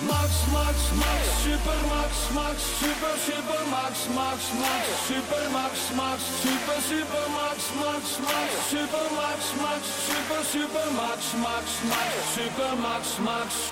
[0.00, 6.80] Max, Max, Max, Super Max, Max, Super, Super Max, Max, Max, Super Max, Max, Super,
[6.80, 13.70] Super Max, Max, Max, Super Max, Max, Super, Super Max, Max, Max, Super Max, Max.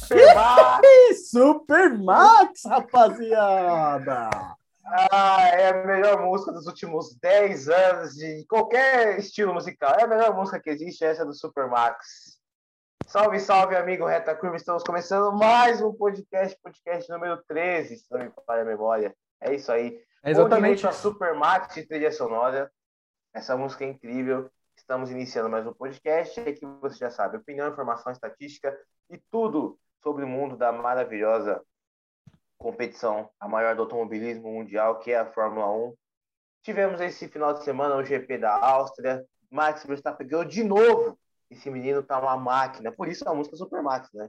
[0.00, 1.30] Super Max!
[1.30, 4.30] Super Max, rapaziada!
[5.12, 9.94] Ah, é a melhor música dos últimos 10 anos de qualquer estilo musical.
[9.98, 12.35] É a melhor música que existe, essa do Super Max.
[13.06, 14.56] Salve, salve, amigo Reta Curva.
[14.56, 19.16] Estamos começando mais um podcast, podcast número 13, se não me falha a memória.
[19.40, 20.02] É isso aí.
[20.24, 20.84] É exatamente.
[20.84, 22.68] a Super Max de trilha sonora.
[23.32, 24.50] Essa música é incrível.
[24.76, 26.40] Estamos iniciando mais um podcast.
[26.40, 28.76] Aqui você já sabe, opinião, informação, estatística
[29.08, 31.62] e tudo sobre o mundo da maravilhosa
[32.58, 35.94] competição, a maior do automobilismo mundial, que é a Fórmula 1.
[36.60, 39.24] Tivemos esse final de semana o GP da Áustria.
[39.48, 41.16] Max Verstappen ganhou de novo
[41.50, 42.92] esse menino tá uma máquina.
[42.92, 44.28] Por isso a música Super Max, né?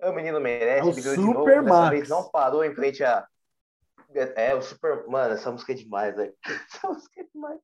[0.00, 1.44] O menino merece, é o Super de novo.
[1.44, 1.64] Max.
[1.64, 3.26] Dessa vez não parou em frente a.
[4.36, 5.06] É, o Super.
[5.06, 6.34] Mano, essa música é demais, velho.
[6.72, 7.60] Essa música é demais.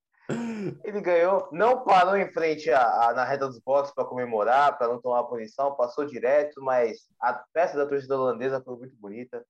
[0.83, 4.89] Ele ganhou, não parou em frente a, a na reta dos boxes para comemorar, para
[4.89, 9.45] não tomar punição, passou direto, mas a peça da torcida holandesa foi muito bonita.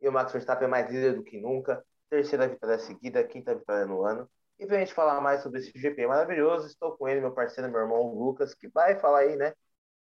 [0.00, 1.82] E o Max Verstappen é mais líder do que nunca.
[2.10, 4.28] Terceira vitória seguida, quinta vitória no ano.
[4.60, 7.80] E pra gente falar mais sobre esse GP maravilhoso, estou com ele, meu parceiro, meu
[7.80, 9.54] irmão Lucas, que vai falar aí, né?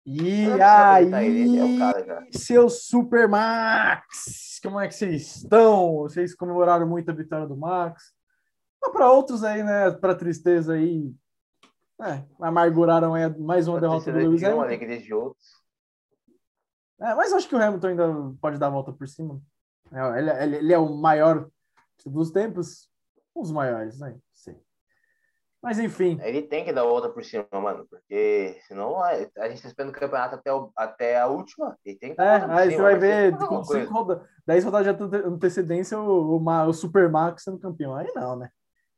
[0.04, 2.26] E aí, ele, é o cara já.
[2.32, 5.98] seu Super Max, como é que vocês estão?
[5.98, 8.12] Vocês comemoraram muito a vitória do Max?
[8.82, 11.14] Mas para outros aí, né, para tristeza aí,
[12.00, 14.62] é, amarguraram aí mais uma pra derrota do Lewis Hamilton.
[14.62, 15.62] alegria de outros.
[17.00, 19.40] É, mas acho que o Hamilton ainda pode dar a volta por cima.
[19.92, 21.48] É, ele, ele, ele é o maior
[22.04, 22.90] dos tempos,
[23.34, 24.16] os maiores, né?
[25.62, 26.18] Mas enfim.
[26.22, 29.14] Ele tem que dar outra por cima, mano, porque senão a
[29.48, 31.78] gente tá esperando o campeonato até, o, até a última.
[31.84, 35.16] Ele tem que é, aí cima, você vai ver com cinco rodadas, 10 rodadas de
[35.18, 37.94] antecedência o, o, o Super Max sendo campeão.
[37.94, 38.50] Aí não, né?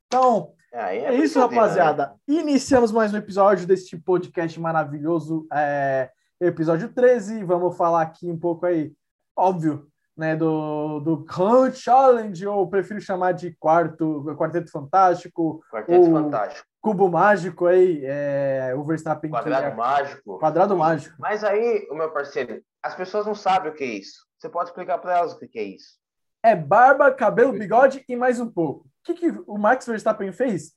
[0.06, 2.16] Então, é, é, é isso, rapaziada.
[2.26, 2.40] Né?
[2.40, 6.10] Iniciamos mais um episódio deste podcast maravilhoso, é,
[6.40, 7.44] episódio 13.
[7.44, 8.90] Vamos falar aqui um pouco aí,
[9.36, 9.86] óbvio,
[10.16, 15.60] né, do, do Grand Challenge, ou prefiro chamar de quarto, Quarteto Fantástico.
[15.70, 16.66] Quarteto Fantástico.
[16.80, 19.30] Cubo Mágico aí, é, o Verstappen.
[19.30, 20.38] Quadrado é, Mágico.
[20.38, 21.16] Quadrado Mágico.
[21.18, 24.26] Mas aí, o meu parceiro, as pessoas não sabem o que é isso.
[24.38, 25.98] Você pode explicar para elas o que é isso?
[26.42, 28.86] É barba, cabelo, bigode e mais um pouco.
[28.86, 30.72] O que, que o Max Verstappen fez?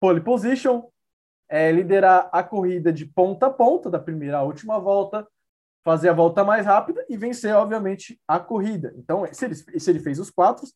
[0.00, 0.88] Pole position,
[1.48, 5.26] é, liderar a corrida de ponta a ponta, da primeira à última volta,
[5.86, 8.92] fazer a volta mais rápida e vencer, obviamente, a corrida.
[8.96, 10.66] Então, se ele, se ele fez os quatro,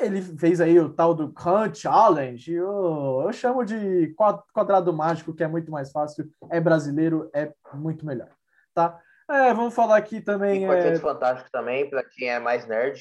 [0.00, 4.12] ele fez aí o tal do Khan Challenge, eu, eu chamo de
[4.52, 8.28] quadrado mágico, que é muito mais fácil, é brasileiro, é muito melhor,
[8.74, 9.00] tá?
[9.30, 10.64] É, vamos falar aqui também...
[10.64, 10.98] E Quarteto é...
[10.98, 13.00] Fantástico também, para quem é mais nerd.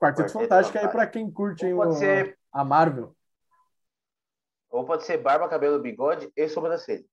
[0.00, 2.38] Quarteto, Quarteto Fantástico, Fantástico é para quem curte o, ser...
[2.50, 3.14] a Marvel.
[4.70, 7.04] Ou pode ser barba, cabelo, bigode e sobrancelha.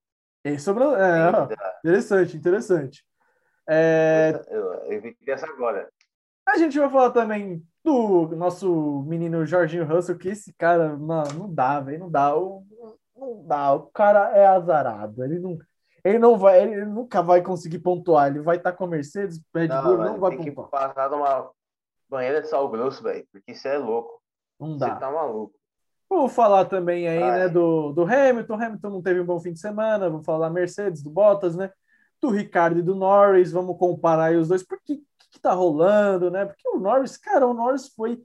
[0.46, 3.09] E sobrancelha, é, interessante, interessante.
[3.69, 4.41] É...
[4.50, 5.90] Eu evitei essa agora.
[6.47, 11.53] A gente vai falar também do nosso menino Jorginho Russell, que esse cara, não, não
[11.53, 12.35] dá, velho, não dá.
[12.35, 12.66] O,
[13.16, 15.24] não dá, o cara é azarado.
[15.24, 15.57] Ele não,
[16.03, 18.28] ele não vai, ele nunca vai conseguir pontuar.
[18.28, 20.69] Ele vai estar tá com a Mercedes, Red Bull, não, não vai tem pontuar.
[20.72, 21.51] Tem que passar numa
[22.09, 24.19] banheira de sal grosso, velho, porque isso é louco.
[24.59, 24.94] Não dá.
[24.94, 25.53] Você tá maluco.
[26.09, 27.40] Vou falar também aí, Ai.
[27.40, 28.56] né, do, do Hamilton.
[28.56, 30.09] Hamilton não teve um bom fim de semana.
[30.09, 31.72] Vou falar Mercedes, do Bottas, né?
[32.22, 36.46] Do Ricardo e do Norris, vamos comparar os dois, porque que, que tá rolando, né?
[36.46, 38.22] Porque o Norris, cara, o Norris foi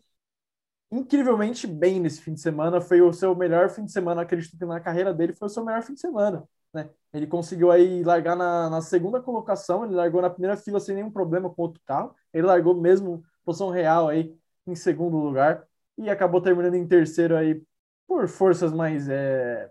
[0.91, 4.65] incrivelmente bem nesse fim de semana, foi o seu melhor fim de semana, acredito que
[4.65, 6.89] na carreira dele foi o seu melhor fim de semana, né?
[7.13, 11.11] Ele conseguiu aí largar na, na segunda colocação, ele largou na primeira fila sem nenhum
[11.11, 15.67] problema com outro carro, ele largou mesmo posição real aí em segundo lugar
[15.99, 17.63] e acabou terminando em terceiro aí
[18.07, 19.71] por forças mais é,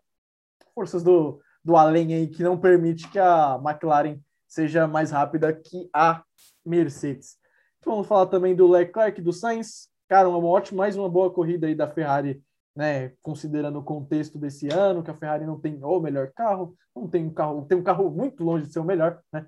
[0.74, 4.18] forças do do além aí que não permite que a McLaren
[4.48, 6.24] seja mais rápida que a
[6.66, 7.38] Mercedes.
[7.80, 9.90] Então, vamos falar também do Leclerc, do Sainz.
[10.08, 12.42] Cara, uma ótima, mais uma boa corrida aí da Ferrari,
[12.76, 13.14] né?
[13.22, 17.26] Considerando o contexto desse ano, que a Ferrari não tem o melhor carro, não tem
[17.26, 19.46] um carro, tem um carro muito longe de ser o melhor, né?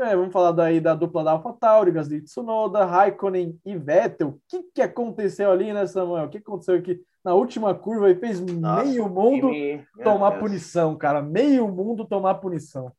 [0.00, 4.28] É, vamos falar daí da dupla da AlphaTauri, Gasly Tsunoda, Raikkonen e Vettel.
[4.28, 6.26] O que, que aconteceu ali, né, Samuel?
[6.26, 9.86] O que aconteceu aqui na última curva e fez Nossa, meio mundo time...
[10.02, 11.22] tomar punição, cara.
[11.22, 12.92] Meio mundo tomar punição.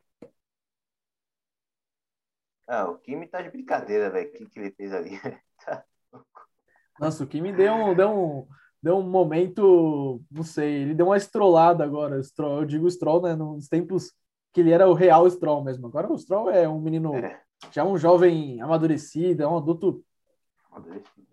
[2.68, 4.30] Ah, o Kimi tá de brincadeira, velho.
[4.30, 5.12] O que, que ele fez ali?
[5.66, 5.84] Tá
[6.98, 8.48] Nossa, o Kimi deu um, deu um,
[8.82, 12.22] deu um momento, não sei, ele deu uma estrolada agora.
[12.38, 13.36] Eu digo Stroll, né?
[13.36, 14.14] Nos tempos
[14.54, 15.88] que ele era o real Stroll mesmo.
[15.88, 17.42] Agora o Stroll é um menino, é.
[17.72, 20.04] já um jovem amadurecido, é um adulto.
[20.72, 21.28] Amadurecido,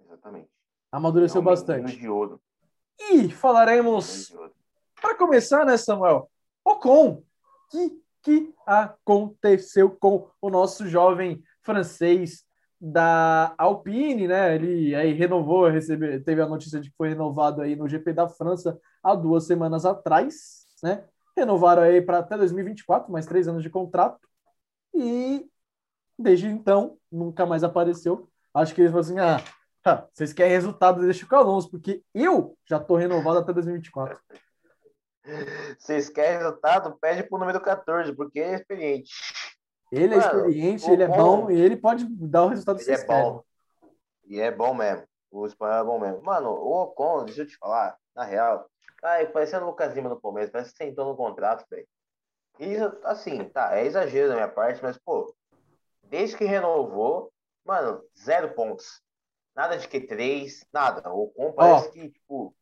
[0.00, 0.51] exatamente.
[0.92, 1.96] Amadureceu é um bastante.
[1.96, 2.40] De ouro.
[3.10, 4.32] E falaremos,
[5.00, 6.30] para começar, né, Samuel?
[6.64, 7.22] Ocon,
[7.70, 12.44] que que aconteceu com o nosso jovem francês
[12.80, 14.54] da Alpine, né?
[14.54, 18.28] Ele aí renovou, recebe, teve a notícia de que foi renovado aí no GP da
[18.28, 21.04] França há duas semanas atrás, né?
[21.36, 24.20] Renovaram aí para até 2024, mais três anos de contrato.
[24.94, 25.46] E
[26.18, 28.28] desde então nunca mais apareceu.
[28.54, 29.42] Acho que eles falaram assim: ah,
[30.12, 34.18] vocês querem resultado, deixa o Alonso, porque eu já estou renovado até 2024.
[35.78, 36.96] Vocês querem resultado?
[37.00, 39.12] Pede pro número 14, porque ele é experiente.
[39.90, 43.02] Ele é Mano, experiente, ele é bom e ele pode dar o resultado que vocês
[43.02, 43.44] é bom.
[44.24, 45.06] E é bom mesmo.
[45.30, 46.22] O espanhol é bom mesmo.
[46.22, 48.68] Mano, o Ocon, deixa eu te falar, na real,
[49.02, 51.86] ai, parecendo o Lucas Lima no Palmeiras, parece que sentou no contrato, velho.
[52.58, 55.34] Isso, assim, tá, é exagero da minha parte, mas, pô,
[56.04, 57.32] desde que renovou,
[57.64, 59.02] mano, zero pontos.
[59.54, 61.12] Nada de Q3, nada.
[61.12, 62.54] O Ocon parece oh, que, tipo,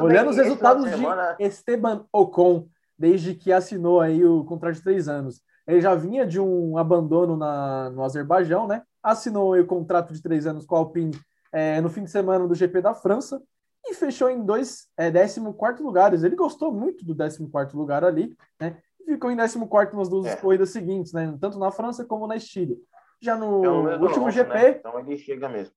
[0.00, 1.32] Olhando os resultados semana...
[1.32, 2.66] de Esteban Ocon,
[2.98, 5.40] desde que assinou aí o contrato de três anos.
[5.66, 8.82] Ele já vinha de um abandono na, no Azerbaijão, né?
[9.02, 11.18] Assinou o contrato de três anos com a Alpine
[11.52, 13.40] é, no fim de semana do GP da França
[13.86, 16.22] e fechou em dois é, 14 lugares.
[16.22, 18.76] Ele gostou muito do 14 lugar ali, né?
[19.00, 20.36] E ficou em 14 nas duas é.
[20.36, 21.36] corridas seguintes, né?
[21.40, 22.76] Tanto na França como na Estíria.
[23.20, 24.54] Já no último GP.
[24.54, 24.70] Né?
[24.70, 25.74] Então ele chega mesmo.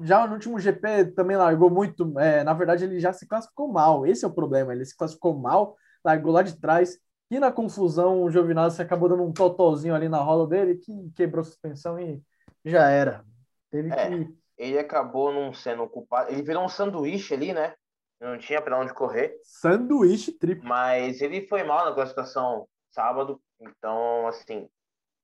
[0.00, 2.18] Já no último GP também largou muito.
[2.18, 4.06] É, na verdade, ele já se classificou mal.
[4.06, 4.72] Esse é o problema.
[4.72, 6.98] Ele se classificou mal, largou lá de trás.
[7.30, 11.42] E na confusão, o Giovinazzi acabou dando um totozinho ali na roda dele que quebrou
[11.42, 12.20] a suspensão e
[12.64, 13.24] já era.
[13.70, 14.40] Teve é, que.
[14.58, 16.30] Ele acabou não sendo culpado.
[16.30, 17.74] Ele virou um sanduíche ali, né?
[18.20, 19.38] Não tinha para onde correr.
[19.42, 20.68] Sanduíche triplo.
[20.68, 23.40] Mas ele foi mal na classificação sábado.
[23.58, 24.68] Então, assim,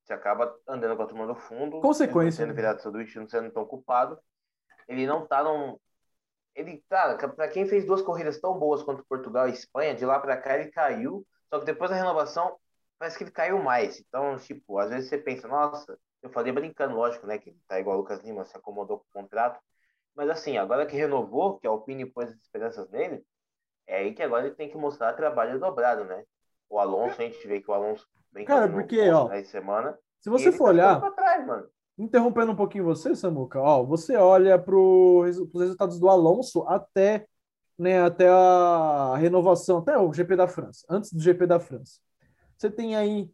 [0.03, 1.81] você acaba andando com a turma do fundo.
[1.81, 2.45] Consequência.
[2.45, 4.19] Sendo virado sanduíche, não sendo tão culpado.
[4.89, 5.79] Ele não tá num.
[6.55, 10.19] Ele, cara, para quem fez duas corridas tão boas quanto Portugal e Espanha, de lá
[10.19, 11.27] para cá ele caiu.
[11.51, 12.57] Só que depois da renovação,
[12.99, 14.01] parece que ele caiu mais.
[14.01, 17.39] Então, tipo, às vezes você pensa, nossa, eu falei brincando, lógico, né?
[17.39, 19.61] Que ele tá igual o Lucas Lima, se acomodou com o contrato.
[20.15, 23.23] Mas assim, agora que renovou, que a Alpine pôs as esperanças nele,
[23.87, 26.25] é aí que agora ele tem que mostrar trabalho dobrado, né?
[26.69, 29.97] O Alonso, a gente vê que o Alonso vem Cara, porque, ó, semana.
[30.19, 31.13] Se você for tá olhar.
[31.13, 31.47] Trás,
[31.99, 37.27] interrompendo um pouquinho você, Samuca, ó, você olha para os resultados do Alonso até,
[37.79, 42.01] né, até a renovação, até o GP da França, antes do GP da França.
[42.57, 43.31] Você tem aí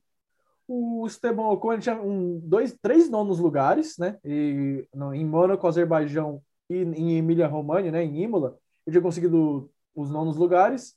[0.66, 5.66] o Esteban Ocon, ele tinha um, dois, três nonos lugares, né, e, no, em Mônaco,
[5.66, 8.56] Azerbaijão e em Emília-Romagna, né, em Imola,
[8.86, 10.96] ele tinha conseguido os nonos lugares.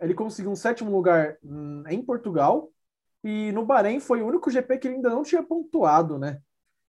[0.00, 2.70] Ele conseguiu um sétimo lugar hum, em Portugal,
[3.24, 6.40] e no Bahrein foi o único GP que ele ainda não tinha pontuado, né?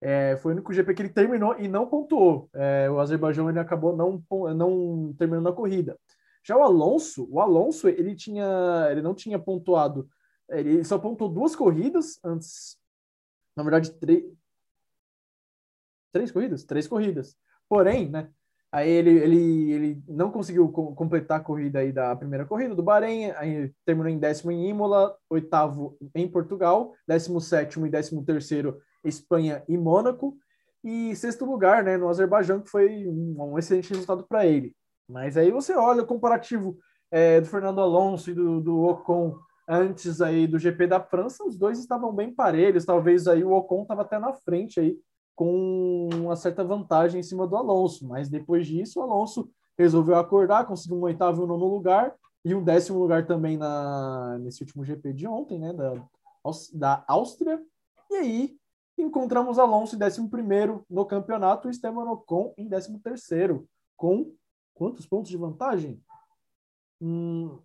[0.04, 2.50] É, foi o único GP que ele terminou e não pontuou.
[2.52, 4.20] É, o Azerbaijão ele acabou não,
[4.52, 5.96] não terminando a corrida.
[6.44, 10.08] Já o Alonso, o Alonso ele tinha, ele não tinha pontuado.
[10.50, 12.76] Ele só pontuou duas corridas antes,
[13.56, 14.24] na verdade três,
[16.12, 17.36] três corridas, três corridas.
[17.68, 18.28] Porém, né?
[18.72, 23.30] Aí ele, ele, ele não conseguiu completar a corrida aí da primeira corrida do Bahrein,
[23.32, 29.62] aí terminou em décimo em Imola, oitavo em Portugal, décimo sétimo e décimo terceiro Espanha
[29.68, 30.36] e Mônaco.
[30.84, 34.74] E sexto lugar, né, no Azerbaijão, que foi um, um excelente resultado para ele.
[35.08, 36.76] Mas aí você olha o comparativo
[37.10, 39.36] é, do Fernando Alonso e do, do Ocon
[39.68, 42.84] antes aí do GP da França, os dois estavam bem parelhos.
[42.84, 44.98] Talvez aí o Ocon estava até na frente aí,
[45.34, 48.06] com uma certa vantagem em cima do Alonso.
[48.06, 52.54] Mas depois disso, o Alonso resolveu acordar, conseguiu um oitavo e um nono lugar e
[52.54, 55.94] um décimo lugar também na, nesse último GP de ontem, né, da,
[56.74, 57.60] da Áustria.
[58.10, 58.56] E aí
[59.02, 60.28] Encontramos Alonso em 11
[60.88, 63.66] no campeonato e Esteban Ocon em 13
[63.96, 64.32] com
[64.72, 66.00] quantos pontos de vantagem?
[67.00, 67.60] Hum,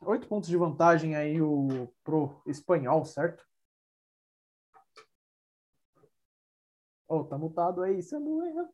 [0.00, 3.46] oito pontos de vantagem aí o, pro espanhol, certo?
[7.06, 8.70] Oh, tá mutado aí, Samuel.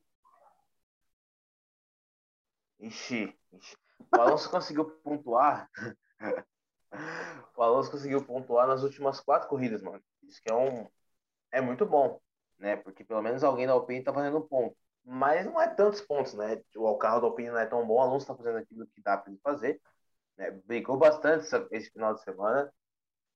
[2.79, 3.77] Ixi, ixi.
[4.17, 5.69] O Alonso conseguiu pontuar.
[7.57, 10.03] o Alonso conseguiu pontuar nas últimas quatro corridas, mano.
[10.23, 10.89] Isso que é um,
[11.55, 12.21] é muito bom,
[12.59, 12.77] né?
[12.77, 14.77] Porque pelo menos alguém da Alpine está fazendo ponto.
[15.05, 16.61] Mas não é tantos pontos, né?
[16.77, 19.17] O carro da Alpine não é tão bom, o Alonso está fazendo aquilo que dá
[19.17, 19.81] para ele fazer.
[20.37, 20.51] Né?
[20.65, 22.73] Brigou bastante esse final de semana.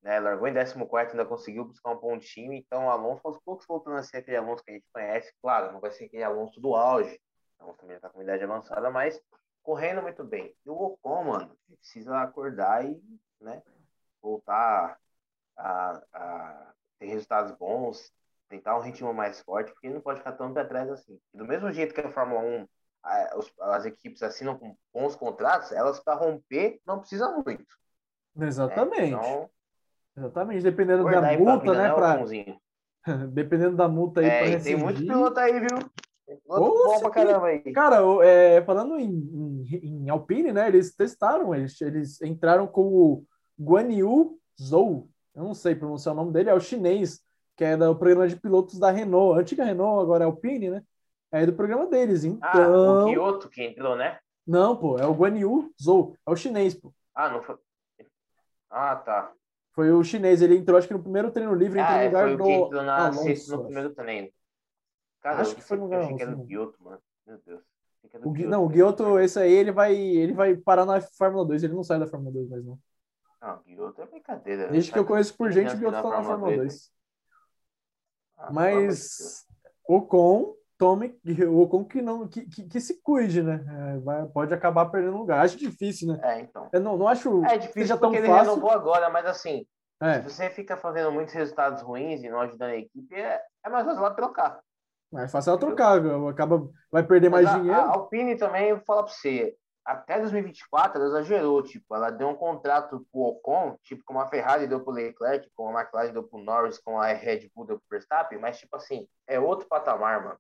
[0.02, 0.18] Né?
[0.18, 2.52] Largou em 14, ainda conseguiu buscar um pontinho.
[2.52, 5.32] Então, o Alonso, aos poucos, voltando a ser aquele Alonso que a gente conhece.
[5.40, 7.20] Claro, não vai ser aquele Alonso do auge.
[7.58, 9.20] O Alonso também está com idade avançada, mas
[9.62, 10.56] correndo muito bem.
[10.64, 13.00] E o Ocon, mano, precisa acordar e
[13.40, 13.62] né,
[14.22, 14.98] voltar
[15.56, 18.12] a, a ter resultados bons,
[18.48, 21.18] tentar um ritmo mais forte, porque não pode ficar tão para trás assim.
[21.34, 22.68] do mesmo jeito que a Fórmula 1,
[23.02, 27.64] a, os, as equipes assinam com bons contratos, elas para romper não precisa muito.
[28.36, 29.12] Exatamente.
[29.12, 29.18] Né?
[29.18, 29.50] Então,
[30.18, 31.92] Exatamente, dependendo da multa, né?
[31.92, 32.18] Pra...
[33.30, 35.78] dependendo da multa aí é, para Tem muito piloto aí, viu?
[36.26, 37.60] Piloto bom pra caramba aí.
[37.72, 40.68] Cara, é, falando em, em, em, Alpine, né?
[40.68, 43.24] Eles testaram, eles, eles entraram com o
[43.58, 45.08] Guan Yu Zhou.
[45.38, 47.22] Eu não sei pronunciar o nome dele, é o chinês,
[47.56, 49.40] que é do programa de pilotos da Renault.
[49.40, 50.82] Antiga Renault, agora é Alpine, né?
[51.30, 52.24] É do programa deles.
[52.24, 52.42] Então...
[52.42, 54.18] Ah, o Kyoto que entrou, né?
[54.44, 56.16] Não, pô, é o Guan Yu Zhou.
[56.26, 56.92] É o chinês, pô.
[57.14, 57.56] Ah, não foi.
[58.68, 59.32] Ah, tá.
[59.70, 62.36] Foi o chinês, ele entrou, acho que no primeiro treino livre, ah, entrou no lugar
[62.36, 62.50] do.
[62.50, 64.28] Entrou na Alonso, no primeiro treino.
[65.20, 66.20] Cara, acho que foi no lugar do.
[66.20, 66.98] era Guioto, mano.
[67.24, 67.62] Meu Deus.
[68.24, 71.62] O, Guioto, não, o Guioto, esse aí, ele vai, ele vai parar na Fórmula 2,
[71.62, 72.76] ele não sai da Fórmula 2 mais não.
[73.40, 74.68] Não, Guioto é brincadeira.
[74.68, 76.90] Desde que eu conheço por gente, o Guioto tá na Fórmula 2.
[78.36, 79.46] Ah, Mas
[79.88, 83.64] o Con tome o Ocon que não que, que, que se cuide, né?
[83.68, 85.44] É, vai, pode acabar perdendo lugar.
[85.44, 86.20] Acho difícil, né?
[86.22, 86.68] É, então.
[86.72, 88.54] Eu não, não acho é difícil porque tão ele fácil.
[88.54, 89.66] renovou agora, mas assim,
[90.00, 90.14] é.
[90.14, 93.84] se você fica fazendo muitos resultados ruins e não ajudando a equipe, é, é mais
[93.84, 94.60] fácil ela trocar.
[95.14, 97.80] É fácil ela trocar, acaba, vai perder mais a, dinheiro.
[97.80, 99.56] A Alpine também, vou falar para você,
[99.88, 104.66] até 2024 ela exagerou, tipo, ela deu um contrato pro Ocon, tipo, como a Ferrari
[104.66, 107.86] deu pro Leclerc, como a McLaren deu pro Norris, como a Red Bull deu pro
[107.90, 110.38] Verstappen, mas, tipo assim, é outro patamar, mano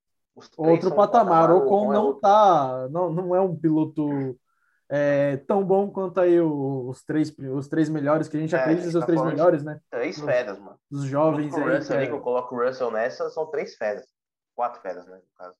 [0.56, 1.50] outro patamar.
[1.50, 4.38] O Ocon não é tá, não, não é um piloto
[4.88, 8.90] é, tão bom quanto aí os três, os três melhores, que a gente é, acredita
[8.90, 9.80] ser os tá três melhores, né?
[9.90, 10.78] Três feras, mano.
[10.90, 11.76] Os jovens aí.
[11.76, 12.06] Russell, é...
[12.06, 14.06] que eu coloco o Russell nessa, são três feras.
[14.54, 15.56] Quatro feras, né, no caso.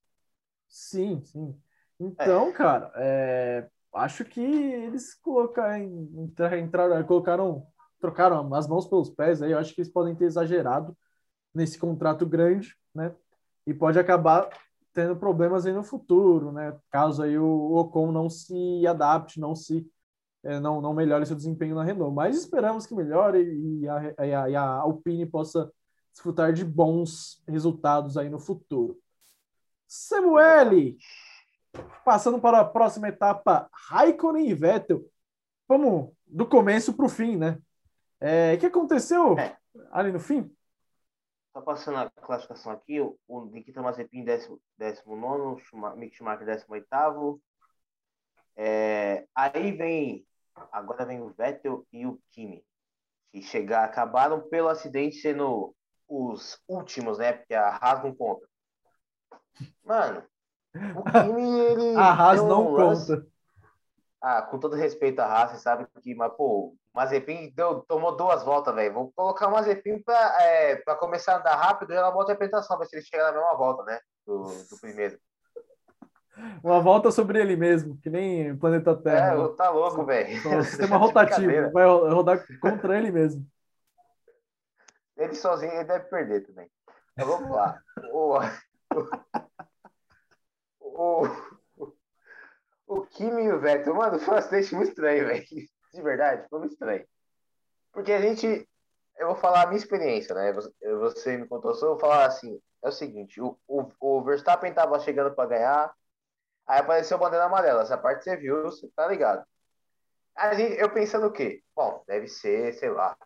[0.69, 1.59] Sim, sim.
[2.01, 2.53] Então, é.
[2.53, 3.69] cara, é,
[3.99, 5.83] acho que eles colocaram,
[6.59, 7.67] entraram, colocaram,
[8.01, 10.97] trocaram as mãos pelos pés aí, eu acho que eles podem ter exagerado
[11.55, 13.15] nesse contrato grande, né?
[13.67, 14.49] E pode acabar
[14.95, 16.77] tendo problemas aí no futuro, né?
[16.91, 19.87] Caso aí o Ocon não se adapte, não se
[20.43, 22.15] é, não, não melhore seu desempenho na Renault.
[22.15, 25.71] Mas esperamos que melhore e a, e a, e a Alpine possa
[26.13, 28.99] desfrutar de bons resultados aí no futuro.
[29.87, 30.97] Samuel,
[32.05, 35.05] passando para a próxima etapa, Raikkonen e Vettel.
[35.67, 37.59] Vamos do começo para o fim, né?
[38.21, 39.57] É, o que aconteceu é.
[39.93, 40.55] ali no fim?
[41.53, 45.63] Só passando a classificação aqui, o Nikita Mazepin 19,
[45.97, 47.43] Mick Schumacher 18.
[48.57, 50.27] É, aí vem,
[50.73, 52.65] agora vem o Vettel e o Kimi,
[53.31, 55.75] que chegar, acabaram pelo acidente sendo
[56.09, 57.33] os últimos, né?
[57.33, 58.49] Porque a Haas não conta.
[59.85, 60.25] Mano,
[60.95, 61.97] o Kimi, ele.
[61.97, 63.27] a Haas não um conta.
[64.21, 68.43] Ah, com todo respeito à Haas, você sabe que, mas, pô, Mazepin deu, tomou duas
[68.43, 68.93] voltas, velho.
[68.93, 72.35] Vou colocar o Mazepin para é, pra começar a andar rápido e ela volta a
[72.35, 74.01] interpretação, ver se ele chega na mesma volta, né?
[74.27, 75.19] Do, do primeiro.
[76.63, 79.35] Uma volta sobre ele mesmo, que nem o planeta Terra.
[79.35, 80.29] É, tá louco, velho.
[80.65, 83.47] Sistema rotativo, vai rodar contra ele mesmo.
[85.17, 86.69] Ele sozinho ele deve perder também.
[87.17, 87.81] Mas vamos lá.
[88.13, 89.48] o, o,
[90.99, 91.93] o,
[92.87, 95.47] o Kimi e o Vettel, mano, foi um acidente muito estranho, velho
[95.93, 97.07] de verdade, foi muito estranho.
[97.93, 98.69] Porque a gente.
[99.17, 100.53] Eu vou falar a minha experiência, né?
[101.01, 104.73] Você me contou só, eu vou falar assim: é o seguinte, o, o, o Verstappen
[104.73, 105.95] tava chegando para ganhar,
[106.67, 107.83] aí apareceu a bandeira amarela.
[107.83, 109.45] Essa parte você viu, você tá ligado.
[110.37, 111.63] A gente, eu pensando o quê?
[111.75, 113.17] Bom, deve ser, sei lá,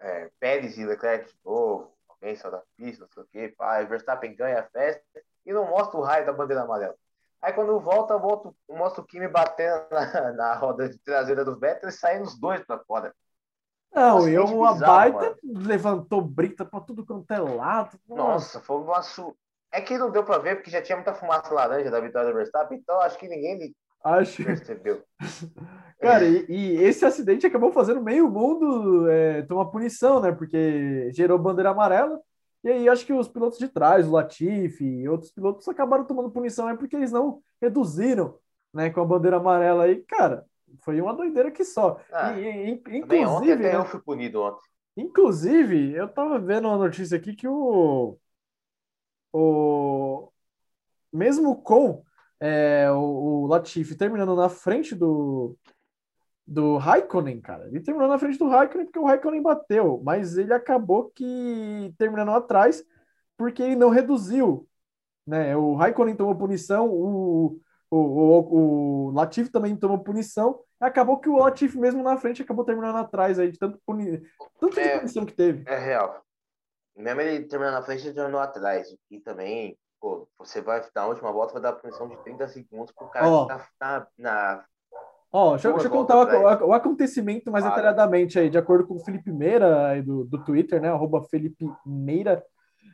[0.00, 3.86] é, Pérez e Leclerc de novo, alguém saiu da pista, não sei o quê, pai,
[3.86, 6.94] Verstappen ganha a festa e não mostra o raio da bandeira amarela.
[7.40, 11.90] Aí quando volta, volta, mostra o Kimi batendo na, na roda de traseira do Vettel
[11.90, 13.14] e saindo os dois para fora.
[13.94, 15.68] Não, e uma bizarro, baita mano.
[15.68, 17.98] levantou brita para tudo quanto é lado.
[18.08, 19.36] Nossa, foi uma su...
[19.70, 22.36] É que não deu para ver porque já tinha muita fumaça laranja da vitória do
[22.36, 24.42] Verstappen, então acho que ninguém acho...
[24.42, 25.02] percebeu.
[26.00, 30.32] Cara, e, e, esse acidente acabou fazendo meio mundo é, tomar punição, né?
[30.32, 32.20] Porque gerou bandeira amarela
[32.64, 36.30] e aí acho que os pilotos de trás, o Latifi e outros pilotos acabaram tomando
[36.30, 38.38] punição é porque eles não reduziram,
[38.72, 40.46] né, com a bandeira amarela aí, cara,
[40.80, 42.00] foi uma doideira que só.
[42.10, 44.66] Ah, e, inclusive, ontem até né, eu fui punido ontem.
[44.96, 48.18] Inclusive, eu tava vendo uma notícia aqui que o
[49.32, 50.32] o
[51.12, 52.02] mesmo com
[52.40, 55.56] é, o, o Latifi terminando na frente do
[56.46, 57.66] do Raikkonen, cara.
[57.68, 62.30] Ele terminou na frente do Raikkonen porque o Raikkonen bateu, mas ele acabou que terminando
[62.30, 62.84] atrás
[63.36, 64.68] porque ele não reduziu,
[65.26, 65.56] né?
[65.56, 67.60] O Raikkonen tomou punição, o,
[67.90, 72.64] o, o, o Latifi também tomou punição, Acabou que o Latifi mesmo na frente acabou
[72.64, 74.20] terminando atrás aí, de tanto, puni...
[74.60, 75.64] tanto é, de punição que teve.
[75.66, 76.22] É real.
[76.94, 78.94] Mesmo ele terminando na frente, ele terminou atrás.
[79.10, 83.08] E também, pô, você vai na última volta, vai dar punição de 30 segundos pro
[83.08, 83.46] cara oh.
[83.46, 84.64] que tá na, na
[85.36, 89.00] Ó, deixa, deixa eu contar o, o, acontecimento mais detalhadamente aí, de acordo com o
[89.00, 90.88] Felipe Meira, aí do, do Twitter, né?
[90.88, 92.40] Arroba Felipe Meira.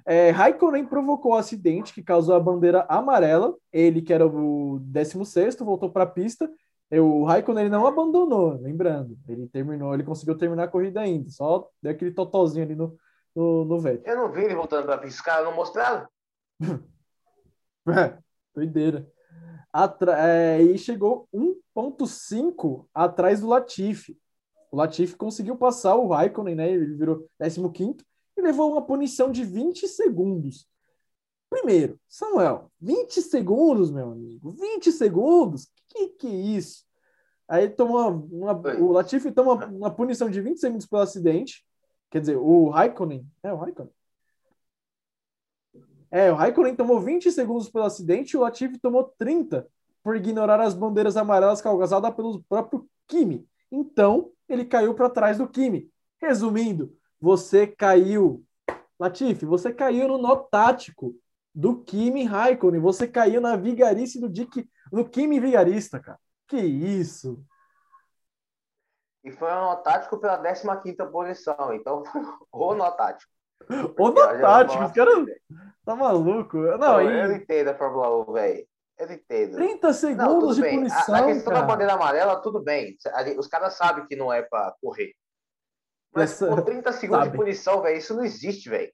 [0.07, 3.55] É, Raikkonen provocou o um acidente que causou a bandeira amarela.
[3.71, 6.51] Ele, que era o 16, voltou para a pista.
[6.91, 9.19] O Raikkonen ele não abandonou, lembrando.
[9.29, 11.29] Ele terminou, ele conseguiu terminar a corrida ainda.
[11.29, 12.97] Só deu aquele totozinho ali no,
[13.37, 14.15] no, no Vettel.
[14.15, 16.09] Eu não vi ele voltando para a pista, os caras não mostraram.
[17.87, 18.17] é,
[18.55, 19.07] doideira.
[19.71, 21.29] Atra é, e chegou
[21.81, 24.19] 1.5 atrás do Latifi.
[24.71, 26.71] O Latifi conseguiu passar o Raikkonen, né?
[26.71, 27.97] Ele virou 15
[28.37, 30.69] e levou uma punição de 20 segundos.
[31.49, 35.69] Primeiro, Samuel, 20 segundos, meu amigo, 20 segundos?
[35.89, 36.85] Que que é isso?
[37.49, 41.67] Aí toma uma, o Latifi toma uma punição de 20 segundos pelo acidente.
[42.09, 43.93] Quer dizer, o Raikkonen, é o Raikkonen.
[46.13, 49.69] É, o Raikkonen tomou 20 segundos pelo acidente e o Latifi tomou 30
[50.03, 53.47] por ignorar as bandeiras amarelas causadas pelo próprio Kimi.
[53.71, 55.91] Então, ele caiu para trás do Kimi.
[56.21, 58.45] Resumindo, você caiu,
[58.99, 61.15] Latifi, você caiu no nó tático
[61.55, 66.19] do Kimi Raikkonen, você caiu na vigarice do Dick, no Kimi vigarista, cara.
[66.47, 67.43] Que isso?
[69.23, 73.31] E foi um nó tático pela 15 posição, então foi o nó tático.
[73.99, 75.27] O nó tático, os caras
[75.85, 76.59] Tá maluco?
[76.59, 78.67] Não, eu, eu entendo a Fórmula 1, velho.
[79.01, 79.55] Eu entendo.
[79.55, 80.77] 30 segundos não, de bem.
[80.77, 81.15] punição.
[81.15, 81.61] A, a questão cara.
[81.61, 82.99] da bandeira amarela, tudo bem.
[83.39, 85.15] Os caras sabem que não é pra correr.
[86.13, 86.49] Mas Essa...
[86.49, 87.31] por 30 segundos Sabe.
[87.31, 88.93] de punição, velho, isso não existe, velho.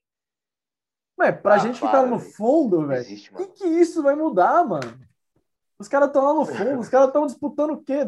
[1.19, 4.97] Ué, pra ah, gente que tá no fundo, velho, o que, isso vai mudar, mano?
[5.79, 8.05] Os caras estão lá no fundo, os caras estão disputando o quê?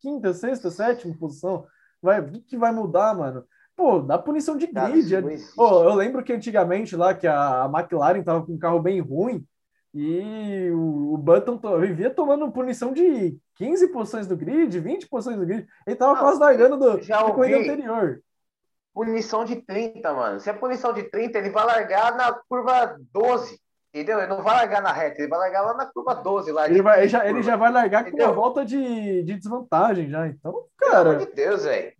[0.00, 1.66] 15, sexta, sétima posição?
[2.00, 3.44] Vai, o que, vai mudar, mano?
[3.76, 5.10] Pô, dá punição de grid.
[5.10, 8.80] Cara, Pô, eu lembro que antigamente lá que a, a McLaren tava com um carro
[8.80, 9.44] bem ruim
[9.94, 15.36] e o, o Button to, vivia tomando punição de 15 posições do grid, 20 posições
[15.36, 15.66] do grid.
[15.86, 18.22] Ele tava Não, quase largando do, já da corrida anterior.
[18.94, 20.40] Punição de 30, mano.
[20.40, 23.60] Se é punição de 30, ele vai largar na curva 12.
[23.94, 24.18] Entendeu?
[24.18, 26.50] Ele não vai largar na reta, ele vai largar lá na curva 12.
[26.50, 28.28] Lá ele, vai, ele, já, ele já vai largar entendeu?
[28.28, 30.26] com uma volta de, de desvantagem já.
[30.26, 31.02] Então, cara.
[31.02, 31.92] Pelo amor de Deus, velho.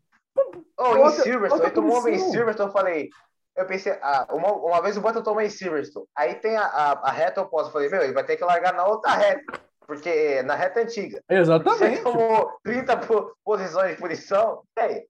[0.78, 3.10] Oh, em Silverstone, ele tomou em Silverstone, eu falei.
[3.56, 6.06] Eu pensei, ah, uma, uma vez o Button tomou em Silverstone.
[6.16, 7.68] Aí tem a, a, a reta oposta.
[7.68, 9.60] Eu falei, meu, ele vai ter que largar na outra reta.
[9.86, 11.22] Porque na reta antiga.
[11.28, 11.96] Exatamente.
[11.96, 13.00] Você tomou 30
[13.44, 14.62] posições de punição.
[14.78, 15.04] Aí,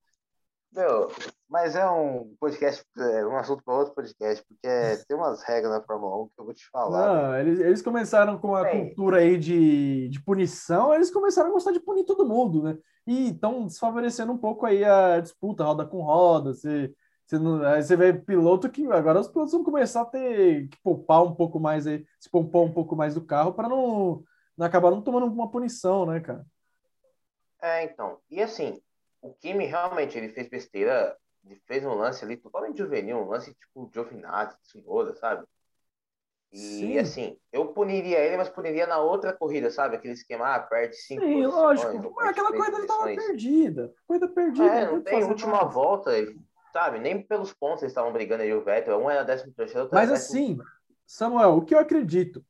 [0.75, 1.11] meu,
[1.49, 5.83] mas é um podcast, é um assunto para outro podcast, porque tem umas regras na
[5.83, 7.07] Fórmula 1 que eu vou te falar.
[7.07, 7.41] Não, né?
[7.43, 11.73] eles, eles começaram com a Bem, cultura aí de, de punição, eles começaram a gostar
[11.73, 12.79] de punir todo mundo, né?
[13.07, 16.55] E estão desfavorecendo um pouco aí a disputa, roda com roda.
[16.55, 16.91] Você,
[17.27, 20.77] você, não, aí você vê piloto que agora os pilotos vão começar a ter que
[20.83, 24.23] poupar um pouco mais aí, se poupar um pouco mais do carro para não,
[24.57, 26.45] não acabar não tomando uma punição, né, cara?
[27.61, 28.19] É, então.
[28.31, 28.83] E assim,
[29.21, 33.55] o Kimi realmente ele fez besteira, ele fez um lance ali totalmente juvenil, um lance
[33.55, 35.45] tipo Giovinazzi, Tsunoda, sabe?
[36.53, 36.99] E Sim.
[36.99, 39.97] assim, eu puniria ele, mas puniria na outra corrida, sabe?
[39.97, 42.13] Aquele esquema, ah, perde cinco Sim, lógico.
[42.15, 43.95] Mas aquela coisa estava perdida.
[44.07, 44.67] Coisa perdida.
[44.67, 46.11] É, não tem última volta,
[46.73, 46.99] sabe?
[46.99, 48.99] Nem pelos pontos eles estavam brigando aí o Vettel.
[48.99, 50.59] Um era décimo terceiro, outro Mas assim,
[51.07, 52.45] Samuel, o que eu acredito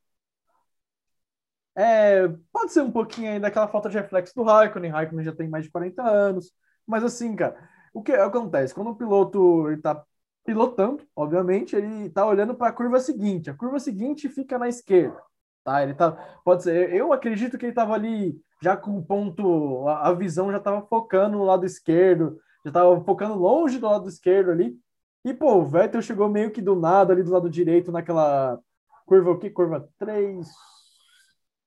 [1.75, 4.91] é, pode ser um pouquinho aí daquela falta de reflexo do Raikkonen.
[4.91, 6.53] Raikkonen já tem mais de 40 anos.
[6.87, 7.57] Mas assim, cara,
[7.95, 8.75] o que acontece?
[8.75, 10.05] Quando o piloto está
[10.45, 13.51] pilotando, obviamente, ele está olhando para a curva seguinte.
[13.51, 15.21] A curva seguinte fica na esquerda,
[15.65, 15.83] tá?
[15.83, 16.13] Ele tá,
[16.45, 16.93] pode ser.
[16.93, 20.83] Eu acredito que ele estava ali já com o ponto, a, a visão já estava
[20.87, 24.79] focando no lado esquerdo, já estava focando longe do lado esquerdo ali.
[25.25, 28.59] E pô, o Vettel chegou meio que do nada ali do lado direito naquela
[29.07, 29.51] curva o que?
[29.51, 30.49] Curva 3,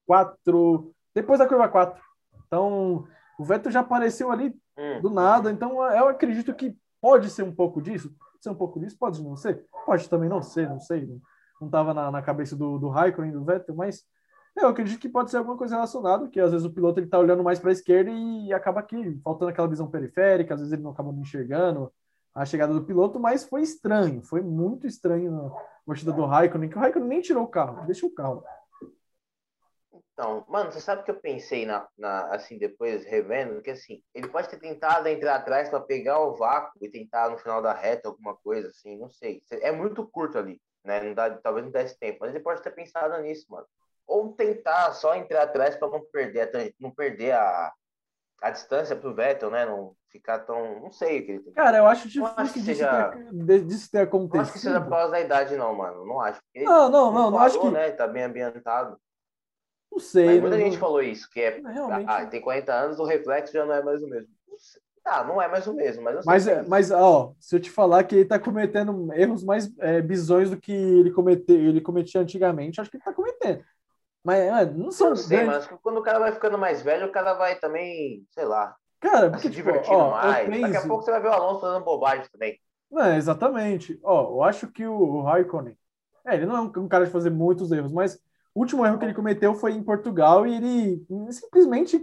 [0.05, 2.01] 4, depois da curva 4.
[2.45, 3.07] Então,
[3.39, 5.01] o Vettel já apareceu ali hum.
[5.01, 8.13] do nada, então eu acredito que pode ser um pouco disso
[8.45, 11.05] ser um pouco disso, pode não ser, pode também não ser, não sei,
[11.59, 14.03] não estava na, na, cabeça do, do Raikkonen, do Vettel, mas
[14.55, 17.19] eu acredito que pode ser alguma coisa relacionada, que às vezes o piloto ele está
[17.19, 20.83] olhando mais para a esquerda e acaba aqui faltando aquela visão periférica, às vezes ele
[20.83, 21.91] não acaba não enxergando
[22.33, 25.51] a chegada do piloto, mas foi estranho, foi muito estranho na
[25.85, 28.43] batida do Raikkonen, que o Raikkonen nem tirou o carro, deixa o carro.
[30.15, 34.29] Então, mano, você sabe que eu pensei na, na, assim, depois revendo, que assim, ele
[34.29, 38.07] pode ter tentado entrar atrás para pegar o vácuo e tentar no final da reta
[38.07, 39.41] alguma coisa, assim, não sei.
[39.51, 41.01] É muito curto ali, né?
[41.01, 43.67] Não dá, talvez não desse tempo, mas ele pode ter pensado nisso, mano.
[44.07, 47.71] Ou tentar só entrar atrás para não perder, a, não perder a,
[48.41, 49.65] a distância pro Vettel, né?
[49.65, 50.79] Não ficar tão.
[50.81, 51.53] Não sei o que ele tem.
[51.53, 53.09] Cara, eu acho difícil acho que seja-
[53.65, 54.81] disso ter Não acho que seja acontecido.
[54.83, 56.05] por causa da idade, não, mano.
[56.05, 56.39] Não acho.
[56.53, 57.77] Ele Não, não, não, não acho parou, que.
[57.77, 57.91] né?
[57.91, 58.97] Tá bem ambientado.
[59.91, 60.25] Não sei.
[60.25, 61.59] Mas muita não- gente falou isso, que é.
[61.61, 62.05] Realmente.
[62.09, 64.29] Ah, tem 40 anos, o reflexo já não é mais o mesmo.
[64.47, 64.81] Não sei.
[65.03, 67.69] Tá, não é mais o mesmo, mas Mas, é é- mas, ó, se eu te
[67.69, 72.21] falar que ele tá cometendo erros mais é, bizonhos do que ele, comete, ele cometia
[72.21, 73.63] antigamente, acho que ele tá cometendo.
[74.25, 77.07] Mas é, não são Eu sei, grandes- mas quando o cara vai ficando mais velho,
[77.07, 80.47] o cara vai também, sei lá, Cara, vai porque, se tipo, divertindo ó, mais.
[80.47, 80.87] eu Daqui a penso...
[80.87, 82.59] pouco você vai ver o Alonso fazendo bobagem também.
[82.89, 83.99] Não, exatamente.
[84.03, 85.77] Ó, eu acho que o, Raikkonen,
[86.25, 88.15] é, ele não é um, cara de fazer muitos erros, mas
[88.53, 92.01] o último erro que ele cometeu foi em Portugal e ele simplesmente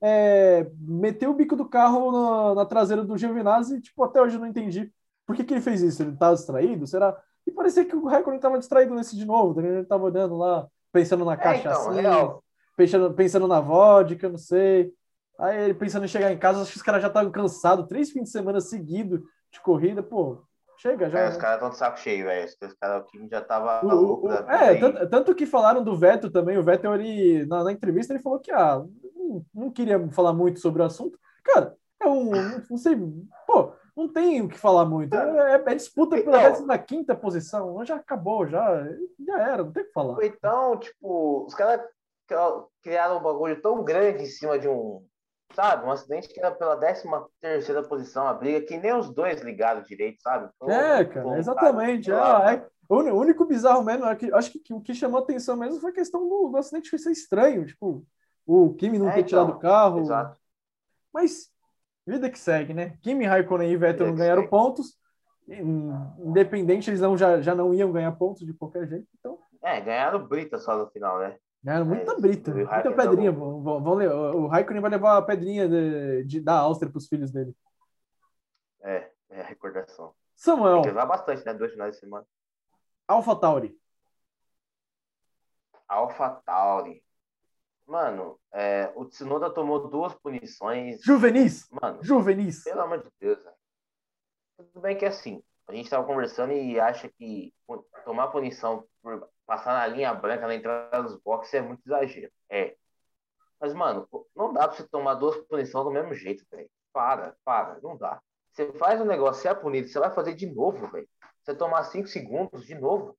[0.00, 4.36] é, meteu o bico do carro na, na traseira do Giovinazzi e, tipo, até hoje
[4.36, 4.92] eu não entendi
[5.26, 6.02] por que, que ele fez isso.
[6.02, 6.86] Ele tava distraído?
[6.86, 7.16] Será?
[7.46, 10.66] E parecia que o Raikkonen tava distraído nesse de novo, tá ele tava olhando lá,
[10.92, 12.44] pensando na É, caixa então, assim, real.
[12.76, 14.92] pensando, pensando na vodka, não sei.
[15.38, 18.10] Aí ele pensando em chegar em casa, acho que os caras já estavam cansados, três
[18.10, 19.20] fins de semana seguidos
[19.52, 20.38] de corrida, pô,
[20.78, 21.18] chega já.
[21.20, 22.48] É, os caras estão de saco cheio, velho.
[22.62, 25.96] Os caras, o time já tava O- louco o- é, tanto, tanto que falaram do
[25.96, 26.56] Vettel também.
[26.58, 28.82] O Vettel, ele, na, na entrevista, ele falou que ah,
[29.16, 31.18] não, não queria falar muito sobre o assunto.
[31.44, 32.62] Cara, é um.
[32.70, 32.96] Não sei.
[33.46, 35.14] Pô, não tem o que falar muito.
[35.14, 36.78] É, é disputa pela Então.
[36.78, 37.84] 15 posição.
[37.84, 38.84] Já acabou, já.
[39.26, 40.24] Já era, não tem o que falar.
[40.24, 41.80] Então, tipo, os caras
[42.82, 45.04] criaram um bagulho tão grande em cima de um,
[45.54, 45.86] sabe?
[45.86, 47.04] Um acidente que era pela 13
[47.40, 50.50] terceira posição, a briga, que nem os dois ligaram direito, sabe?
[50.62, 52.10] É, cara, exatamente.
[52.10, 55.20] cara, Ah, é- o único bizarro mesmo, é que, acho que, que o que chamou
[55.20, 57.64] atenção mesmo foi a questão do, do acidente foi ser estranho.
[57.66, 58.04] Tipo,
[58.46, 60.00] o Kimi não É, ter tirado então, o carro.
[60.00, 60.38] Exato.
[61.12, 61.50] Mas
[62.06, 62.96] vida que segue, né?
[63.02, 64.98] Kimi, Raikkonen e Vettel não ganharam pontos.
[66.18, 69.06] Independente, eles não, já, já não iam ganhar pontos de qualquer jeito.
[69.18, 71.36] Então, É, ganharam Brita só no final, né?
[71.62, 73.32] ganharam muita É, brita, muita pedrinha.
[73.32, 76.98] tá Vão, vão, vão o Raikkonen vai levar a pedrinha de, de- da Áustria para
[76.98, 77.54] os filhos dele.
[78.82, 80.08] É, é a recordação.
[80.08, 81.54] Tem Samuel, que levar bastante, né?
[81.54, 82.26] Dois finais de semana.
[83.06, 83.78] Alpha Tauri.
[85.88, 87.03] Alpha Tauri.
[87.86, 91.02] Mano, é, o Tsunoda tomou duas punições.
[91.02, 92.64] Juvenis, Mano, Juvenis.
[92.64, 93.56] pelo amor de Deus, velho.
[94.56, 97.52] Tudo bem que é assim, a gente tava conversando e acha que
[98.04, 102.32] tomar punição por passar na linha branca na entrada dos boxes é muito exagero.
[102.48, 102.76] É.
[103.60, 106.68] Mas, mano, não dá pra você tomar duas punições do mesmo jeito, velho.
[106.92, 108.20] Para, para, não dá.
[108.52, 111.08] Você faz um negócio, você é punido, você vai fazer de novo, velho.
[111.42, 113.16] Você tomar cinco segundos de novo.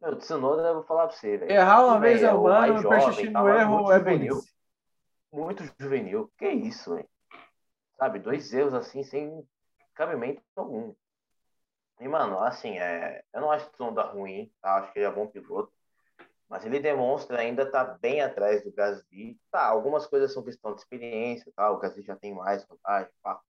[0.00, 1.50] Meu, Tsunoda, eu vou falar pra você, velho.
[1.50, 4.40] Errar uma vez é o humano, persistir no erro muito é juvenil.
[5.32, 6.32] Muito juvenil.
[6.38, 7.08] Que isso, velho?
[7.96, 9.46] Sabe, dois erros assim, sem
[9.94, 10.94] cabimento algum.
[11.98, 13.22] E, mano, assim, é...
[13.32, 14.76] eu não acho o Tsunoda ruim, tá?
[14.76, 15.72] Acho que ele é bom piloto.
[16.48, 19.40] Mas ele demonstra ainda tá bem atrás do Gasly.
[19.50, 21.70] Tá, algumas coisas são questão de experiência, tá?
[21.70, 23.40] O Gasly já tem mais vantagem, pá.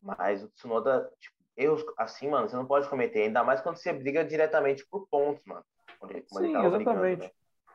[0.00, 3.22] Mas o Tsunoda, tipo, erros assim, mano, você não pode cometer.
[3.22, 5.64] Ainda mais quando você briga diretamente por pontos, mano.
[6.28, 7.22] Sim, tava brigando, exatamente.
[7.22, 7.30] né?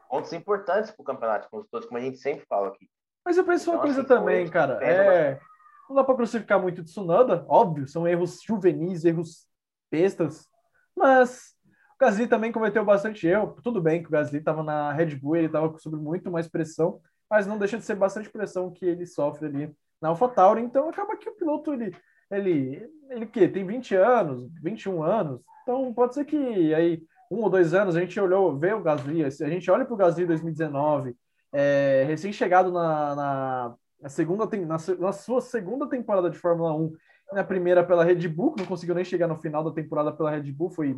[0.09, 2.89] Pontos importantes pro campeonato, como todos, como a gente sempre fala aqui.
[3.23, 4.83] Mas eu penso uma Então, coisa assim, também, cara.
[4.83, 5.39] É...
[5.87, 9.47] Não dá pra crucificar muito de Tsunoda, óbvio, são erros juvenis, erros
[9.91, 10.47] bestas.
[10.95, 11.55] Mas
[11.95, 13.55] o Gasly também cometeu bastante erro.
[13.63, 16.99] Tudo bem que o Gasly estava na Red Bull, ele estava sob muito mais pressão,
[17.29, 20.61] mas não deixa de ser bastante pressão que ele sofre ali na AlphaTauri.
[20.61, 21.95] Então acaba que o piloto, ele,
[22.31, 25.41] ele, ele que tem 20 anos, 21 anos.
[25.63, 29.23] Então pode ser que aí um ou dois anos a gente olhou, vê o Gasly,
[29.23, 31.15] a gente olha para o Gasly 2019,
[31.51, 36.93] é, recém-chegado na, na, na segunda na, na sua segunda temporada de Fórmula 1,
[37.33, 40.31] na primeira pela Red Bull, que não conseguiu nem chegar no final da temporada pela
[40.31, 40.95] Red Bull, foi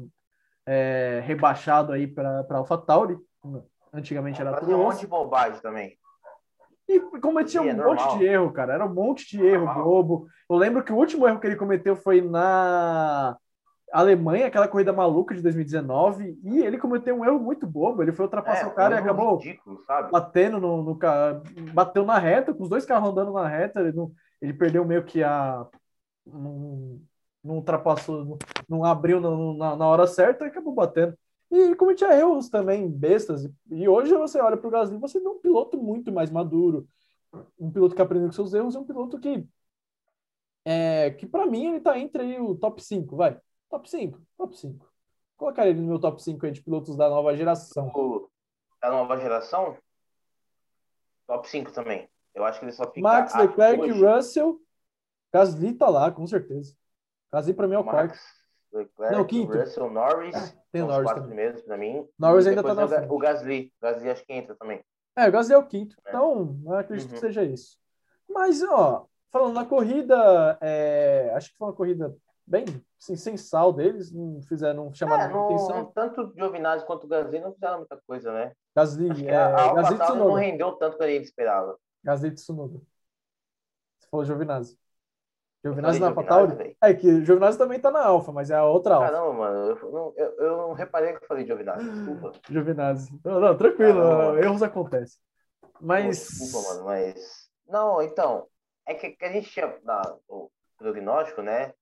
[0.65, 3.17] é, rebaixado aí para AlphaTauri,
[3.93, 5.97] antigamente era Fazia um Toro monte de bobagem também.
[6.87, 7.95] E cometia Sim, é um normal.
[7.95, 8.73] monte de erro, cara.
[8.73, 9.83] Era um monte de erro Normal.
[9.83, 10.27] bobo.
[10.49, 13.35] Eu lembro que o último erro que ele cometeu foi na
[13.91, 18.01] Alemanha, aquela corrida maluca de 2019, e ele cometeu um erro muito bobo.
[18.01, 19.79] Ele foi ultrapassar É, o cara um e acabou ridículo,
[20.11, 20.99] batendo no, no
[21.73, 25.03] bateu na reta, com os dois carros andando na reta, ele, não, ele perdeu meio
[25.03, 25.65] que a
[26.25, 26.99] não,
[27.43, 31.17] não ultrapassou, não, não abriu no- na, na hora certa e acabou batendo.
[31.49, 33.49] E cometia erros também bestas.
[33.69, 36.87] E hoje você olha para o Gasly, você vê um piloto muito mais maduro,
[37.59, 39.47] um piloto que aprendeu com seus erros, e um piloto que
[40.65, 43.39] é, que para mim ele tá entre aí o top 5, vai.
[43.69, 44.85] Top 5, top 5.
[45.37, 47.89] Colocar ele no meu top 5 aí de pilotos da nova geração.
[48.81, 49.77] Da nova geração,
[51.25, 52.09] top 5 também.
[52.35, 53.01] Eu acho que ele só fica.
[53.01, 54.61] Max Leclerc, hoje, Russell,
[55.33, 56.75] Gasly tá lá, com certeza.
[57.31, 58.19] Gasly para mim é o quarto.
[58.71, 59.57] Leclerc, Não, quinto.
[59.57, 60.57] Russell, Norris.
[60.71, 61.35] Tem são os Norris quatro também.
[61.35, 62.07] primeiros pra mim.
[62.17, 63.11] Norris ainda tá na frente.
[63.11, 63.73] O Gasly.
[63.79, 64.83] O Gasly acho que entra também.
[65.15, 65.95] É, o Gasly é o quinto.
[66.05, 66.09] É.
[66.09, 67.13] Então, eu acredito uhum.
[67.13, 67.77] que seja isso.
[68.29, 72.65] Mas, ó, falando na corrida, é, acho que foi uma corrida bem
[72.99, 75.85] assim, sem sal deles, não fizeram, não chamaram é, não, atenção.
[75.93, 78.53] Tanto o Giovinazzi quanto o Gasly não fizeram muita coisa, né?
[78.75, 81.77] Gasly, é, a, a Gasly não rendeu tanto quanto ele esperava.
[82.03, 82.79] Gasly Tsunoda.
[83.99, 84.77] Você falou Giovinazzi.
[85.67, 86.77] Giovinazzi na AlphaTauri?
[86.81, 89.11] É que Giovinazzi também tá na Alfa, mas é a outra Alfa.
[89.11, 92.31] Caramba, mano, eu não, eu, eu não reparei que eu falei Giovinazzi, desculpa.
[92.49, 93.19] Giovinazzi.
[93.23, 95.19] Não, não tranquilo, Caramba, erros acontecem.
[95.79, 96.17] Mas...
[96.17, 97.47] Desculpa, mano, mas...
[97.67, 98.47] Não, então,
[98.85, 101.73] é que, que a gente tinha na, o prognóstico, né?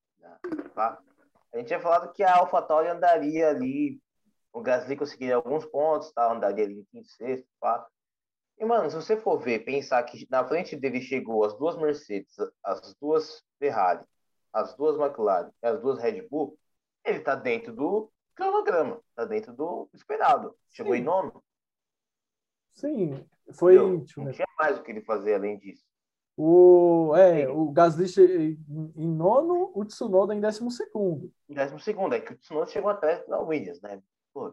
[0.76, 4.02] A gente tinha falado que a AlphaTauri andaria ali,
[4.52, 6.32] o Gasly conseguiria alguns pontos, tá?
[6.32, 7.86] andaria ali em quinto, sexto, pá.
[8.58, 12.36] E, mano, se você for ver, pensar que na frente dele chegou as duas Mercedes,
[12.64, 14.04] as duas Ferrari,
[14.54, 16.58] as duas McLaren e as duas Red Bull,
[17.04, 20.56] ele tá dentro do cronograma, tá dentro do esperado.
[20.70, 21.00] Chegou Sim.
[21.00, 21.44] em nono.
[22.72, 23.76] Sim, foi.
[23.76, 25.84] Não, não tinha mais o que ele fazer além disso.
[26.38, 28.60] O, é, o Gasly
[28.96, 31.32] em nono, o Tsunoda em décimo segundo.
[31.48, 34.02] Em décimo segundo, é que o Tsunoda chegou atrás da Williams, né?
[34.36, 34.50] Pô,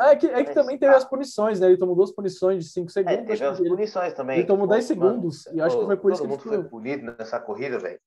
[0.00, 1.68] é que, é que também teve as punições, né?
[1.68, 3.16] Ele tomou duas punições de 5 segundos.
[3.16, 4.38] É, teve as punições também.
[4.38, 5.46] Ele tomou 10 segundos.
[5.46, 8.00] Mano, e acho que foi por isso que ele foi punido nessa corrida, velho.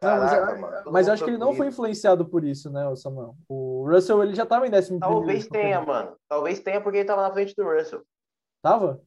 [0.00, 3.36] Caraca, mas, mas acho que ele não foi influenciado por isso, né, o Samuel?
[3.48, 6.16] O Russell, ele já tava em décimo Talvez tenha, mano.
[6.28, 8.02] Talvez tenha porque ele tava na frente do Russell.
[8.60, 9.00] Tava?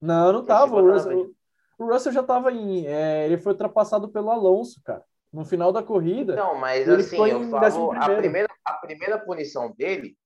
[0.00, 0.74] Não, não tava.
[0.74, 1.30] O Russell,
[1.78, 2.84] o Russell já tava em...
[2.84, 6.34] É, ele foi ultrapassado pelo Alonso, cara no final da corrida.
[6.34, 10.16] Não, mas assim, eu falo, a primeira, a primeira punição dele,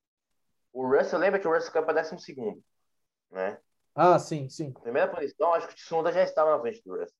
[0.72, 2.62] o Russell, lembra que o Russell caiu para décimo segundo,
[3.30, 3.58] né?
[3.94, 4.72] Ah, sim, sim.
[4.76, 7.16] A primeira punição, acho que o Tsunoda já estava na frente do Russell.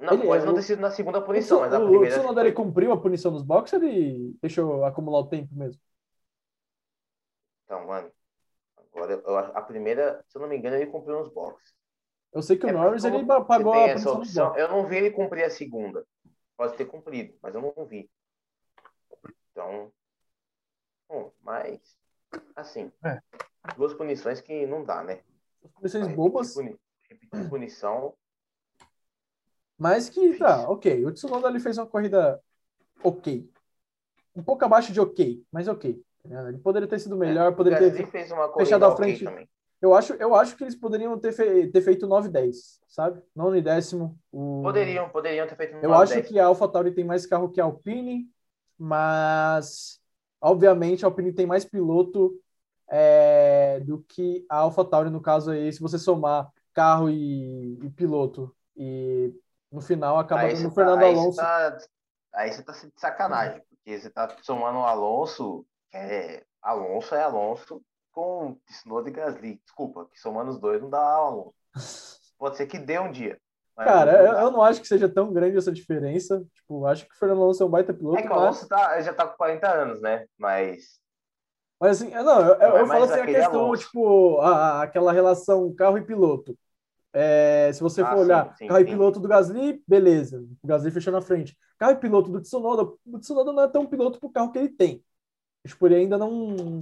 [0.00, 2.14] Não, ele, pode é não ter sido na segunda punição, o, mas a o, primeira...
[2.14, 5.80] O Tsunoda, ele cumpriu a punição nos boxes ou ele deixou acumular o tempo mesmo?
[7.64, 8.10] Então, mano,
[8.76, 11.72] agora, eu, a primeira, se eu não me engano, ele cumpriu nos boxes.
[12.32, 15.10] Eu sei que o é, Norris, ele pagou a punição opção, Eu não vi ele
[15.10, 16.04] cumprir a segunda
[16.60, 18.10] pode ter cumprido, mas eu não vi.
[19.50, 19.90] Então,
[21.10, 21.96] bom, mas
[22.54, 23.20] assim, é.
[23.76, 25.20] duas punições que não dá, né?
[25.74, 26.54] Punições bobas.
[26.54, 28.14] Puni, repetir punição.
[29.76, 31.04] Mas que tá, ok.
[31.04, 32.40] O Tsunoda ele fez uma corrida
[33.02, 33.50] ok.
[34.36, 36.00] Um pouco abaixo de ok, mas ok.
[36.24, 39.26] Ele poderia ter sido melhor, é, poderia ter fechado à frente.
[39.26, 39.48] Okay
[39.80, 43.22] eu acho, eu acho que eles poderiam ter, fe ter feito 9 10, sabe?
[43.34, 44.18] Nono e décimo.
[44.30, 44.60] O...
[44.62, 46.28] Poderiam, poderiam ter feito 9 Eu acho 10.
[46.28, 48.28] que a AlphaTauri tem mais carro que a Alpine,
[48.78, 49.99] mas
[50.40, 52.32] obviamente a Alpine tem mais piloto
[52.88, 58.54] é, do que a AlphaTauri no caso aí, se você somar carro e, e piloto
[58.76, 59.32] e
[59.70, 61.36] no final acaba aí dando o Fernando tá, Alonso.
[61.36, 61.78] Tá,
[62.34, 67.82] aí você tá de sacanagem, porque você tá somando o Alonso, é Alonso é Alonso,
[68.12, 69.60] com Tsunoda e Gasly.
[69.64, 71.54] Desculpa, que somando os dois não dá Alonso.
[72.38, 73.40] Pode ser que dê um dia.
[73.84, 76.44] Cara, eu, eu, não acho que seja tão grande essa diferença.
[76.54, 78.18] Tipo, acho que o Fernando Alonso é um baita piloto.
[78.18, 78.80] É que o Alonso mas...
[78.80, 80.26] tá, já tá com 40 anos, né?
[80.38, 81.00] Mas.
[81.80, 83.82] Mas assim, não, eu, não eu falo assim a questão, Alonso.
[83.84, 86.56] tipo, a, aquela relação carro e piloto.
[87.12, 88.86] É, se você for ah, olhar sim, sim, carro sim.
[88.86, 90.46] e piloto do Gasly, beleza.
[90.62, 91.56] O Gasly fechou na frente.
[91.78, 94.68] Carro e piloto do Tsunoda, o Tsunoda não é tão piloto pro carro que ele
[94.68, 95.02] tem.
[95.66, 96.78] Tipo, ele ainda não,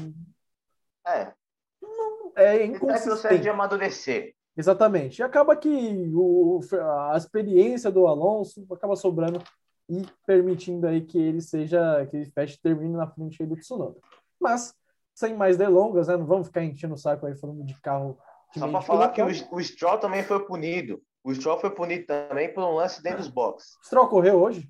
[1.07, 1.33] é.
[1.81, 3.35] Não, é inconsistente.
[3.35, 4.35] É de amadurecer.
[4.59, 5.21] Exatamente.
[5.21, 6.59] E acaba que o,
[7.13, 9.41] a experiência do Alonso acaba sobrando
[9.89, 14.01] e permitindo aí que ele seja, que ele feche termine na frente aí do Tsunoda.
[14.39, 14.75] Mas,
[15.15, 16.17] sem mais delongas, né?
[16.17, 18.19] Não vamos ficar enchendo o saco aí falando de carro.
[18.59, 21.01] Só para falar que o, o Stroll também foi punido.
[21.23, 23.77] O Stroll foi punido também por um lance dentro dos boxes.
[23.77, 24.69] O Stroll correu hoje?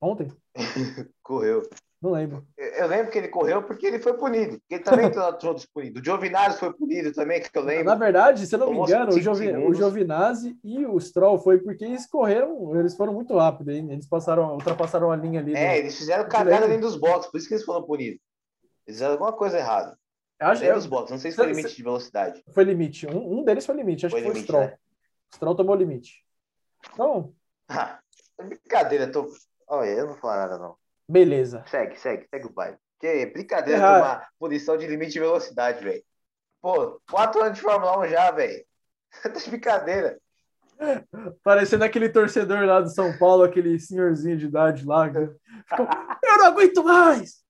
[0.00, 0.30] Ontem?
[1.24, 1.68] correu.
[2.00, 2.46] Não lembro.
[2.56, 4.60] Eu lembro que ele correu porque ele foi punido.
[4.68, 6.00] Ele também todos punidos.
[6.00, 7.84] O Giovinazzi foi punido também, que eu lembro.
[7.84, 11.58] Na verdade, se eu não me engano, o, Giovi, o Giovinazzi e o Stroll foi
[11.58, 13.88] porque eles correram, eles foram muito rápido, hein?
[13.90, 15.54] eles passaram, ultrapassaram a linha ali.
[15.54, 15.78] É, do...
[15.78, 18.20] eles fizeram cagada dentro dos boxes, por isso que eles foram punidos.
[18.86, 19.98] Eles fizeram alguma coisa errada.
[20.38, 22.44] Acho, dentro dos boxes, não sei se foi limite de velocidade.
[22.52, 23.06] Foi limite.
[23.06, 24.66] Um, um deles foi limite, acho foi que foi limite, o Stroll.
[24.66, 24.76] Né?
[25.32, 26.24] O Stroll tomou limite.
[26.92, 27.32] Então.
[27.68, 27.98] Ah,
[28.38, 29.32] brincadeira, tô.
[29.66, 30.76] Olha, eu não vou falar nada, não.
[31.08, 31.64] Beleza.
[31.66, 32.76] Segue, segue, segue o baile.
[32.98, 36.02] Que brincadeira de uma punição de limite de velocidade, velho.
[36.60, 38.64] Pô, quatro anos de Fórmula 1 já, velho.
[39.22, 40.18] tá de brincadeira.
[41.42, 45.08] Parecendo aquele torcedor lá do São Paulo, aquele senhorzinho de idade lá.
[45.08, 45.88] Ficou,
[46.22, 47.44] eu não aguento mais!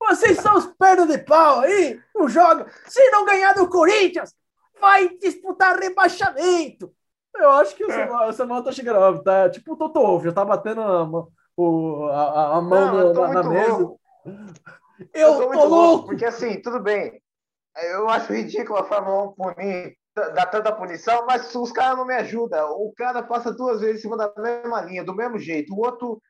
[0.00, 2.00] Vocês são os pernas de pau aí!
[2.14, 2.66] Não joga!
[2.86, 4.34] Se não ganhar do Corinthians,
[4.80, 6.92] vai disputar rebaixamento!
[7.36, 12.06] Eu acho que o Samuel tá chegando, tá tipo o Toto já tá batendo o,
[12.08, 13.70] a, a mão não, no, na, mesa.
[13.72, 13.98] Eu,
[15.14, 15.68] eu tô, tô louco.
[15.68, 16.06] louco!
[16.06, 17.20] Porque assim, tudo bem.
[17.92, 22.14] Eu acho ridículo a Fórmula 1 punir, dar tanta punição, mas os caras não me
[22.14, 22.70] ajudam.
[22.72, 25.74] O cara passa duas vezes em cima da mesma linha, do mesmo jeito.
[25.74, 26.20] O outro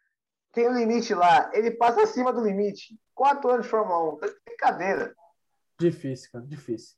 [0.52, 2.98] tem um limite lá, ele passa acima do limite.
[3.14, 5.14] Quatro anos de Fórmula 1, tá brincadeira.
[5.78, 6.96] Difícil, cara, difícil.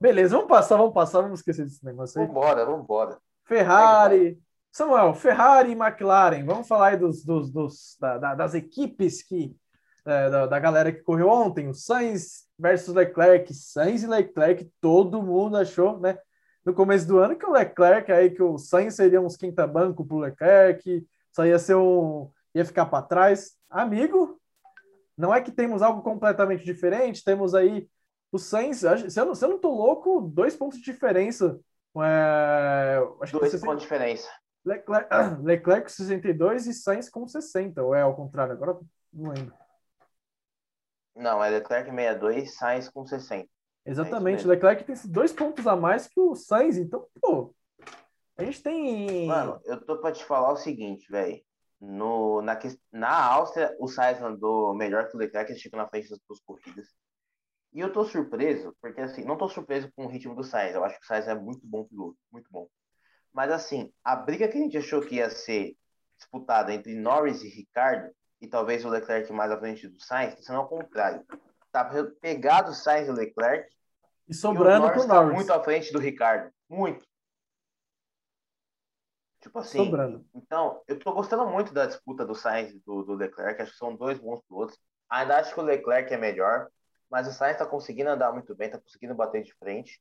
[0.00, 2.26] Beleza, vamos passar, vamos passar, vamos esquecer desse negócio aí.
[2.26, 3.18] Vambora, vambora.
[3.44, 4.38] Ferrari.
[4.74, 6.44] Samuel, Ferrari e McLaren.
[6.44, 9.56] Vamos falar aí dos, dos, dos da, da, das equipes que.
[10.04, 15.22] É, da, da, galera que correu ontem, o Sainz versus Leclerc, Sainz e Leclerc, todo
[15.22, 16.18] mundo achou, né?
[16.62, 20.04] No começo do ano que o Leclerc aí que o Sainz seria uns quinta banco
[20.04, 23.52] pro Leclerc, só ia ser um ia ficar para trás.
[23.70, 24.38] Amigo,
[25.16, 27.88] não é que temos algo completamente diferente, temos aí
[28.30, 31.58] o Sainz, se eu não, se eu não tô louco, dois pontos de diferença.
[31.96, 34.28] É, acho dois pontos de diferença.
[34.66, 35.08] Leclerc,
[35.42, 38.52] Leclerc 62 e Sainz com 60, ou é ao contrário?
[38.52, 38.78] Agora
[39.12, 39.54] não lembro.
[41.14, 43.48] Não, é Leclerc 62, Sainz com 60.
[43.86, 47.54] Exatamente, é Leclerc tem dois pontos a mais que o Sainz, então, pô,
[48.36, 49.26] a gente tem.
[49.26, 51.40] Mano, eu tô pra te falar o seguinte, velho.
[51.80, 52.58] Na,
[52.92, 56.40] na Áustria, o Sainz andou melhor que o Leclerc, ele chegou na frente das duas
[56.40, 56.88] corridas.
[57.72, 60.74] E eu tô surpreso, porque assim, não tô surpreso com o ritmo do Sainz.
[60.74, 62.16] Eu acho que o Sainz é muito bom piloto.
[63.34, 65.76] Mas assim, a briga que a gente achou que ia ser
[66.16, 70.60] disputada entre Norris e Ricardo, e talvez o Leclerc mais à frente do Sainz, sendo
[70.60, 71.26] ao contrário.
[71.72, 71.84] Tá
[72.20, 73.68] pegado o Sainz e o Leclerc.
[74.28, 75.08] E sobrando para o Norris.
[75.08, 76.52] Tá muito à frente do Ricardo.
[76.68, 77.04] Muito.
[79.40, 79.78] Tipo assim.
[79.78, 80.24] Sobrando.
[80.32, 83.60] Então, eu tô gostando muito da disputa do Sainz e do, do Leclerc.
[83.60, 84.78] Acho que são dois bons pilotos.
[85.10, 86.68] Ainda acho que o Leclerc é melhor.
[87.10, 90.00] Mas o Sainz está conseguindo andar muito bem, está conseguindo bater de frente.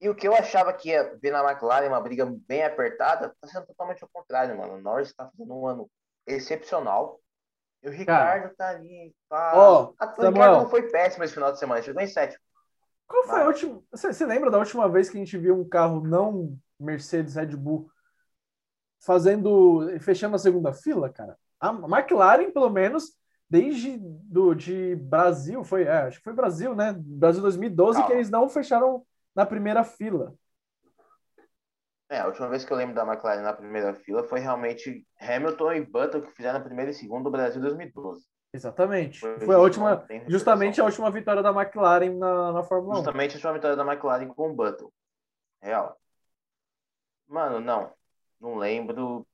[0.00, 3.48] E o que eu achava que ia ver na McLaren uma briga bem apertada, está
[3.48, 4.74] sendo totalmente ao contrário, mano.
[4.74, 5.90] O Norris está fazendo um ano
[6.26, 7.20] excepcional.
[7.82, 9.14] E o Ricardo Cara, tá ali.
[9.28, 9.52] Tá...
[9.56, 12.40] Oh, o Samuel, Ricardo não foi péssimo esse final de semana, chegou em sétimo.
[13.08, 13.42] Qual foi Mas...
[13.42, 13.82] a última.
[13.90, 17.56] Você, você lembra da última vez que a gente viu um carro não Mercedes Red
[17.56, 17.90] Bull
[19.00, 19.98] fazendo.
[20.00, 21.36] fechando a segunda fila, cara?
[21.60, 23.16] A McLaren, pelo menos,
[23.50, 26.94] desde do, de Brasil, foi, é, acho que foi Brasil, né?
[26.96, 28.06] Brasil 2012, Calma.
[28.06, 30.34] que eles não fecharam na primeira fila.
[32.10, 35.72] É, a última vez que eu lembro da McLaren na primeira fila foi realmente Hamilton
[35.74, 38.24] e Button que fizeram a primeira e segunda do Brasil 2012.
[38.52, 39.20] Exatamente.
[39.20, 42.96] Foi, foi a última, justamente a última vitória da McLaren na, na Fórmula 1.
[42.96, 44.90] Justamente a última vitória da McLaren com o Button.
[45.60, 45.98] Real.
[47.28, 47.92] Mano, não.
[48.40, 49.26] Não lembro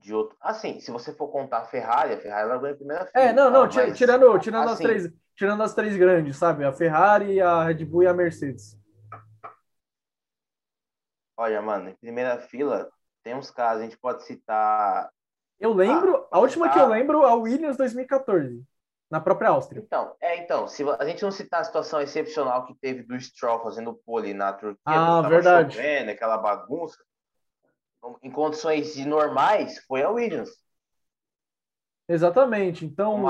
[0.00, 0.36] de outro.
[0.38, 3.24] Assim, se você for contar a Ferrari, a Ferrari largou em primeira fila.
[3.24, 3.96] É, não, não, mas...
[3.96, 6.64] tirando, tirando, assim, as três, tirando as três grandes, sabe?
[6.64, 8.78] A Ferrari, a Red Bull e a Mercedes.
[11.36, 12.90] Olha, mano, em primeira fila
[13.22, 15.10] tem uns casos, a gente pode citar.
[15.58, 16.78] Eu lembro, ah, a última citar...
[16.78, 18.62] que eu lembro, a Williams 2014,
[19.10, 19.82] na própria Áustria.
[19.84, 23.62] Então, é, então, se a gente não citar a situação excepcional que teve do Stroll
[23.62, 25.74] fazendo pole na Turquia, ah, verdade.
[25.74, 26.96] Chovendo, aquela bagunça,
[28.22, 30.50] em condições normais, foi a Williams.
[32.08, 32.84] Exatamente.
[32.84, 33.24] Então,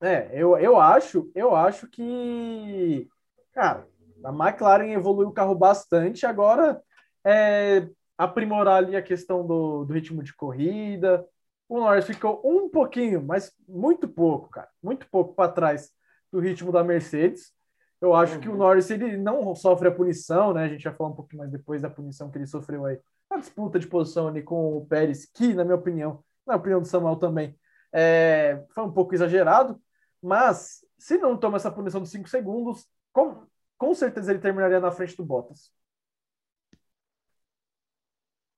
[0.00, 3.08] é, eu, eu acho, eu acho que,
[3.52, 3.88] cara,
[4.22, 6.26] a McLaren evoluiu o carro bastante.
[6.26, 6.82] Agora
[7.24, 11.26] é aprimorar ali a questão do, do ritmo de corrida.
[11.68, 15.90] O Norris ficou um pouquinho, mas muito pouco, cara, muito pouco para trás
[16.30, 17.52] do ritmo da Mercedes.
[18.00, 18.40] Eu acho uhum.
[18.40, 18.58] que o uhum.
[18.58, 20.64] Norris ele não sofre a punição, né?
[20.64, 22.98] A gente vai falar um pouquinho mais depois da punição que ele sofreu aí
[23.30, 26.86] uma disputa de posição ali com o Pérez, que, na minha opinião, na opinião do
[26.86, 27.56] Samuel também,
[27.92, 29.80] é, foi um pouco exagerado,
[30.22, 33.46] mas se não toma essa punição de 5 segundos, com,
[33.78, 35.72] com certeza ele terminaria na frente do Bottas.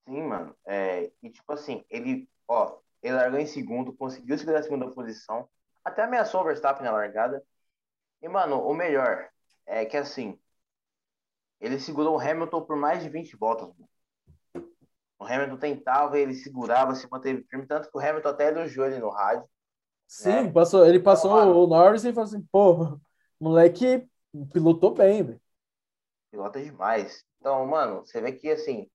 [0.07, 0.57] Sim, mano.
[0.67, 5.49] É, e tipo assim, ele, ó, ele largou em segundo, conseguiu segurar a segunda posição,
[5.85, 7.43] até ameaçou o Verstappen na largada.
[8.23, 9.29] E, mano, o melhor
[9.67, 10.39] é que assim,
[11.61, 13.69] ele segurou o Hamilton por mais de 20 voltas.
[13.69, 13.89] Mano.
[15.19, 18.99] O Hamilton tentava, ele segurava, se manteve firme, tanto que o Hamilton até elogiou ele
[18.99, 19.49] no rádio.
[20.07, 20.53] Sim, né?
[20.53, 23.01] passou, ele passou então, o Norris e falou assim, pô,
[23.41, 24.07] moleque
[24.53, 25.41] pilotou bem, velho.
[26.31, 27.25] Pilota demais.
[27.39, 28.91] Então, mano, você vê que, assim,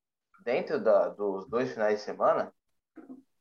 [0.50, 2.52] dentro da, dos dois finais de semana,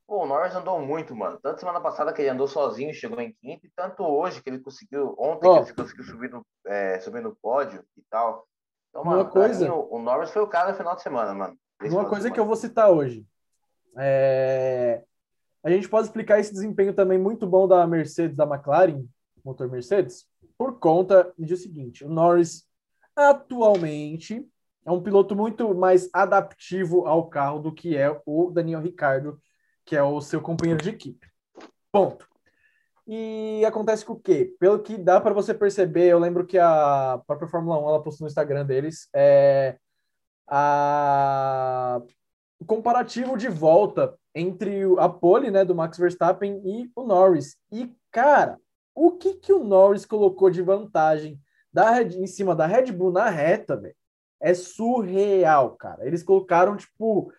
[0.05, 1.39] pô, o Norris andou muito, mano.
[1.41, 4.59] Tanto semana passada que ele andou sozinho, chegou em quinto, e tanto hoje que ele
[4.59, 5.63] conseguiu, ontem oh.
[5.63, 8.47] que ele conseguiu subir no, é, subir no pódio e tal.
[8.89, 9.65] Então, mano, Uma coisa...
[9.65, 11.57] Mim, o, o Norris foi o cara no final de semana, mano.
[11.81, 13.25] Uma coisa que eu vou citar hoje.
[13.97, 15.03] É...
[15.63, 19.03] A gente pode explicar esse desempenho também muito bom da Mercedes, da McLaren,
[19.43, 22.67] motor Mercedes, por conta de o seguinte: o Norris
[23.15, 24.47] atualmente
[24.89, 29.39] é um piloto muito mais adaptivo ao carro do que é o Daniel Ricardo,
[29.85, 31.27] que é o seu companheiro de equipe.
[31.91, 32.27] Ponto.
[33.05, 34.55] E acontece com o quê?
[34.59, 38.25] Pelo que dá para você perceber, eu lembro que a própria Fórmula 1 ela postou
[38.25, 39.77] no Instagram deles é,
[40.47, 42.01] a,
[42.59, 47.55] o comparativo de volta entre a pole né, do Max Verstappen e o Norris.
[47.71, 48.59] E, cara,
[48.95, 51.39] o que, que o Norris colocou de vantagem
[51.71, 53.98] da Red, em cima da Red Bull na reta, velho?
[54.39, 56.05] É surreal, cara.
[56.05, 57.31] Eles colocaram, tipo,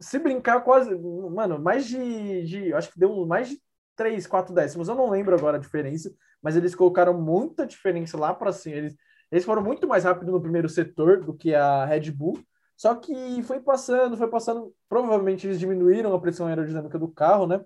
[0.00, 3.60] se brincar quase, mano, mais de, de acho que deu mais de
[3.96, 8.32] 3, 4 décimos, eu não lembro agora a diferença, mas eles colocaram muita diferença lá
[8.32, 8.76] para cima.
[8.76, 8.96] Eles,
[9.30, 12.38] eles foram muito mais rápido no primeiro setor do que a Red Bull,
[12.76, 14.72] só que foi passando, foi passando.
[14.88, 17.60] Provavelmente eles diminuíram a pressão aerodinâmica do carro, né?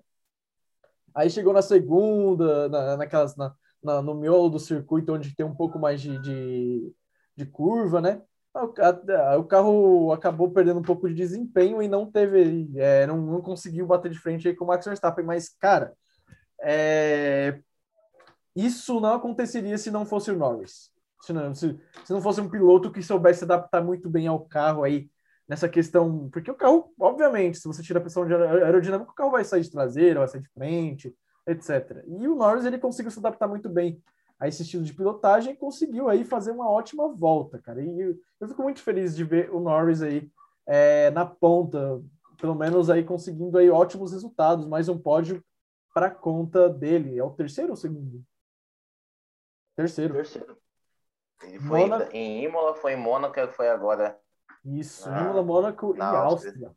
[1.13, 5.53] Aí chegou na segunda, na, naquelas, na, na, no miolo do circuito, onde tem um
[5.53, 6.95] pouco mais de, de,
[7.35, 8.23] de curva, né?
[8.53, 13.87] O carro acabou perdendo um pouco de desempenho e não teve, é, não, não, conseguiu
[13.87, 15.93] bater de frente aí com o Max Verstappen, mas, cara,
[16.61, 17.59] é,
[18.55, 20.91] isso não aconteceria se não fosse o Norris.
[21.21, 24.83] Se não, se, se não fosse um piloto que soubesse adaptar muito bem ao carro
[24.83, 25.09] aí,
[25.47, 29.43] nessa questão, porque o carro, obviamente, se você tira a pressão aerodinâmica, o carro vai
[29.43, 31.15] sair de traseira, vai sair de frente,
[31.47, 32.03] etc.
[32.07, 34.01] E o Norris, ele conseguiu se adaptar muito bem
[34.43, 37.81] a esse estilo de pilotagem, conseguiu aí fazer uma ótima volta, cara.
[37.81, 40.29] E eu, eu fico muito feliz de ver o Norris aí
[40.65, 42.01] é, na ponta,
[42.37, 45.41] pelo menos aí conseguindo aí ótimos resultados, mais um pódio
[45.93, 47.17] para conta dele.
[47.17, 48.21] É o terceiro ou segundo?
[49.77, 50.13] Terceiro.
[50.13, 50.57] Terceiro.
[51.65, 51.81] Foi
[52.11, 54.19] em Imola, foi em Mônaco, foi agora.
[54.65, 56.67] Isso, na, Imola, Mônaco e Áustria.
[56.67, 56.71] Áustria.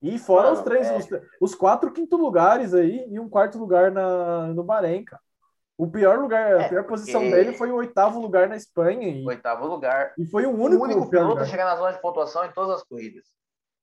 [0.00, 0.96] E fora Mano, os três, é...
[0.96, 1.08] os,
[1.40, 5.23] os, quatro quinto lugares aí e um quarto lugar na, no Bahrein, cara.
[5.76, 9.08] O pior lugar, é, a pior posição dele foi o oitavo lugar na Espanha.
[9.08, 10.14] E, oitavo lugar.
[10.16, 12.76] E foi o único, o único piloto a chegar na zona de pontuação em todas
[12.76, 13.26] as corridas.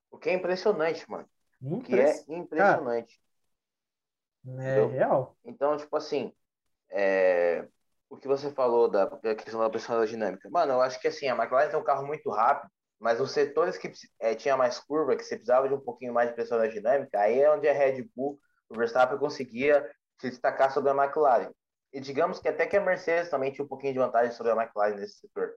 [0.10, 1.26] O que é impressionante, mano.
[1.62, 3.20] O que é impressionante.
[4.46, 5.36] Cara, é real.
[5.44, 6.34] Então, tipo assim,
[6.90, 7.68] é,
[8.10, 10.50] o que você falou da, da questão da pressão dinâmica.
[10.50, 12.70] Mano, eu acho que assim, a McLaren tem um carro muito rápido,
[13.00, 16.30] mas os setores que é, tinha mais curva, que você precisava de um pouquinho mais
[16.30, 18.40] de pressão dinâmica, aí é onde a Red Bull,
[18.70, 19.90] o Verstappen conseguia
[20.20, 21.52] se destacar sobre a McLaren.
[21.94, 24.56] E digamos que até que a Mercedes também tinha um pouquinho de vantagem sobre a
[24.56, 25.56] McLaren nesse setor,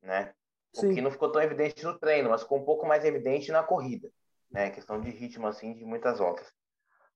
[0.00, 0.32] né?
[0.74, 0.94] O Sim.
[0.94, 4.10] que não ficou tão evidente no treino, mas ficou um pouco mais evidente na corrida,
[4.50, 4.70] né?
[4.70, 6.50] Questão de ritmo, assim, de muitas voltas.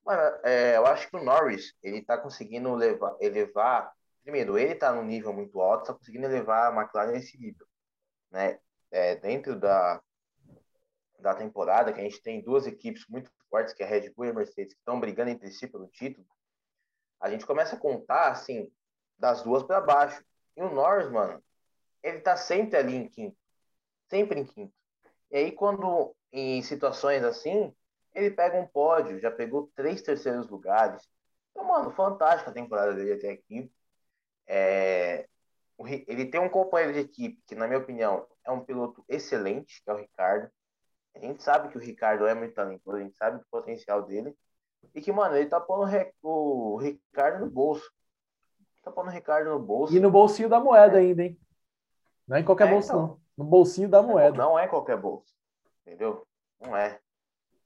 [0.04, 3.92] Mas é, eu acho que o Norris, ele tá conseguindo levar, elevar...
[4.22, 7.66] Primeiro, ele tá num nível muito alto, tá conseguindo elevar a McLaren nesse nível,
[8.30, 8.58] né?
[8.90, 10.02] É, dentro da,
[11.18, 14.26] da temporada, que a gente tem duas equipes muito fortes, que é a Red Bull
[14.26, 16.26] e a Mercedes, que estão brigando entre si pelo título,
[17.20, 18.70] a gente começa a contar, assim,
[19.18, 20.24] das duas para baixo.
[20.56, 21.42] E o Norris, mano,
[22.02, 23.36] ele tá sempre ali em quinto.
[24.08, 24.72] Sempre em quinto.
[25.30, 27.74] E aí, quando em situações assim,
[28.14, 31.08] ele pega um pódio, já pegou três terceiros lugares.
[31.50, 33.70] Então, mano, fantástica a temporada dele até aqui.
[34.46, 35.28] É...
[35.78, 39.90] Ele tem um companheiro de equipe que, na minha opinião, é um piloto excelente, que
[39.90, 40.50] é o Ricardo.
[41.14, 44.36] A gente sabe que o Ricardo é muito talentoso, a gente sabe do potencial dele.
[44.94, 45.90] E que, mano, ele tá pondo
[46.22, 47.88] o Ricardo no bolso.
[48.82, 49.94] Tá pondo o Ricardo no bolso.
[49.94, 51.00] E no bolsinho da moeda é.
[51.00, 51.38] ainda, hein?
[52.26, 53.00] Não é em qualquer é, bolso, então.
[53.00, 53.20] não.
[53.36, 54.36] No bolsinho da moeda.
[54.36, 55.34] Não é qualquer bolso.
[55.86, 56.26] Entendeu?
[56.60, 56.98] Não é.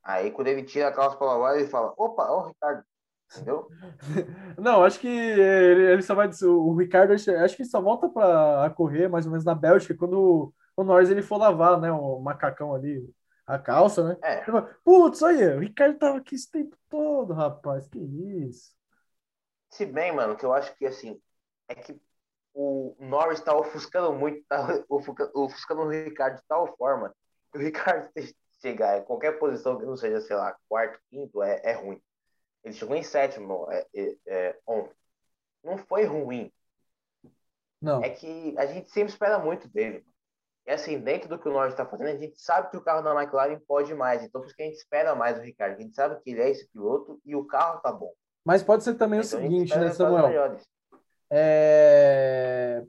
[0.03, 2.85] Aí quando ele tira a calça pra lavar, ele fala: opa, ó o Ricardo.
[3.33, 3.69] Entendeu?
[4.59, 6.29] Não, acho que ele, ele só vai.
[6.43, 10.85] O Ricardo, acho que só volta para correr mais ou menos na Bélgica quando o
[10.85, 11.91] Norris ele for lavar, né?
[11.91, 13.03] O macacão ali,
[13.47, 14.17] a calça, né?
[14.23, 14.45] É.
[14.85, 17.87] Putz, olha, o Ricardo tava aqui esse tempo todo, rapaz.
[17.89, 18.75] Que isso?
[19.71, 21.21] Se bem, mano, que eu acho que assim,
[21.69, 22.01] é que
[22.55, 24.67] o Norris tá ofuscando muito, tá
[25.35, 27.15] ofuscando o Ricardo de tal forma
[27.53, 28.09] que o Ricardo
[28.63, 32.01] chegar em qualquer posição que não seja, sei lá, quarto, quinto, é, é ruim.
[32.63, 34.95] Ele chegou em sétimo é, é, é, ontem.
[35.63, 36.51] Não foi ruim.
[37.81, 38.03] Não.
[38.03, 40.03] É que a gente sempre espera muito dele.
[40.67, 43.03] E assim, dentro do que o Norris está fazendo, a gente sabe que o carro
[43.03, 44.23] da McLaren pode mais.
[44.23, 45.77] Então, por isso que a gente espera mais o Ricardo.
[45.77, 48.11] A gente sabe que ele é esse piloto e o carro tá bom.
[48.45, 50.59] Mas pode ser também então, o seguinte, né, Samuel?
[51.31, 52.83] É...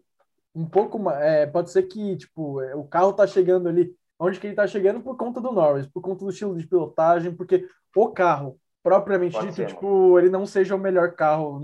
[0.53, 1.21] Um pouco mais.
[1.21, 3.93] É, pode ser que, tipo, o carro tá chegando ali.
[4.17, 7.35] Onde que ele tá chegando por conta do Norris, por conta do estilo de pilotagem,
[7.35, 10.19] porque o carro, propriamente pode dito, ser, tipo, mano.
[10.19, 11.59] ele não seja o melhor carro.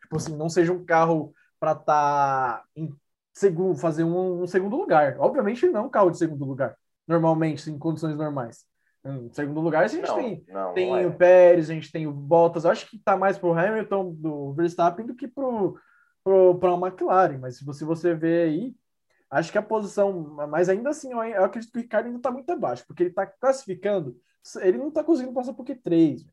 [0.00, 2.92] Tipo assim, não seja um carro para estar tá em
[3.32, 5.16] segundo, fazer um, um, segundo lugar.
[5.18, 6.76] Obviamente não um carro de segundo lugar,
[7.06, 8.64] normalmente, em condições normais.
[9.04, 11.06] Em segundo lugar, a gente não, tem, não, tem não é.
[11.06, 12.64] o Pérez, a gente tem o Bottas.
[12.64, 17.38] acho que está mais para o Hamilton do Verstappen do que para a McLaren.
[17.38, 18.76] Mas se você, você ver aí,
[19.28, 20.36] acho que a posição.
[20.48, 23.10] Mas ainda assim, eu, eu acredito que o Ricardo ainda está muito abaixo, porque ele
[23.10, 24.16] está classificando,
[24.60, 26.24] ele não está conseguindo passar por Q3.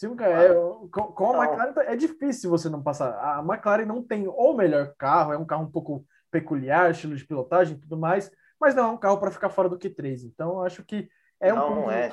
[0.00, 0.54] Se um, é,
[0.90, 3.10] com, com a McLaren tá, é difícil você não passar.
[3.18, 7.26] A McLaren não tem o melhor carro, é um carro um pouco peculiar, estilo de
[7.26, 10.24] pilotagem e tudo mais, mas não é um carro para ficar fora do Q3.
[10.24, 11.06] Então, acho que
[11.38, 11.74] é não, um.
[11.82, 12.12] Não, é.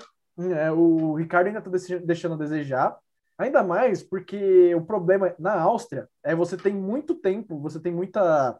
[0.65, 0.69] é.
[0.69, 2.97] O Ricardo ainda está deixando a desejar.
[3.37, 8.59] Ainda mais porque o problema na Áustria é você tem muito tempo, você tem muita.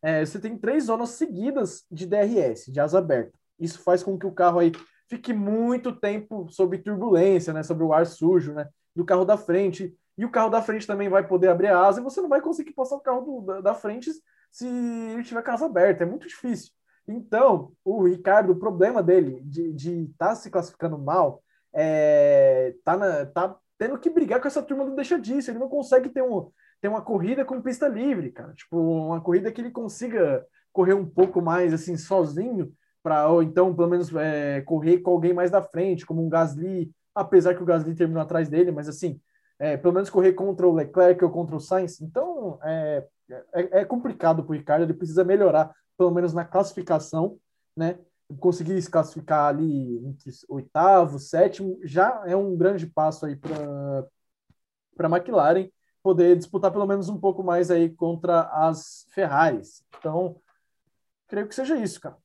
[0.00, 3.36] É, você tem três zonas seguidas de DRS, de asa aberta.
[3.58, 4.70] Isso faz com que o carro aí
[5.10, 7.64] fique muito tempo sob turbulência, né?
[7.64, 8.68] Sobre o ar sujo, né?
[8.94, 9.92] Do carro da frente.
[10.16, 12.40] E o carro da frente também vai poder abrir a asa e você não vai
[12.40, 14.10] conseguir passar o carro do, da, da frente
[14.52, 16.04] se ele tiver casa aberta.
[16.04, 16.70] É muito difícil.
[17.08, 21.42] Então, o Ricardo, o problema dele de estar tá se classificando mal
[21.72, 25.50] é tá, na, tá tendo que brigar com essa turma do deixa disso.
[25.50, 26.50] Ele não consegue ter, um,
[26.80, 28.52] ter uma corrida com pista livre, cara.
[28.54, 32.72] Tipo, uma corrida que ele consiga correr um pouco mais assim sozinho
[33.02, 36.90] para ou então pelo menos é, correr com alguém mais da frente, como um Gasly,
[37.14, 39.20] apesar que o Gasly terminou atrás dele, mas assim,
[39.58, 42.00] é, pelo menos correr contra o Leclerc ou contra o Sainz.
[42.00, 43.06] Então é,
[43.52, 47.38] é, é complicado para o Ricardo, ele precisa melhorar, pelo menos na classificação,
[47.76, 47.98] né?
[48.38, 54.06] Conseguir se classificar ali entre oitavo, sétimo, já é um grande passo aí para
[54.96, 55.70] para a McLaren
[56.02, 59.82] poder disputar pelo menos um pouco mais aí contra as Ferraris.
[59.98, 60.36] Então,
[61.26, 62.16] creio que seja isso, cara.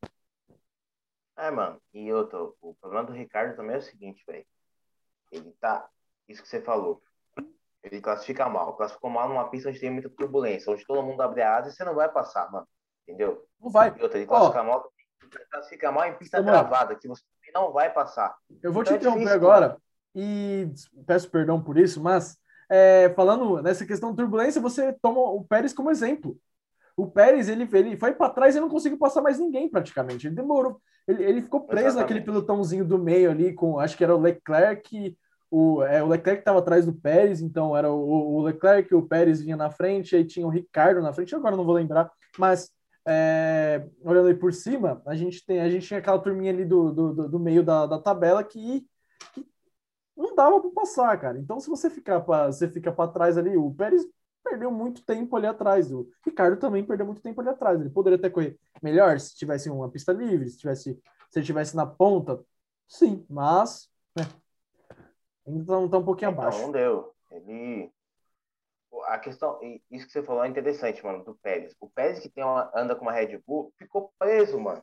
[1.38, 4.46] É, mano, e outro, o problema do Ricardo também é o seguinte, velho.
[5.32, 5.88] Ele tá.
[6.28, 7.02] Isso que você falou.
[7.84, 8.76] Ele classifica mal.
[8.76, 11.72] Classificou mal numa pista onde tem muita turbulência, onde todo mundo abre a asa e
[11.74, 12.68] você não vai passar, mano.
[13.04, 13.46] Entendeu?
[13.60, 13.94] Não vai.
[13.98, 14.66] E outra, ele classifica, oh.
[14.66, 14.92] mal,
[15.52, 17.24] classifica mal em pista travada, que você
[17.54, 18.36] não vai passar.
[18.64, 19.82] Eu vou então te é interromper difícil, agora mano.
[20.16, 20.74] e
[21.06, 22.38] peço perdão por isso, mas
[22.70, 26.38] é, falando nessa questão de turbulência, você toma o Pérez como exemplo.
[26.98, 30.28] O Pérez, ele, ele foi para trás e não conseguiu passar mais ninguém praticamente.
[30.28, 30.82] Ele demorou.
[31.08, 32.02] Ele, ele ficou preso Exatamente.
[32.02, 35.16] naquele pelotãozinho do meio ali, com acho que era o Leclerc,
[35.52, 39.42] o, é, o Leclerc estava atrás do Pérez, então era o, o Leclerc, o Pérez
[39.42, 42.72] vinha na frente, aí tinha o Ricardo na frente, agora não vou lembrar, mas
[43.08, 46.92] é, olhando aí por cima, a gente tem a gente tinha aquela turminha ali do,
[46.92, 48.86] do, do meio da, da tabela que,
[49.34, 49.46] que
[50.18, 51.38] não dava para passar, cara.
[51.38, 54.06] Então, se você ficar para você fica para trás ali, o Pérez
[54.46, 55.92] perdeu muito tempo ali atrás.
[55.92, 57.82] O Ricardo também perdeu muito tempo ali atrás.
[57.82, 61.76] Ele poderia ter corrido melhor se tivesse uma pista livre, se tivesse se ele tivesse
[61.76, 62.42] na ponta,
[62.88, 64.24] sim, mas né,
[65.46, 66.62] ainda está tá um pouquinho então, abaixo.
[66.62, 67.14] Não deu.
[67.30, 67.92] Ele
[69.08, 69.60] a questão,
[69.92, 71.76] isso que você falou é interessante, mano, do Pérez.
[71.82, 74.82] O Pérez que tem uma, anda com uma Red Bull ficou preso, mano.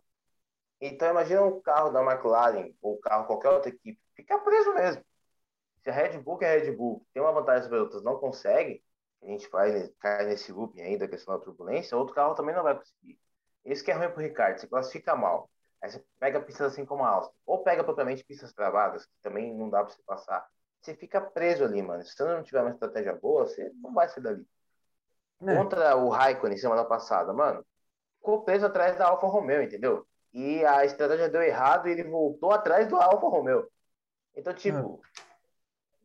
[0.80, 5.02] Então imagina um carro da McLaren ou carro qualquer outra equipe, fica preso mesmo.
[5.82, 8.18] Se a Red Bull que é a Red Bull tem uma vantagem sobre outras não
[8.18, 8.82] consegue,
[9.22, 12.76] a gente vai cai nesse loop ainda, questão da turbulência, outro carro também não vai
[12.76, 13.18] conseguir.
[13.64, 15.48] Esse que é ruim pro Ricardo, se classifica mal.
[15.80, 19.54] Aí você pega pistas assim como a Áustria, ou pega propriamente pistas travadas, que também
[19.54, 20.46] não dá para você passar.
[20.80, 22.02] Você fica preso ali, mano.
[22.04, 24.46] Se você não tiver uma estratégia boa, você não vai sair dali.
[25.42, 25.56] É.
[25.56, 27.64] Contra o Raikkonen semana passada, mano,
[28.18, 30.06] ficou preso atrás da Alfa Romeo, entendeu?
[30.32, 33.68] E a estratégia deu errado e ele voltou atrás do Alfa Romeo.
[34.36, 35.00] Então, tipo,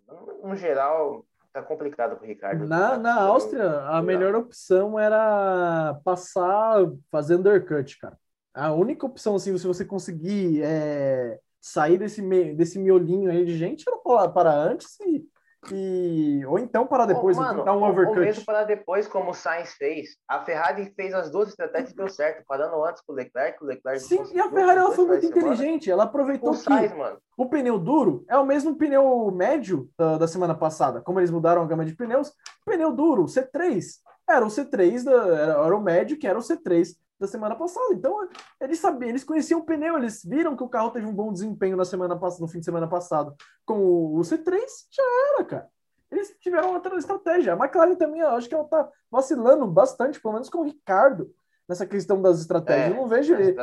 [0.10, 0.48] é.
[0.48, 1.26] no geral,
[1.62, 2.68] tá complicado pro Ricardo.
[2.68, 8.18] Na, na Áustria, a melhor opção era passar fazendo undercut, cara.
[8.54, 12.22] A única opção, assim, se você conseguir é, sair desse,
[12.54, 15.26] desse miolinho aí de gente, era para, para antes e,
[15.72, 18.20] e, ou então para depois, mano, dar um overcut.
[18.20, 20.10] Ou mesmo para depois, como o Sainz fez.
[20.28, 23.68] A Ferrari fez as duas estratégias e deu certo, parando antes com o Leclerc, o
[23.68, 26.02] Leclerc Sim, e a Ferrari ela foi muito inteligente, semana.
[26.02, 26.94] ela aproveitou o que Sainz,
[27.38, 31.62] o pneu duro é o mesmo pneu médio da, da semana passada, como eles mudaram
[31.62, 32.34] a gama de pneus,
[32.66, 33.84] pneu duro, C3,
[34.30, 37.94] era o C3, da, era, era o médio que era o C3 da semana passada.
[37.94, 38.28] Então,
[38.62, 41.76] eles sabiam, eles conheciam o pneu, eles viram que o carro teve um bom desempenho
[41.76, 43.36] na semana passada, no fim de semana passado.
[43.66, 44.60] Com o C3,
[44.92, 45.04] já
[45.34, 45.70] era, cara.
[46.12, 47.54] Eles tiveram outra estratégia.
[47.54, 51.30] A McLaren também, eu acho que ela tá vacilando bastante, pelo menos com o Ricardo,
[51.68, 52.92] nessa questão das estratégias.
[52.92, 53.56] É, eu não vejo ele,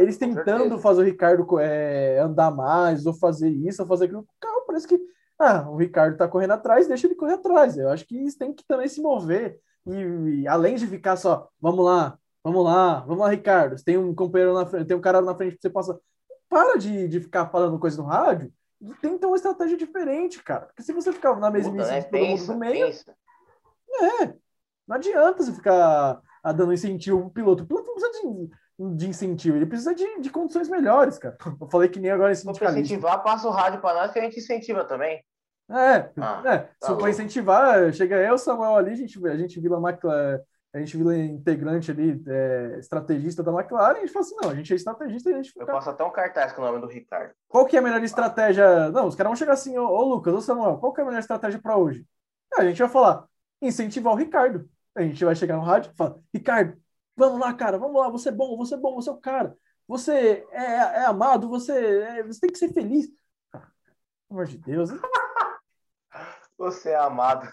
[0.00, 4.20] eles tentando fazer o Ricardo é, andar mais, ou fazer isso, ou fazer aquilo.
[4.20, 5.00] O carro parece que,
[5.38, 7.78] ah, o Ricardo tá correndo atrás, deixa ele correr atrás.
[7.78, 9.60] Eu acho que eles têm que também se mover.
[9.86, 13.82] E, e além de ficar só, vamos lá, Vamos lá, vamos lá, Ricardo.
[13.82, 15.98] Tem um companheiro na frente, tem um cara na frente que você passa.
[16.48, 18.52] Para de, de ficar falando coisa no rádio
[19.00, 20.66] tenta uma estratégia diferente, cara.
[20.66, 22.02] Porque se você ficar na mesma né?
[22.02, 22.86] todo mundo meio.
[22.86, 23.14] Pensa.
[24.20, 24.34] É.
[24.86, 27.62] Não adianta você ficar ah, dando incentivo pro piloto.
[27.62, 31.36] O piloto não precisa de, de incentivo, ele precisa de, de condições melhores, cara.
[31.60, 34.22] Eu falei que nem agora esse Se incentivar, passa o rádio para nós que a
[34.22, 35.24] gente incentiva também.
[35.70, 36.58] É, ah, é.
[36.58, 39.96] Tá se for incentivar, chega eu, Samuel ali, a gente, a gente vira uma
[40.74, 44.54] a gente vira integrante ali, é, estrategista da McLaren, a gente fala assim, não, a
[44.54, 46.86] gente é estrategista e a gente Eu posso até um cartaz com o nome do
[46.86, 47.34] Ricardo.
[47.46, 48.90] Qual que é a melhor estratégia?
[48.90, 51.06] Não, os caras vão chegar assim, ô, ô Lucas, ô Samuel, qual que é a
[51.06, 52.06] melhor estratégia para hoje?
[52.54, 53.26] A gente vai falar,
[53.60, 54.68] incentivar o Ricardo.
[54.94, 56.80] A gente vai chegar no rádio e falar, Ricardo,
[57.14, 59.54] vamos lá, cara, vamos lá, você é bom, você é bom, você é o cara.
[59.86, 63.08] Você é, é amado, você, é, você tem que ser feliz.
[63.50, 63.64] Pelo
[64.30, 64.90] amor de Deus.
[66.58, 67.48] Você é amado.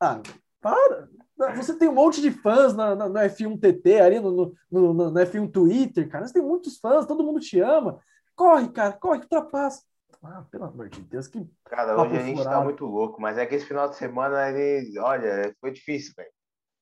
[0.00, 0.22] ah,
[0.60, 1.08] para.
[1.54, 5.10] Você tem um monte de fãs na, na, no F1 TT, ali no, no, no,
[5.10, 6.26] no, F1 Twitter, cara.
[6.26, 8.00] Você tem muitos fãs, todo mundo te ama.
[8.34, 9.82] Corre, cara, corre, ultrapassa.
[10.22, 11.48] Ah, pelo amor de Deus, que.
[11.64, 12.58] Cara, hoje a gente tá furado.
[12.58, 16.30] tá muito louco, mas é que esse final de semana ele, olha, foi difícil, velho.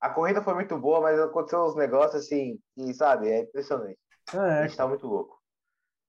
[0.00, 3.98] A corrida foi muito boa, mas aconteceu uns negócios assim, que, sabe, é impressionante.
[4.32, 4.38] É.
[4.38, 5.38] A gente tá muito louco.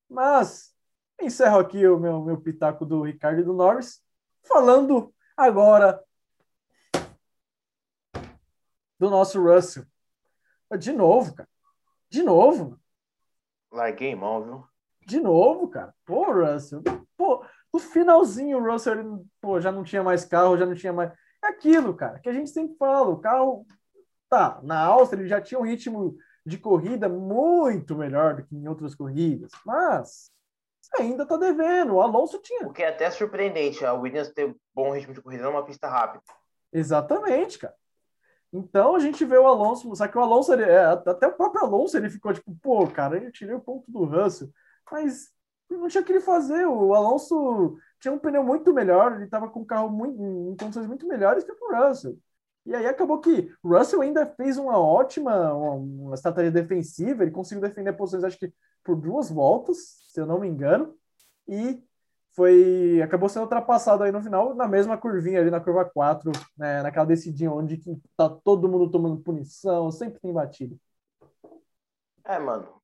[0.09, 0.73] Mas,
[1.21, 4.01] encerro aqui o meu, meu pitaco do Ricardo e do Norris,
[4.43, 6.01] falando agora
[8.99, 9.85] do nosso Russell.
[10.77, 11.49] De novo, cara.
[12.09, 12.79] De novo.
[13.71, 14.67] Larguei mão, viu?
[15.05, 15.93] De novo, cara.
[16.05, 16.81] Pô, Russell.
[17.15, 20.93] Pô, no finalzinho, o Russell ele, pô, já não tinha mais carro, já não tinha
[20.93, 21.11] mais.
[21.43, 23.09] É aquilo, cara, que a gente sempre fala.
[23.09, 23.65] O carro.
[24.29, 28.67] Tá, na Áustria ele já tinha um ritmo de corrida muito melhor do que em
[28.67, 30.29] outras corridas, mas
[30.99, 31.95] ainda tá devendo.
[31.95, 32.67] O Alonso tinha.
[32.67, 36.21] O que é até surpreendente, a Williams ter bom ritmo de corrida numa pista rápida.
[36.73, 37.73] Exatamente, cara.
[38.51, 41.63] Então a gente vê o Alonso, só que o Alonso, ele, é, até o próprio
[41.63, 44.49] Alonso, ele ficou tipo, pô, cara, eu tirei o ponto do Russell,
[44.91, 45.29] mas
[45.69, 46.65] não tinha o que ele fazer.
[46.65, 50.87] O Alonso tinha um pneu muito melhor, ele estava com um carro muito, em condições
[50.87, 52.17] muito melhores que o Russell.
[52.65, 57.31] E aí acabou que o Russell ainda fez uma ótima uma, uma estratégia defensiva, ele
[57.31, 59.77] conseguiu defender posições, acho que por duas voltas,
[60.11, 60.93] se eu não me engano,
[61.47, 61.81] e
[62.37, 66.83] foi acabou sendo ultrapassado aí no final, na mesma curvinha ali na curva 4, né,
[66.83, 67.81] naquela decidinha onde
[68.15, 70.75] tá todo mundo tomando punição, sempre tem batida.
[72.23, 72.79] É, mano.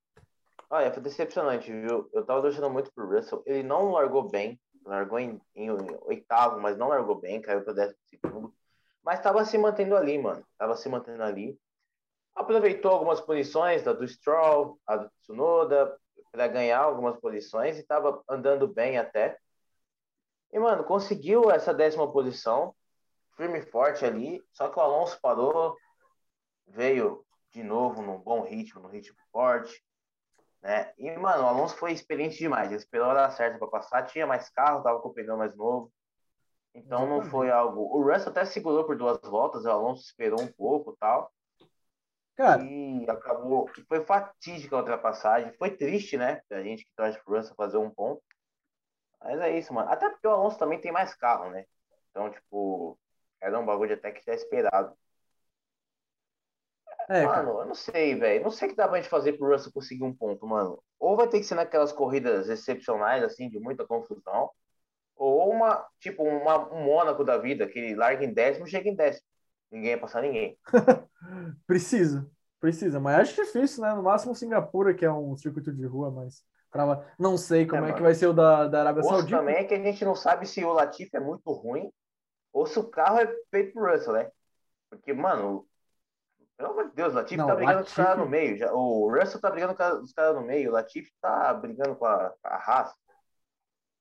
[0.68, 2.10] Olha, foi decepcionante, viu?
[2.12, 3.44] Eu tava torcendo muito pro Russell.
[3.46, 5.70] Ele não largou bem, largou em, em
[6.02, 8.52] oitavo, mas não largou bem, caiu pro décimo segundo.
[9.04, 10.44] Mas tava se mantendo ali, mano.
[10.58, 11.56] Tava se mantendo ali.
[12.34, 15.96] Aproveitou algumas punições, da do Stroll, a do Tsunoda,
[16.32, 19.38] para ganhar algumas posições e tava andando bem até.
[20.54, 22.72] E, mano, conseguiu essa décima posição,
[23.36, 25.76] firme e forte ali, só que o Alonso parou,
[26.68, 29.84] veio de novo num bom ritmo, num ritmo forte,
[30.62, 30.92] né?
[30.96, 34.28] E, mano, o Alonso foi experiente demais, ele esperou a hora certa para passar, tinha
[34.28, 35.92] mais carro, tava com o pneu mais novo,
[36.72, 37.80] então não foi algo...
[37.80, 41.32] O Russell até segurou por duas voltas, o Alonso esperou um pouco tal,
[42.36, 42.64] Cara.
[42.64, 43.70] E acabou.
[43.88, 45.52] Foi fatídica a ultrapassagem.
[45.56, 46.40] Foi triste, né?
[46.50, 48.20] A gente que torce pro Russell fazer um ponto.
[49.24, 49.90] Mas é isso, mano.
[49.90, 51.64] Até porque o Alonso também tem mais carro, né?
[52.10, 52.98] Então, tipo,
[53.40, 54.94] era um bagulho até que já esperado.
[57.08, 58.44] É, mano, eu não sei, velho.
[58.44, 60.82] Não sei o que dá pra gente fazer pro Russell conseguir um ponto, mano.
[60.98, 64.50] Ou vai ter que ser naquelas corridas excepcionais, assim, de muita confusão.
[65.16, 68.90] Ou uma, tipo, uma, um Mônaco da vida, que ele larga em décimo e chega
[68.90, 69.26] em décimo.
[69.70, 70.58] Ninguém ia passar ninguém.
[71.66, 73.00] precisa, precisa.
[73.00, 73.94] Mas acho difícil, né?
[73.94, 76.44] No máximo Singapura, que é um circuito de rua, mas
[76.74, 77.06] Trava...
[77.16, 79.38] Não sei como é, é que vai ser o da, da Arábia Saudita.
[79.38, 81.88] também é que a gente não sabe se o Latif é muito ruim
[82.52, 84.28] ou se o carro é feito pro Russell, né?
[84.90, 85.64] Porque, mano,
[86.56, 87.94] pelo amor de Deus, o Latif não, tá brigando Latifi...
[87.94, 88.58] com os caras no meio.
[88.58, 92.06] Já, o Russell tá brigando com os caras no meio, o Latif tá brigando com
[92.06, 92.96] a, a raça.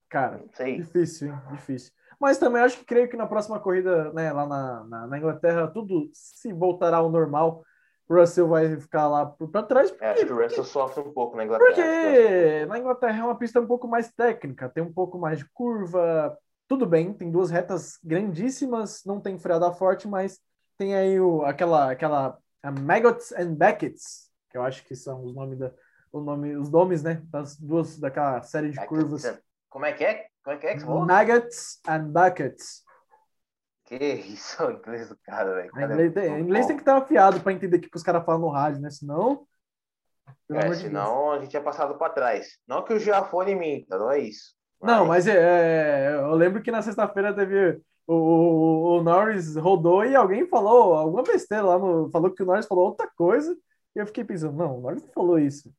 [0.10, 0.44] Cara,
[0.80, 1.42] difícil, hein?
[1.52, 1.94] Difícil.
[2.20, 5.68] Mas também acho que creio que na próxima corrida, né, lá na, na, na Inglaterra,
[5.68, 7.64] tudo se voltará ao normal
[8.10, 9.92] Russell vai ficar lá para trás.
[9.92, 11.74] Porque, é, acho que o Russell sofre um pouco na Inglaterra.
[11.74, 15.46] Porque na Inglaterra é uma pista um pouco mais técnica, tem um pouco mais de
[15.54, 16.38] curva.
[16.68, 20.40] Tudo bem, tem duas retas grandíssimas, não tem freada forte, mas
[20.78, 25.60] tem aí o, aquela, aquela Maggots and Beckett's, que eu acho que são os nomes
[25.60, 25.72] da,
[26.12, 29.24] o nome, os nomes, né, das duas daquela série de curvas.
[29.70, 30.28] Como é que é?
[30.44, 32.83] Como é que é Maggots and Buckets.
[33.86, 35.72] Que isso, o inglês do cara, velho.
[35.76, 38.50] Inglês, é, inglês tem que estar afiado para entender o que os caras falam no
[38.50, 38.90] rádio, né?
[38.90, 39.46] Senão.
[40.50, 42.58] É, senão a gente é passado para trás.
[42.68, 44.56] Não que o Giafone minta, não é isso.
[44.80, 44.92] Mas...
[44.92, 47.82] Não, mas é, é, eu lembro que na sexta-feira teve.
[48.06, 52.10] O, o, o, Norris rodou e alguém falou alguma besteira lá no.
[52.10, 53.56] Falou que o Norris falou outra coisa.
[53.96, 55.74] E eu fiquei pensando, não, o Norris não falou isso.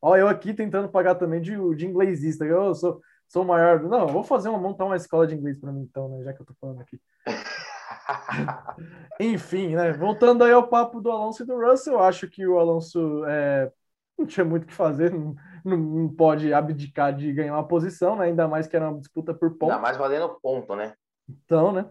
[0.00, 2.44] Ó, eu aqui tentando pagar também de, de inglesista.
[2.44, 3.00] Eu sou,
[3.32, 3.82] sou maior.
[3.82, 6.22] Não, vou fazer uma, montar uma escola de inglês para mim, então, né?
[6.22, 7.00] Já que eu tô falando aqui.
[9.18, 9.92] Enfim, né?
[9.94, 13.72] Voltando aí ao papo do Alonso e do Russell, eu acho que o Alonso é,
[14.18, 18.26] não tinha muito o que fazer, não, não, pode abdicar de ganhar uma posição, né?
[18.26, 19.72] Ainda mais que era uma disputa por ponto.
[19.72, 20.92] Ainda mais valendo ponto, né?
[21.26, 21.88] Então, né?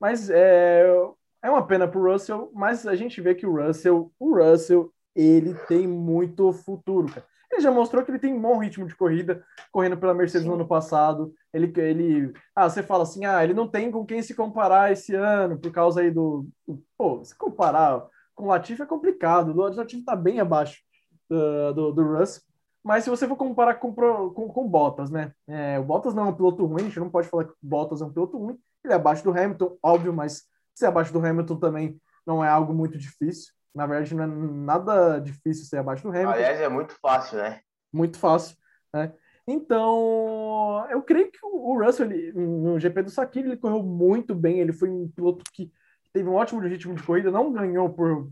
[0.00, 0.84] Mas é,
[1.42, 4.92] é uma pena para o Russell, mas a gente vê que o Russell, o Russell,
[5.14, 7.26] ele tem muito futuro, cara.
[7.52, 10.48] Ele já mostrou que ele tem um bom ritmo de corrida, correndo pela Mercedes Sim.
[10.48, 11.34] no ano passado.
[11.52, 15.14] Ele, ele, ah, você fala assim, ah, ele não tem com quem se comparar esse
[15.14, 19.50] ano por causa aí do, do pô, se comparar com o Latifi é complicado.
[19.50, 20.80] O Latifi está bem abaixo
[21.28, 22.42] do, do, do Russell.
[22.82, 25.32] Mas se você for comparar com, com, com Bottas, né?
[25.46, 27.56] É, o Bottas não é um piloto ruim, a gente não pode falar que o
[27.62, 28.58] Bottas é um piloto ruim.
[28.82, 30.42] Ele é abaixo do Hamilton, óbvio, mas
[30.74, 33.52] ser abaixo do Hamilton também não é algo muito difícil.
[33.74, 36.32] Na verdade, não é nada difícil ser abaixo do Hamilton.
[36.32, 37.60] Aliás, é muito fácil, né?
[37.92, 38.56] Muito fácil,
[38.92, 39.12] né?
[39.46, 44.60] Então, eu creio que o Russell, ele, no GP do Sakir, ele correu muito bem.
[44.60, 45.72] Ele foi um piloto que
[46.12, 48.30] teve um ótimo ritmo de corrida, não ganhou por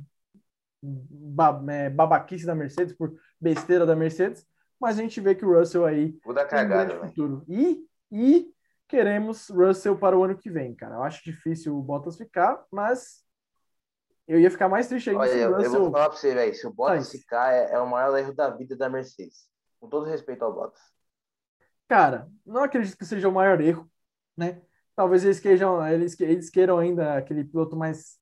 [1.68, 4.46] é, babaquice da Mercedes, por besteira da Mercedes,
[4.80, 7.44] mas a gente vê que o Russell aí Muda tem um grande futuro.
[7.48, 8.54] E, e
[8.88, 10.96] queremos Russell para o ano que vem, cara.
[10.96, 13.24] Eu acho difícil o Bottas ficar, mas
[14.30, 15.74] eu ia ficar mais triste ainda Olha, se o Russell...
[15.74, 18.32] Eu vou falar para você, velho, se o Bottas ficar, é, é o maior erro
[18.32, 19.48] da vida da Mercedes.
[19.80, 20.80] Com todo respeito ao Bottas.
[21.88, 23.90] Cara, não acredito que seja o maior erro,
[24.36, 24.62] né?
[24.94, 28.20] Talvez eles queiram, eles, eles queiram ainda aquele piloto mais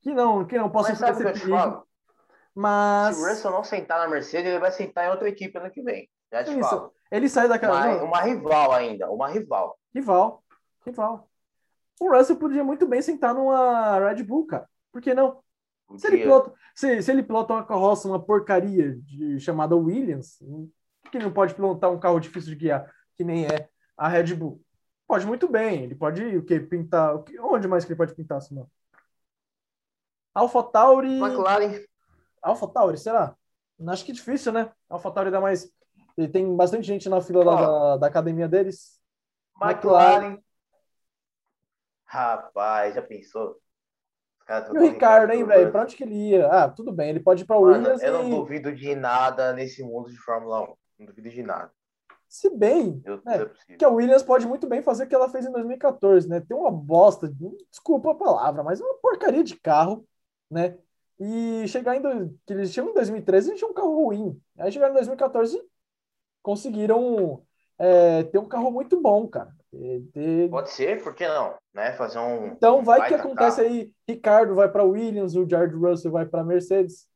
[0.00, 1.84] que não, que não possa eu falo?
[2.54, 5.70] Mas se o Russell não sentar na Mercedes, ele vai sentar em outra equipe ano
[5.70, 6.08] que vem.
[6.32, 6.68] Já te Isso.
[6.68, 6.92] falo.
[7.10, 7.86] Ele sai daquela.
[7.86, 9.76] Uma, uma rival ainda, uma rival.
[9.92, 10.44] Rival,
[10.84, 11.28] rival.
[12.00, 14.68] O Russell podia muito bem sentar numa Red Bull, cara.
[14.92, 15.40] Por que não?
[15.96, 20.38] Se ele, pilota, se, se ele pilota uma carroça, uma porcaria de, chamada Williams,
[21.02, 24.34] por que não pode pilotar um carro difícil de guiar, que nem é a Red
[24.34, 24.62] Bull?
[25.06, 25.84] Pode muito bem.
[25.84, 26.60] Ele pode o quê?
[26.60, 27.16] Pintar.
[27.16, 28.68] O que, onde mais que ele pode pintar, senão?
[30.34, 31.18] Alpha Tauri.
[31.18, 31.82] McLaren.
[32.42, 33.34] Alpha Tauri, será?
[33.86, 34.70] Acho que difícil, né?
[34.88, 35.72] Alpha Tauri dá mais.
[36.16, 37.44] Ele tem bastante gente na fila oh.
[37.44, 39.00] da, da academia deles.
[39.60, 40.16] McLaren.
[40.16, 40.47] McLaren.
[42.08, 43.56] Rapaz, já pensou?
[44.72, 45.70] E o Ricardo, hein, velho?
[45.70, 46.46] Pra onde que ele ia?
[46.46, 48.02] Ah, tudo bem, ele pode ir pra Williams.
[48.02, 48.22] Eu e...
[48.22, 50.74] não duvido de nada nesse mundo de Fórmula 1.
[51.00, 51.70] Não duvido de nada.
[52.26, 55.28] Se bem eu, né, é que a Williams pode muito bem fazer o que ela
[55.28, 56.40] fez em 2014, né?
[56.40, 57.30] Tem uma bosta,
[57.70, 60.06] desculpa a palavra, mas uma porcaria de carro,
[60.50, 60.78] né?
[61.20, 62.28] E chegar em.
[62.46, 64.40] que eles tinham em 2013, eles tinham um carro ruim.
[64.58, 65.62] Aí chegaram em 2014
[66.42, 67.42] conseguiram
[67.78, 69.54] é, ter um carro muito bom, cara.
[70.12, 70.48] Ter...
[70.48, 71.54] Pode ser, por que não?
[71.74, 71.92] Né?
[71.92, 72.46] Fazer um.
[72.48, 73.68] Então vai que acontece carro.
[73.68, 73.92] aí.
[74.08, 77.06] Ricardo vai para Williams, o George Russell vai para Mercedes.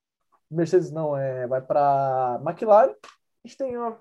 [0.50, 2.92] Mercedes não, é, vai para McLaren.
[2.92, 3.98] A gente tem uma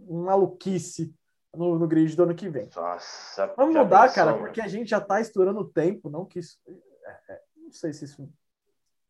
[0.00, 1.14] maluquice
[1.54, 2.68] no, no grid do ano que vem.
[2.74, 6.08] Nossa, Vamos mudar, pensou, cara, porque a gente já está estourando o tempo.
[6.08, 6.58] Não que isso.
[6.66, 8.26] É, é, não sei se isso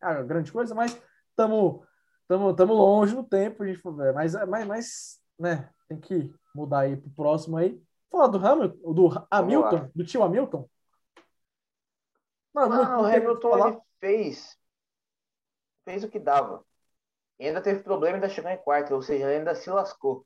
[0.01, 1.81] é uma grande coisa, mas estamos
[2.27, 3.63] tamo, tamo longe no tempo.
[3.63, 3.81] A gente,
[4.13, 7.81] mas, mas, mas né, tem que mudar aí pro próximo aí.
[8.13, 10.69] Falar do Hamilton, do Hamilton, do tio Hamilton.
[12.53, 14.55] Não, não, o Hamilton ele fez,
[15.83, 16.63] fez o que dava.
[17.39, 20.23] E ainda teve problema ainda chegou em quarto, ou seja, ele ainda se lascou.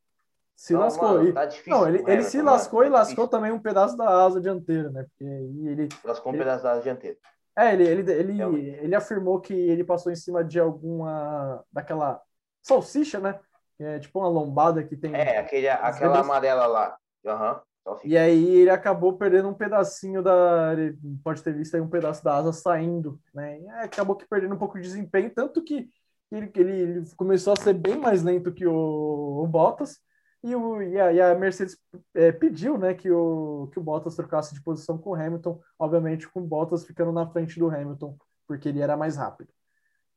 [0.54, 1.14] Se não, lascou.
[1.14, 4.42] Mano, tá difícil, não, ele, ele se lascou e lascou também um pedaço da asa
[4.42, 5.04] dianteira, né?
[5.04, 5.88] Porque ele.
[6.04, 7.18] Lascou um ele, pedaço da asa dianteira.
[7.56, 11.64] É, ele, ele, ele, ele afirmou que ele passou em cima de alguma.
[11.72, 12.22] daquela
[12.62, 13.40] salsicha, né?
[13.80, 15.16] É tipo uma lombada que tem.
[15.16, 16.98] É, aquele, aquela amarela lá.
[17.26, 17.54] Aham.
[17.54, 17.68] Uhum.
[18.04, 20.74] E aí ele acabou perdendo um pedacinho da.
[20.74, 23.62] Ele pode ter visto aí um pedaço da asa saindo, né?
[23.62, 25.90] E acabou que perdendo um pouco de desempenho, tanto que
[26.32, 30.00] ele, ele, ele começou a ser bem mais lento que o, o Bottas.
[30.44, 31.78] E, o, e, a, e a Mercedes
[32.14, 36.30] é, pediu né, que, o, que o Bottas trocasse de posição com o Hamilton, obviamente
[36.30, 38.16] com o Bottas ficando na frente do Hamilton,
[38.48, 39.50] porque ele era mais rápido.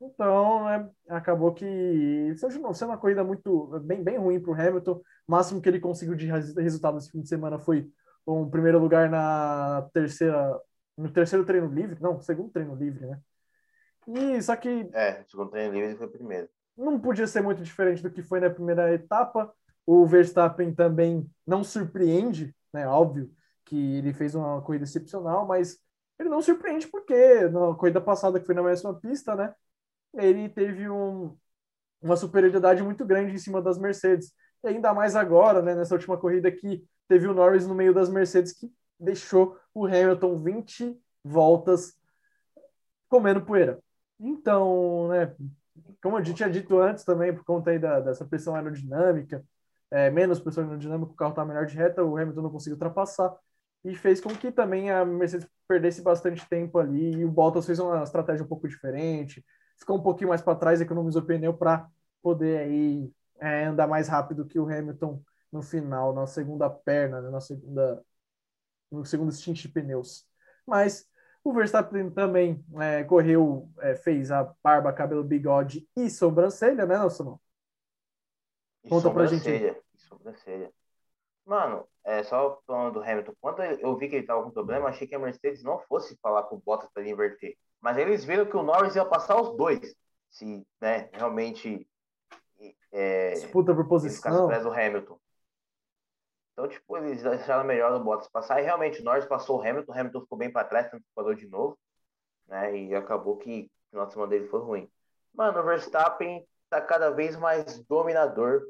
[0.00, 4.92] Então, é, acabou que sendo uma corrida muito bem, bem ruim para o Hamilton.
[4.92, 7.90] O máximo que ele conseguiu de resultado esse fim de semana foi
[8.26, 10.58] um primeiro lugar na terceira,
[10.96, 13.20] no terceiro treino livre, não, segundo treino livre, né?
[14.08, 16.48] E só que é, segundo treino livre foi o primeiro.
[16.76, 19.52] Não podia ser muito diferente do que foi na primeira etapa.
[19.84, 22.86] O Verstappen também não surpreende, né?
[22.88, 23.30] Óbvio
[23.66, 25.78] que ele fez uma corrida excepcional, mas
[26.18, 29.54] ele não surpreende porque na corrida passada, que foi na mesma pista, né?
[30.14, 31.36] Ele teve um,
[32.02, 34.32] uma superioridade muito grande em cima das Mercedes.
[34.64, 38.08] E ainda mais agora, né, nessa última corrida que teve o Norris no meio das
[38.08, 41.94] Mercedes, que deixou o Hamilton 20 voltas
[43.08, 43.78] comendo poeira.
[44.18, 45.34] Então, né,
[46.02, 49.44] como gente tinha dito antes também, por conta aí da, dessa pressão aerodinâmica,
[49.90, 53.34] é, menos pressão aerodinâmica, o carro está melhor de reta, o Hamilton não conseguiu ultrapassar
[53.84, 57.78] e fez com que também a Mercedes perdesse bastante tempo ali e o Bottas fez
[57.78, 59.44] uma estratégia um pouco diferente,
[59.80, 61.88] ficou um pouquinho mais para trás, economizou pneu para
[62.22, 67.30] poder aí é, andar mais rápido que o Hamilton no final, na segunda perna, né,
[67.30, 68.04] na segunda
[68.90, 70.26] no segundo stint de pneus.
[70.66, 71.08] Mas
[71.42, 77.40] O Verstappen também é, correu, é, fez a barba, cabelo, bigode e sobrancelha, né, Nelson?
[78.88, 79.48] Conta pra gente.
[79.48, 80.70] E sobrancelha.
[81.46, 85.06] Mano, é, só falando do Hamilton, quando eu vi que ele tava com problema, achei
[85.06, 87.56] que a Mercedes não fosse falar com o Bottas para ele inverter.
[87.80, 89.94] Mas eles viram que o Norris ia passar os dois.
[90.30, 91.86] Se né, realmente.
[92.92, 94.44] É, Disputa por posição.
[94.44, 95.18] atrás do Hamilton.
[96.52, 98.60] Então, tipo, eles acharam melhor o Bottas passar.
[98.60, 101.14] E realmente, o Norris passou o Hamilton, o Hamilton ficou bem para trás, tanto que
[101.14, 101.78] parou de novo.
[102.46, 104.90] Né, e acabou que o final de semana dele foi ruim.
[105.32, 108.62] Mano, o Verstappen tá cada vez mais dominador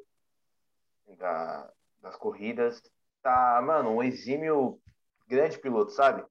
[1.16, 2.80] da, das corridas.
[3.22, 4.78] Tá, mano, um exímio
[5.26, 6.24] grande piloto, sabe?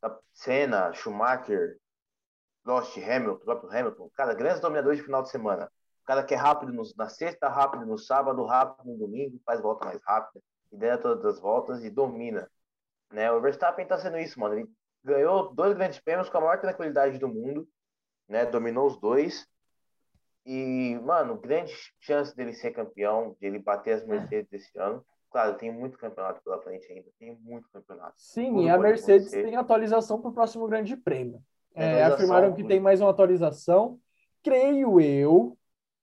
[0.00, 1.78] Tá Senna, Schumacher,
[2.68, 4.10] Lost, Hamilton, próprio Hamilton.
[4.14, 5.72] Cara, grandes dominadores de final de semana.
[6.02, 9.60] O cara que é rápido no, na sexta, rápido no sábado, rápido no domingo, faz
[9.62, 12.50] volta mais rápida, ideia todas as voltas e domina.
[13.10, 13.32] Né?
[13.32, 14.54] O Verstappen tá sendo isso, mano.
[14.54, 14.68] Ele
[15.02, 17.66] ganhou dois grandes prêmios com a maior tranquilidade do mundo,
[18.28, 18.44] né?
[18.44, 19.46] Dominou os dois.
[20.44, 25.04] E, mano, grande chance dele ser campeão, de ele bater as Mercedes esse ano.
[25.30, 28.14] Claro, tem muito campeonato pela frente ainda, tem muito campeonato.
[28.16, 29.42] Sim, Tudo e a Mercedes acontecer.
[29.42, 31.42] tem atualização para o próximo Grande Prêmio.
[31.78, 33.98] É, afirmaram que tem mais uma atualização.
[34.42, 35.56] Creio eu,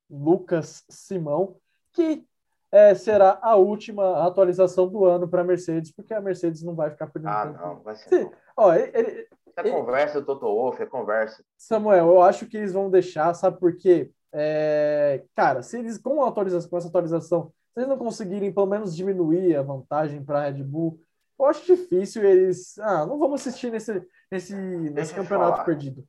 [0.09, 1.57] Lucas Simão,
[1.91, 2.25] que
[2.71, 6.89] é, será a última atualização do ano para a Mercedes, porque a Mercedes não vai
[6.89, 7.59] ficar perdendo ah, tempo.
[7.59, 8.09] não, vai ser.
[8.09, 8.31] Sim.
[8.55, 11.43] Ó, ele, é conversa do Toto Wolff, é conversa.
[11.57, 14.11] Samuel, eu acho que eles vão deixar, sabe por quê?
[14.33, 18.95] É, cara, se eles com, atualização, com essa atualização, se eles não conseguirem pelo menos
[18.95, 20.99] diminuir a vantagem para a Red Bull,
[21.37, 22.77] eu acho difícil eles.
[22.79, 25.65] Ah, não vamos assistir nesse, nesse, nesse campeonato falar.
[25.65, 26.03] perdido.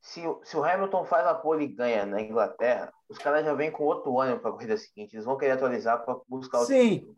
[0.00, 3.70] Se, se o Hamilton faz a pole e ganha na Inglaterra, os caras já vêm
[3.70, 5.14] com outro ânimo para a corrida seguinte.
[5.14, 7.14] Eles vão querer atualizar para buscar o Sim.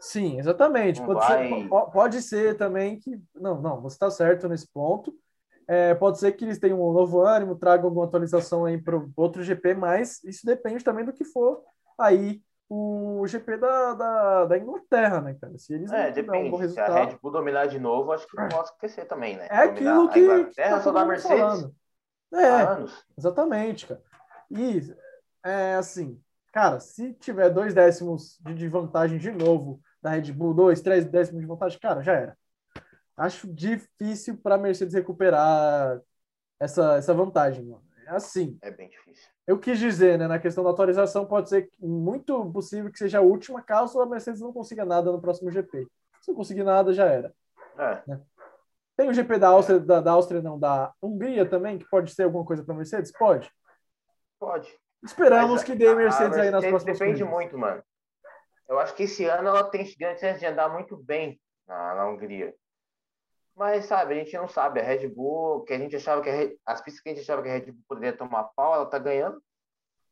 [0.00, 1.00] Sim, exatamente.
[1.02, 1.48] Pode, vai...
[1.48, 3.20] ser, pode ser também que.
[3.34, 5.14] Não, não, você está certo nesse ponto.
[5.68, 9.42] É, pode ser que eles tenham um novo ânimo, tragam alguma atualização aí para outro
[9.42, 11.62] GP, mas isso depende também do que for
[11.98, 15.56] aí o GP da, da, da Inglaterra, né, cara?
[15.58, 16.48] Se eles é, depende.
[16.48, 16.92] Um bom resultado...
[16.92, 19.46] Se a Red Bull dominar de novo, acho que não posso esquecer também, né?
[19.50, 20.18] É aquilo que.
[20.18, 21.38] A Inglaterra tá só Mercedes.
[21.38, 21.74] Falando.
[22.34, 23.04] É, anos.
[23.16, 24.02] exatamente, cara.
[24.50, 24.94] E,
[25.44, 26.20] é assim,
[26.52, 31.40] cara, se tiver dois décimos de vantagem de novo da Red Bull, dois, três décimos
[31.40, 32.36] de vantagem, cara, já era
[33.16, 36.00] acho difícil para a Mercedes recuperar
[36.60, 37.85] essa, essa vantagem, mano.
[38.06, 38.56] É assim.
[38.62, 39.28] É bem difícil.
[39.46, 43.22] Eu quis dizer, né, na questão da atualização, pode ser muito possível que seja a
[43.22, 45.86] última, caso a Mercedes não consiga nada no próximo GP.
[46.20, 47.34] Se não conseguir nada, já era.
[47.76, 48.02] É.
[48.06, 48.20] Né?
[48.96, 52.22] Tem o GP da Áustria, da, da, Áustria, não, da Hungria também, que pode ser
[52.22, 53.12] alguma coisa para a Mercedes?
[53.12, 53.50] Pode.
[54.38, 54.72] Pode.
[55.02, 57.30] Esperamos Mas que dê Mercedes, aí nas próximas Depende corridas.
[57.30, 57.82] muito, mano.
[58.68, 62.08] Eu acho que esse ano ela tem grande chance de andar muito bem na, na
[62.08, 62.54] Hungria.
[63.56, 64.80] Mas, sabe, a gente não sabe.
[64.80, 67.42] A Red Bull, que a gente achava que Red, as pistas que a gente achava
[67.42, 69.40] que a Red Bull poderia tomar pau, ela tá ganhando.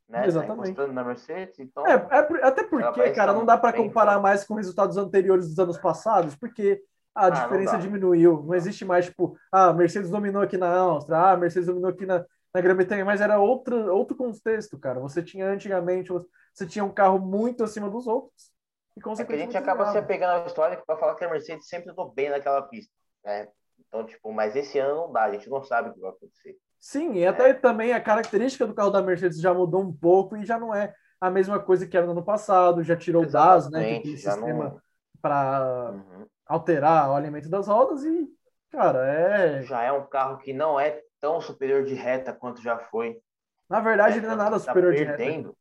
[0.09, 0.21] Né?
[0.21, 0.73] Tá Exatamente.
[0.73, 1.59] Tá na Mercedes.
[1.59, 5.59] Então, é, é, até porque, cara, não dá para comparar mais com resultados anteriores dos
[5.59, 6.81] anos passados, porque
[7.13, 8.43] a ah, diferença não diminuiu.
[8.43, 12.25] Não existe mais, tipo, ah, Mercedes dominou aqui na Áustria, ah, Mercedes dominou aqui na,
[12.53, 14.99] na Grã-Bretanha, mas era outro, outro contexto, cara.
[14.99, 16.09] Você tinha antigamente,
[16.53, 18.53] você tinha um carro muito acima dos outros.
[18.97, 21.67] E, é que a gente acaba se apegando à história para falar que a Mercedes
[21.67, 22.91] sempre andou bem naquela pista.
[23.25, 23.47] Né?
[23.87, 26.57] Então, tipo, mas esse ano não dá, a gente não sabe o que vai acontecer.
[26.79, 27.53] Sim, e até é.
[27.53, 30.93] também a característica do carro da Mercedes já mudou um pouco e já não é
[31.19, 33.99] a mesma coisa que era no ano passado, já tirou o DAS, né?
[34.01, 34.81] Que sistema não...
[35.21, 36.27] para uhum.
[36.45, 38.27] alterar o alimento das rodas e,
[38.69, 39.63] cara, é.
[39.63, 43.17] Já é um carro que não é tão superior de reta quanto já foi.
[43.67, 45.55] Na verdade, é, ele não é nada tá superior de reta.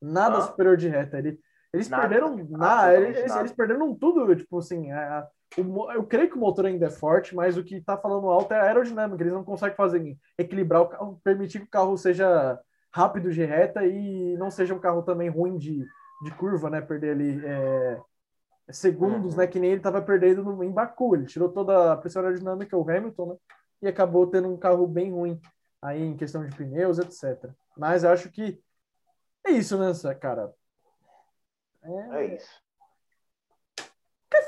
[0.00, 0.42] Nada ah.
[0.42, 1.18] superior de reta.
[1.18, 1.38] Ele,
[1.72, 2.34] eles nada, perderam.
[2.48, 4.90] Na, eles, eles, perderam tudo, tipo assim.
[4.90, 8.28] A, o, eu creio que o motor ainda é forte, mas o que está falando
[8.28, 9.22] alto é a aerodinâmica.
[9.22, 12.58] Eles não conseguem fazer equilibrar o carro, permitir que o carro seja
[12.92, 15.84] rápido de reta e não seja um carro também ruim de,
[16.22, 16.80] de curva, né?
[16.80, 18.00] Perder ali é,
[18.70, 19.44] segundos, né?
[19.44, 19.50] Uhum.
[19.50, 21.16] Que nem ele estava perdendo no, em Baku.
[21.16, 23.36] Ele tirou toda a pressão aerodinâmica, o Hamilton, né?
[23.82, 25.40] E acabou tendo um carro bem ruim
[25.82, 27.50] aí em questão de pneus, etc.
[27.76, 28.62] Mas eu acho que
[29.46, 30.52] é isso, né, cara?
[31.82, 32.69] É, é isso.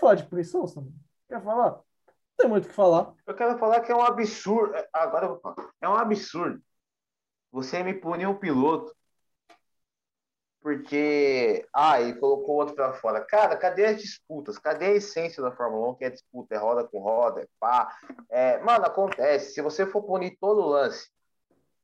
[0.03, 0.89] Falar de punição, Sam?
[1.29, 1.71] Quer falar?
[1.71, 3.15] Não tem muito o que falar.
[3.25, 4.75] Eu quero falar que é um absurdo.
[4.93, 5.71] Agora eu vou falar.
[5.81, 6.61] É um absurdo.
[7.53, 8.93] Você me punir um piloto
[10.61, 11.65] porque.
[11.73, 13.25] Ah, ele colocou outro para fora.
[13.25, 14.59] Cara, cadê as disputas?
[14.59, 16.57] Cadê a essência da Fórmula 1, que é disputa?
[16.57, 17.97] É roda com roda, é pá.
[18.29, 19.55] É, mano, acontece.
[19.55, 21.12] Se você for punir todo lance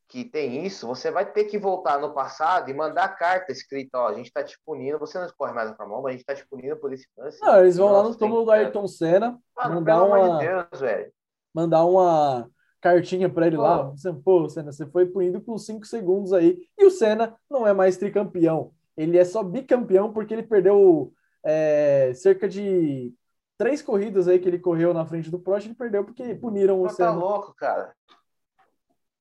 [0.09, 4.09] que tem isso, você vai ter que voltar no passado e mandar carta escrita, ó,
[4.09, 6.25] a gente tá te punindo, você não escorre mais a Fórmula 1, mas a gente
[6.25, 7.39] tá te punindo por esse lance.
[7.43, 10.39] Não, eles vão lá no túmulo do Ayrton Senna, Mano, mandar pelo uma...
[10.39, 11.11] de Deus,
[11.55, 12.51] mandar uma
[12.81, 13.63] cartinha para ele oh.
[13.63, 13.93] lá.
[14.25, 16.59] Pô, Senna, você foi punido por 5 segundos aí.
[16.79, 18.73] E o Senna não é mais tricampeão.
[18.97, 21.13] Ele é só bicampeão porque ele perdeu
[21.45, 23.13] é, cerca de
[23.57, 26.87] três corridas aí que ele correu na frente do Prost, ele perdeu porque puniram o
[26.87, 27.09] tá Senna.
[27.11, 27.93] Tá louco, cara.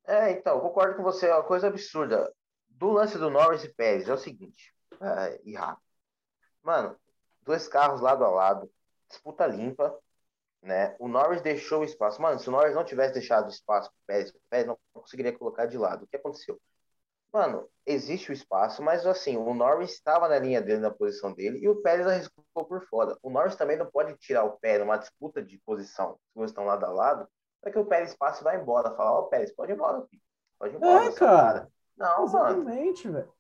[0.07, 2.33] É, então, concordo com você, é uma coisa absurda.
[2.69, 5.83] Do lance do Norris e Pérez é o seguinte, é, e rápido.
[6.63, 6.97] Mano,
[7.41, 8.71] dois carros lado a lado,
[9.09, 9.97] disputa limpa,
[10.61, 10.95] né?
[10.99, 12.21] O Norris deixou o espaço.
[12.21, 15.65] Mano, se o Norris não tivesse deixado espaço pro Pérez, o Pérez não conseguiria colocar
[15.65, 16.05] de lado.
[16.05, 16.59] O que aconteceu?
[17.33, 21.59] Mano, existe o espaço, mas assim, o Norris estava na linha dele, na posição dele,
[21.59, 23.17] e o Pérez arriscou por fora.
[23.21, 26.65] O Norris também não pode tirar o pé numa disputa de posição, se vocês estão
[26.65, 27.29] lado a lado,
[27.67, 28.95] para que o Pérez passe e vá embora.
[28.95, 30.21] Falar, ó, oh, Pérez, pode ir embora, filho.
[30.57, 31.05] Pode ir embora.
[31.05, 31.67] É, cara.
[31.97, 33.33] Não, Exatamente, velho.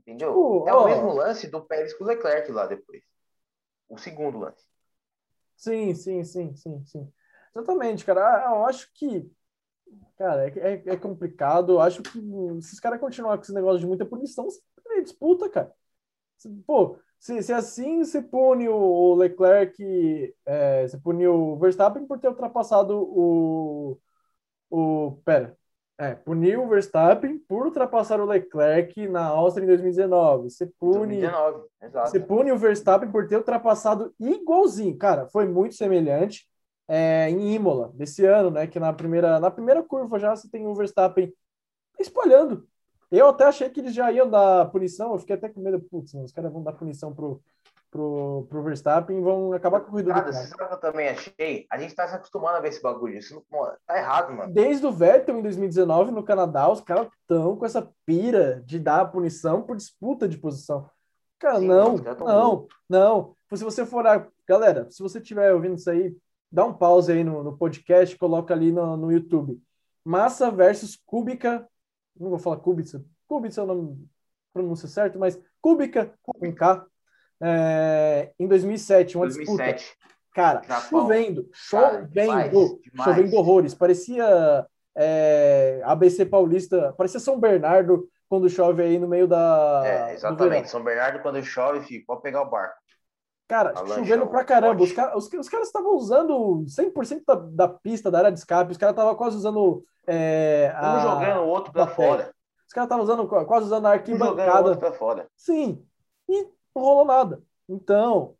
[0.00, 0.64] Entendeu?
[0.66, 3.02] É ó, o mesmo lance do Pérez com o Leclerc lá depois.
[3.88, 4.64] O segundo lance.
[5.56, 7.12] Sim, sim, sim, sim, sim.
[7.54, 8.46] Exatamente, cara.
[8.46, 9.30] Ah, eu acho que.
[10.16, 11.72] Cara, é, é, é complicado.
[11.72, 12.10] Eu acho que
[12.62, 14.62] se os caras continuarem com esse negócio de muita punição, você
[15.02, 15.74] disputa, cara.
[16.66, 22.28] Pô, se, se assim se pune o Leclerc, é, se pune o Verstappen por ter
[22.28, 23.98] ultrapassado o.
[24.70, 25.54] o pera.
[25.98, 30.48] É, puniu o Verstappen por ultrapassar o Leclerc na Áustria em 2019.
[30.48, 32.10] Você pune, 2019, exato.
[32.10, 34.96] você pune o Verstappen por ter ultrapassado igualzinho.
[34.96, 36.48] Cara, foi muito semelhante
[36.88, 38.66] é, em Imola desse ano, né?
[38.66, 41.30] Que na primeira, na primeira curva já você tem o Verstappen
[41.98, 42.66] espalhando
[43.18, 46.14] eu até achei que eles já iam dar punição, eu fiquei até com medo, putz,
[46.14, 47.42] os caras vão dar punição pro,
[47.90, 51.08] pro, pro Verstappen e vão acabar com o corrida cara, Sabe o que eu também
[51.08, 51.66] achei?
[51.70, 53.18] A gente tá se acostumando a ver esse bagulho.
[53.18, 54.52] Isso não, tá errado, mano.
[54.52, 59.10] Desde o Vettel em 2019 no Canadá, os caras estão com essa pira de dar
[59.10, 60.88] punição por disputa de posição.
[61.38, 63.36] Cara, Sim, não, não, não.
[63.52, 64.06] Se você for.
[64.06, 64.26] A...
[64.46, 66.14] Galera, se você estiver ouvindo isso aí,
[66.52, 69.60] dá um pause aí no, no podcast, coloca ali no, no YouTube.
[70.04, 71.66] Massa versus Kubica
[72.18, 74.08] não vou falar Kubica, Kubica é o nome,
[74.52, 76.86] pronúncia certo, mas Kubica, com K,
[77.40, 79.78] é, em 2007, uma 2007.
[79.78, 80.00] disputa.
[80.32, 81.00] Cara, Japão.
[81.02, 83.04] chovendo, chovendo, demais, demais.
[83.04, 83.74] chovendo horrores.
[83.74, 89.82] Parecia é, ABC Paulista, parecia São Bernardo quando chove aí no meio da.
[89.84, 90.70] É, exatamente.
[90.70, 92.79] São Bernardo, quando chove, filho, pode pegar o barco.
[93.50, 94.80] Cara, chovendo pra caramba.
[94.80, 98.70] Os, os, os caras estavam usando 100% da, da pista, da área de escape.
[98.70, 99.84] Os caras estavam quase usando.
[100.06, 102.32] É, um a, jogando o outro pra fora.
[102.64, 104.70] Os caras estavam usando, quase usando a arquibancada.
[104.70, 105.26] Um pra fora.
[105.36, 105.84] Sim.
[106.28, 107.42] E não rolou nada.
[107.68, 108.36] Então.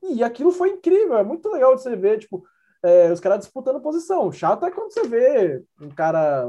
[0.00, 1.16] E aquilo foi incrível.
[1.16, 2.44] É muito legal de você ver, tipo,
[2.84, 4.30] é, os caras disputando posição.
[4.30, 6.44] Chato é quando você vê um cara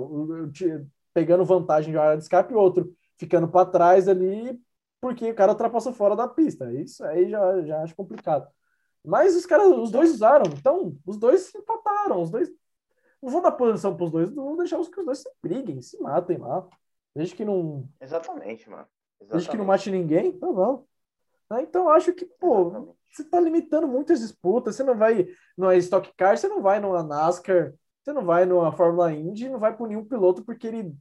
[1.15, 4.61] pegando vantagem de uma área de escape e outro ficando para trás ali
[5.03, 6.71] porque o cara ultrapassou fora da pista.
[6.71, 8.47] Isso aí já, já acho complicado.
[9.03, 12.49] Mas os caras, os dois usaram, então os dois se empataram, os dois
[13.21, 15.29] não vou dar posição para os dois, não vou deixar os que os dois se
[15.41, 16.65] briguem, se matem lá.
[17.13, 17.85] Desde que não.
[17.99, 18.87] Exatamente, mano.
[19.19, 19.31] Exatamente.
[19.31, 20.85] Desde que não mate ninguém, tá bom.
[21.51, 21.63] Né?
[21.63, 22.97] Então acho que, pô, Exatamente.
[23.11, 24.73] você tá limitando muitas disputas.
[24.73, 25.27] Você não vai
[25.57, 29.59] no Stock Car, você não vai numa NASCAR, você não vai numa Fórmula Indy, não
[29.59, 30.95] vai punir um piloto porque ele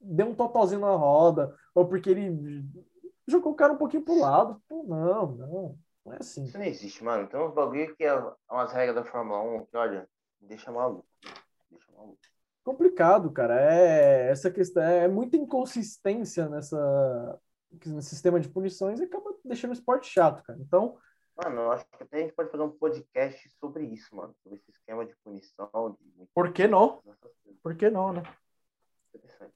[0.00, 2.64] deu um totalzinho na roda, ou porque ele
[3.26, 4.62] jogou o cara um pouquinho pro lado.
[4.68, 5.78] Pô, não, não.
[6.04, 6.44] Não é assim.
[6.44, 7.28] Isso não existe, mano.
[7.28, 8.14] Tem uns bagulho que é
[8.50, 10.08] umas regras da Fórmula 1 que, olha,
[10.40, 11.06] deixa maluco.
[11.70, 12.18] Deixa maluco.
[12.64, 13.60] Complicado, cara.
[13.60, 17.40] É, essa questão é muita inconsistência nessa
[17.86, 20.58] nesse sistema de punições e acaba deixando o esporte chato, cara.
[20.60, 20.98] Então.
[21.42, 24.34] Mano, eu acho que até a gente pode fazer um podcast sobre isso, mano.
[24.42, 25.96] Sobre esse esquema de punição.
[25.98, 26.26] De...
[26.34, 27.02] Por que não?
[27.62, 28.22] Por que não, né?
[29.14, 29.54] Interessante.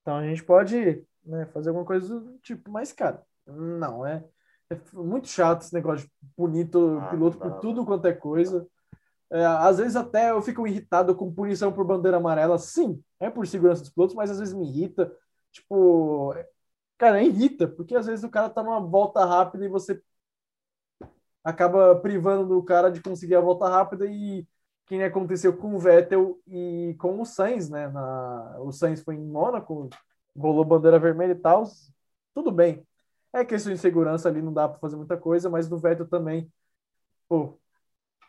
[0.00, 4.24] Então a gente pode né, fazer alguma coisa do tipo, mas, cara, não, é,
[4.70, 8.66] é muito chato esse negócio de punir ah, piloto por tudo quanto é coisa.
[9.30, 12.58] É, às vezes até eu fico irritado com punição por bandeira amarela.
[12.58, 15.14] Sim, é por segurança dos pilotos, mas às vezes me irrita.
[15.52, 16.34] Tipo,
[16.96, 20.02] cara, irrita, porque às vezes o cara tá numa volta rápida e você
[21.44, 24.46] acaba privando do cara de conseguir a volta rápida e
[24.86, 27.88] que aconteceu com o Vettel e com o Sainz, né?
[27.88, 29.90] Na, o Sainz foi em Mônaco,
[30.36, 31.64] rolou bandeira vermelha e tal,
[32.34, 32.86] tudo bem.
[33.32, 36.50] É questão de segurança ali, não dá para fazer muita coisa, mas no Vettel também,
[37.28, 37.58] pô,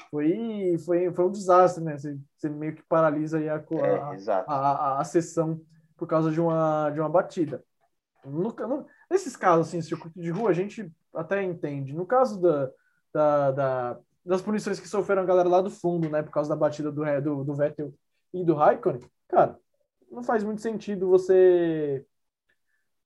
[0.09, 1.97] foi, foi, foi um desastre, né?
[1.97, 5.61] Você, você meio que paralisa aí a, é, a, a, a, sessão
[5.95, 7.63] por causa de uma, de uma batida.
[8.25, 11.93] No, no, nesses casos, assim, circuito de rua, a gente até entende.
[11.93, 12.71] No caso da,
[13.13, 16.55] da, da, das punições que sofreram a galera lá do fundo, né, por causa da
[16.55, 17.93] batida do, do, do Vettel
[18.33, 19.57] e do Raikkonen, cara,
[20.11, 22.05] não faz muito sentido você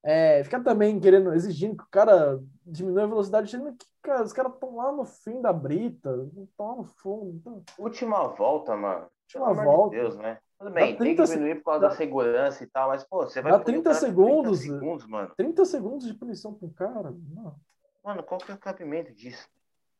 [0.06, 4.54] É, ficar também querendo, exigindo que o cara diminua a velocidade, que, cara, os caras
[4.54, 7.64] estão lá no fim da brita, estão lá no fundo.
[7.78, 9.08] Última volta, mano.
[9.24, 9.95] Última volta.
[9.95, 10.39] De Deus, né?
[10.60, 13.24] Tudo bem, 30, tem que diminuir por causa dá, da segurança e tal, mas, pô,
[13.24, 13.51] você vai...
[13.54, 15.34] Dá 30 segundos, 30 segundos, mano.
[15.38, 17.56] 30 segundos de punição pro cara, mano.
[18.04, 19.47] Mano, qual que é o cabimento disso?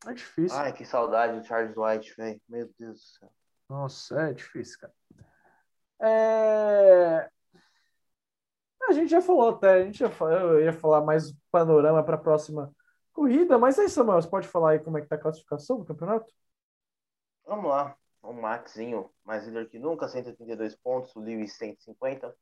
[0.06, 0.58] É difícil.
[0.58, 2.40] Ai, que saudade do Charles White, velho.
[2.46, 3.30] Meu Deus do céu.
[3.70, 4.92] Nossa, é difícil, cara.
[6.00, 7.28] É...
[8.88, 12.16] A gente já falou até, a gente já falou, eu ia falar mais panorama para
[12.16, 12.70] a próxima
[13.12, 15.84] corrida, mas aí, Samuel, você pode falar aí como é que tá a classificação do
[15.84, 16.32] campeonato?
[17.46, 17.96] Vamos lá.
[18.22, 22.34] O Maxinho, mais líder que nunca, 132 pontos, o Lewis 150.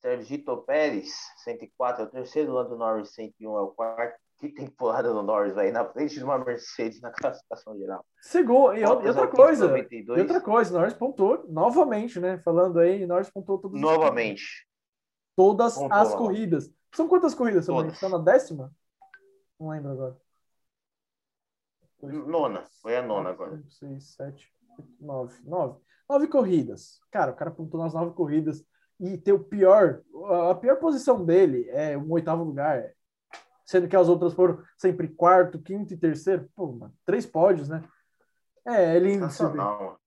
[0.00, 4.18] Sergito Pérez, 104 é o terceiro, Lando Norris 101 é o quarto.
[4.40, 8.02] Que temporada do Norris, velho, na frente de uma Mercedes na classificação geral.
[8.22, 12.38] Segundo, e, outra coisa, e outra coisa, Norris pontuou novamente, né?
[12.38, 14.66] Falando aí, Norris pontuou todos Novamente.
[15.36, 16.00] Todas Pontuou.
[16.00, 16.72] as corridas.
[16.94, 17.88] São quantas corridas, Samuel?
[17.88, 18.72] Está na décima?
[19.58, 20.16] Não lembro agora.
[22.02, 23.56] Nona, foi a nona agora.
[23.56, 25.42] 5, 6, 7, 8, 9.
[25.44, 25.80] 9.
[26.08, 26.98] Nove corridas.
[27.10, 28.64] Cara, o cara pontuou nas nove corridas
[28.98, 30.02] e ter o pior,
[30.50, 32.90] a pior posição dele é um oitavo lugar,
[33.70, 36.50] sendo que as outras foram sempre quarto, quinto e terceiro.
[36.56, 37.88] Pô, mano, três pódios, né?
[38.66, 39.30] É, é lindo.
[39.30, 40.00] Sensacional,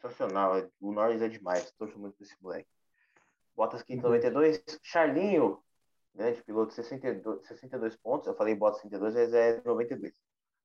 [0.00, 0.68] Sensacional.
[0.80, 1.70] O Norris é demais.
[1.78, 2.68] Torço muito desse moleque.
[3.54, 4.60] Bottas quinto, 92.
[4.82, 5.62] Charlinho,
[6.12, 8.26] grande piloto, 62, 62 pontos.
[8.26, 10.12] Eu falei Bottas 62, mas é 92.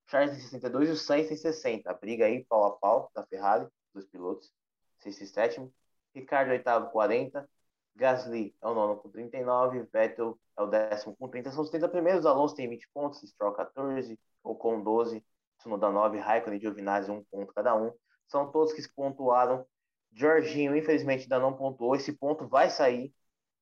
[0.06, 1.88] Charles em 62 e o Sainz em 60.
[1.88, 4.52] A briga aí, pau a pau, da Ferrari, dos pilotos.
[4.98, 5.72] Sexto e sétimo.
[6.12, 7.48] Ricardo, oitavo, 40.
[7.94, 9.84] Gasly é o nono com 39.
[9.92, 11.50] Vettel é o décimo com 30.
[11.50, 12.26] São os 30 primeiros.
[12.26, 13.20] Alonso tem 20 pontos.
[13.20, 14.18] Stroll 14.
[14.42, 15.24] Ocon 12.
[15.58, 16.18] Tsunoda 9.
[16.18, 17.92] Raikkonen e Giovinazzi 1 ponto cada um.
[18.26, 19.66] São todos que se pontuaram.
[20.12, 21.96] Jorginho, infelizmente, ainda não pontuou.
[21.96, 23.12] Esse ponto vai sair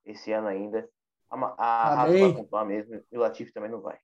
[0.05, 0.89] esse ano ainda.
[1.31, 3.03] A, a Haas vai pontuar mesmo.
[3.11, 3.99] E o Latifi também não vai.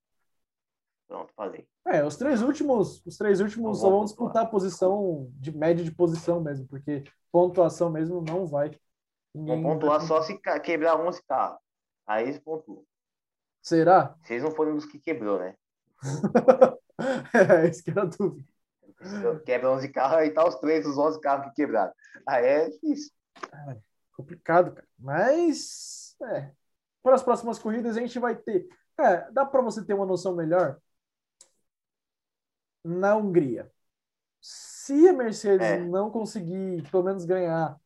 [1.07, 1.67] Pronto, falei.
[1.87, 5.91] É, os três últimos, os três últimos só vão disputar a posição de média de
[5.91, 8.79] posição mesmo, porque pontuação mesmo não vai.
[9.35, 10.07] Vão pontuar vai...
[10.07, 11.59] só se quebrar 11 carros.
[12.09, 12.83] Aí eles pontuam.
[13.61, 14.17] Será?
[14.23, 15.55] Vocês não foram dos que quebrou, né?
[17.35, 18.49] é, isso que era a dúvida.
[19.45, 21.93] Quebra 11 carros, aí tá os três, os 11 carros que quebraram.
[22.27, 23.13] Aí é difícil.
[23.53, 23.77] É,
[24.17, 24.89] complicado, cara.
[24.99, 26.51] Mas, é.
[27.03, 28.67] Para as próximas corridas a gente vai ter.
[28.99, 30.81] É, dá para você ter uma noção melhor
[32.83, 33.71] na Hungria.
[34.41, 35.79] Se a Mercedes é.
[35.79, 37.79] não conseguir, pelo menos, ganhar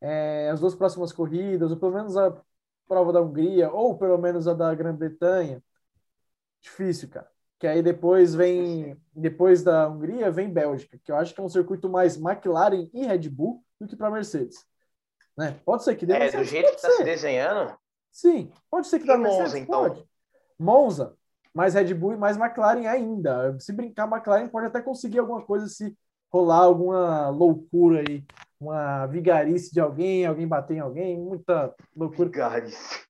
[0.00, 2.30] é, as duas próximas corridas, ou pelo menos a
[2.86, 5.62] prova da Hungria, ou pelo menos a da Grã-Bretanha,
[6.60, 7.28] difícil, cara.
[7.58, 11.48] Que aí depois vem, depois da Hungria, vem Bélgica, que eu acho que é um
[11.48, 14.64] circuito mais McLaren e Red Bull do que para Mercedes.
[15.36, 15.58] Né?
[15.64, 17.76] Pode ser que dê É, do jeito que está se desenhando?
[18.10, 19.82] Sim, pode ser que dê Monza, então.
[19.82, 20.04] Pode.
[20.58, 21.16] Monza,
[21.52, 23.58] mais Red Bull e mais McLaren ainda.
[23.58, 25.96] Se brincar, McLaren pode até conseguir alguma coisa se
[26.32, 28.24] rolar alguma loucura aí,
[28.60, 32.28] uma vigarice de alguém, alguém bater em alguém, muita loucura.
[32.28, 33.04] Vigarice.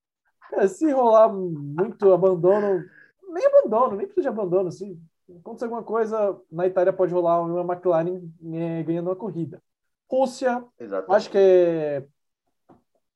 [0.53, 2.83] É, se rolar muito abandono,
[3.29, 5.01] nem abandono, nem precisa de abandono, assim,
[5.39, 8.21] acontecer alguma coisa, na Itália pode rolar uma McLaren
[8.53, 9.61] é, ganhando uma corrida.
[10.09, 11.17] Rússia, Exatamente.
[11.17, 12.05] acho que é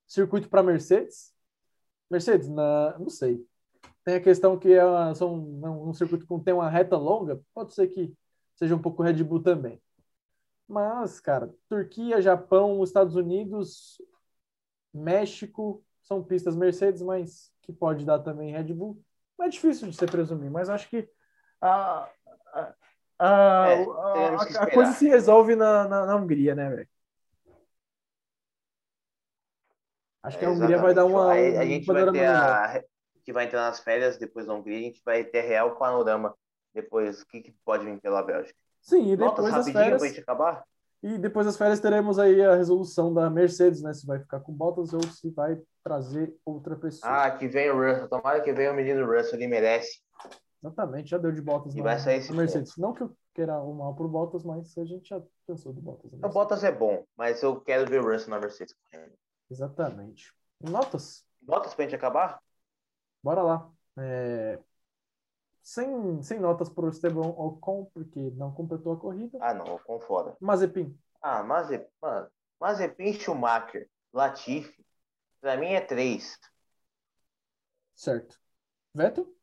[0.07, 1.33] circuito para Mercedes.
[2.09, 3.45] Mercedes, na, não sei.
[4.03, 7.73] Tem a questão que é uma, são um circuito que tem uma reta longa, pode
[7.73, 8.11] ser que
[8.55, 9.79] seja um pouco Red Bull também.
[10.69, 13.99] Mas, cara, Turquia, Japão, Estados Unidos,
[14.93, 19.03] México são pistas Mercedes, mas que pode dar também Red Bull.
[19.35, 21.09] Não é difícil de se presumir, mas acho que
[21.59, 22.07] a,
[22.53, 22.75] a,
[23.17, 23.85] a, é,
[24.35, 26.89] a, a coisa se resolve na, na, na Hungria, né, velho?
[30.21, 31.31] Acho que a Hungria vai dar uma.
[31.31, 32.83] A gente vai ter a,
[33.23, 36.35] que vai entrar nas férias depois da Hungria, a gente vai ter real panorama
[36.75, 38.59] depois o que, que pode vir pela Bélgica.
[38.81, 39.99] Sim, e depois Notas das férias.
[39.99, 40.63] Pra gente acabar?
[41.01, 43.93] E depois das férias teremos aí a resolução da Mercedes, né?
[43.93, 47.25] Se vai ficar com Bottas ou se vai trazer outra pessoa.
[47.25, 48.09] Ah, que vem o Russell.
[48.09, 50.01] Tomara que venha o menino Russell, ele merece.
[50.61, 52.75] Exatamente, já deu de Bottas e na, vai sair esse Mercedes.
[52.75, 56.11] Não que eu queira o mal pro Bottas, mas a gente já pensou do Bottas.
[56.11, 58.75] O Bottas é bom, mas eu quero ver o Russell na Mercedes.
[59.49, 60.33] Exatamente.
[60.61, 61.23] Notas?
[61.41, 62.41] Notas pra gente acabar?
[63.23, 63.69] Bora lá.
[63.97, 64.59] É...
[65.61, 69.37] Sem, sem notas para o Esteban Ocon, porque não completou a corrida.
[69.41, 70.35] Ah, não, Ocon fora.
[70.39, 70.97] Mazepin.
[71.21, 71.87] Ah, Mazepin.
[72.59, 74.85] Mazepin, Schumacher, Latifi,
[75.39, 76.37] para mim é três.
[77.95, 78.39] Certo.
[78.93, 79.33] Vettel?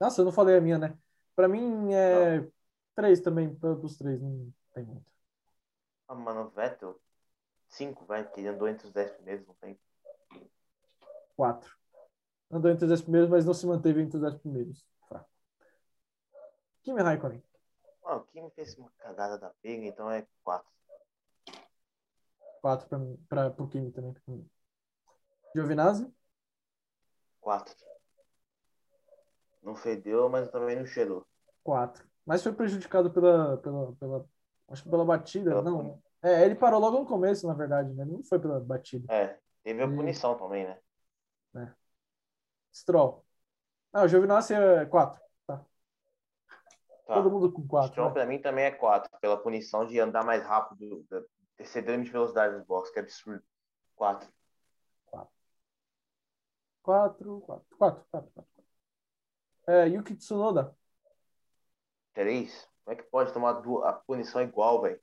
[0.00, 0.96] Nossa, eu não falei a minha, né?
[1.36, 2.52] Para mim é não.
[2.94, 5.10] três também, dos três, não tem muito.
[6.08, 6.98] Ah, mano, Vettel,
[7.68, 9.78] cinco, vai, que ele andou entre os dez primeiros, não tem.
[11.36, 11.79] 4.
[12.50, 14.84] Andou entre os 10 primeiros, mas não se manteve entre os 10 primeiros.
[15.08, 15.24] Tá.
[16.82, 17.42] Kimi Raikkonen.
[18.02, 20.68] Ó, o Kimi fez uma cagada da pega, então é 4.
[22.60, 22.88] 4
[23.28, 24.14] para o Kimi também.
[25.54, 26.12] Giovinazzi,
[27.40, 27.74] 4.
[29.62, 31.26] Não fedeu, mas também não cheirou.
[31.62, 32.06] 4.
[32.24, 34.28] Mas foi prejudicado pela, pela, pela
[34.68, 35.78] acho que pela batida, Pela não.
[35.78, 38.04] puni- É, ele parou logo no começo, na verdade, né?
[38.04, 39.12] Não foi pela batida.
[39.12, 40.78] É, teve a punição também, né?
[42.72, 43.24] Stroll.
[43.92, 45.20] Ah, o Giovinazzi é 4.
[45.46, 45.64] Tá.
[47.06, 47.14] Tá.
[47.14, 47.68] Todo mundo com né?
[47.68, 47.90] 4.
[47.92, 51.22] Stroll pra mim também é 4, pela punição de andar mais rápido, da-
[51.58, 53.42] exceder o limite de velocidade dos boxes, que é absurdo.
[53.96, 54.28] 4.
[55.10, 55.30] 4,
[56.82, 58.50] 4, 4, 4, 4.
[59.66, 60.74] É, Yuki Tsunoda.
[62.14, 62.68] 3?
[62.84, 65.00] Como é que pode tomar a punição igual, velho?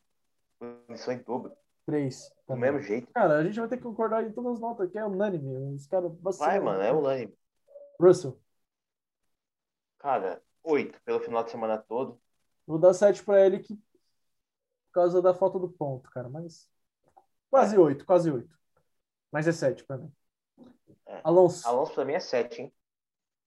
[0.59, 1.55] Punição em dobro.
[1.85, 2.29] 3.
[2.47, 3.11] Do mesmo jeito.
[3.13, 5.75] Cara, a gente vai ter que concordar em todas as notas, que é unânime.
[5.75, 7.37] Os caras Vai, mano, é unânime.
[7.99, 8.39] Russell.
[9.99, 12.19] Cara, 8 pelo final de semana todo.
[12.65, 13.75] Vou dar 7 pra ele que...
[13.75, 16.29] por causa da falta do ponto, cara.
[16.29, 16.69] Mas
[17.49, 18.57] quase 8, quase 8.
[19.31, 20.11] Mas é 7 pra mim.
[21.05, 21.21] É.
[21.23, 21.67] Alonso.
[21.67, 22.73] Alonso pra mim é 7, hein?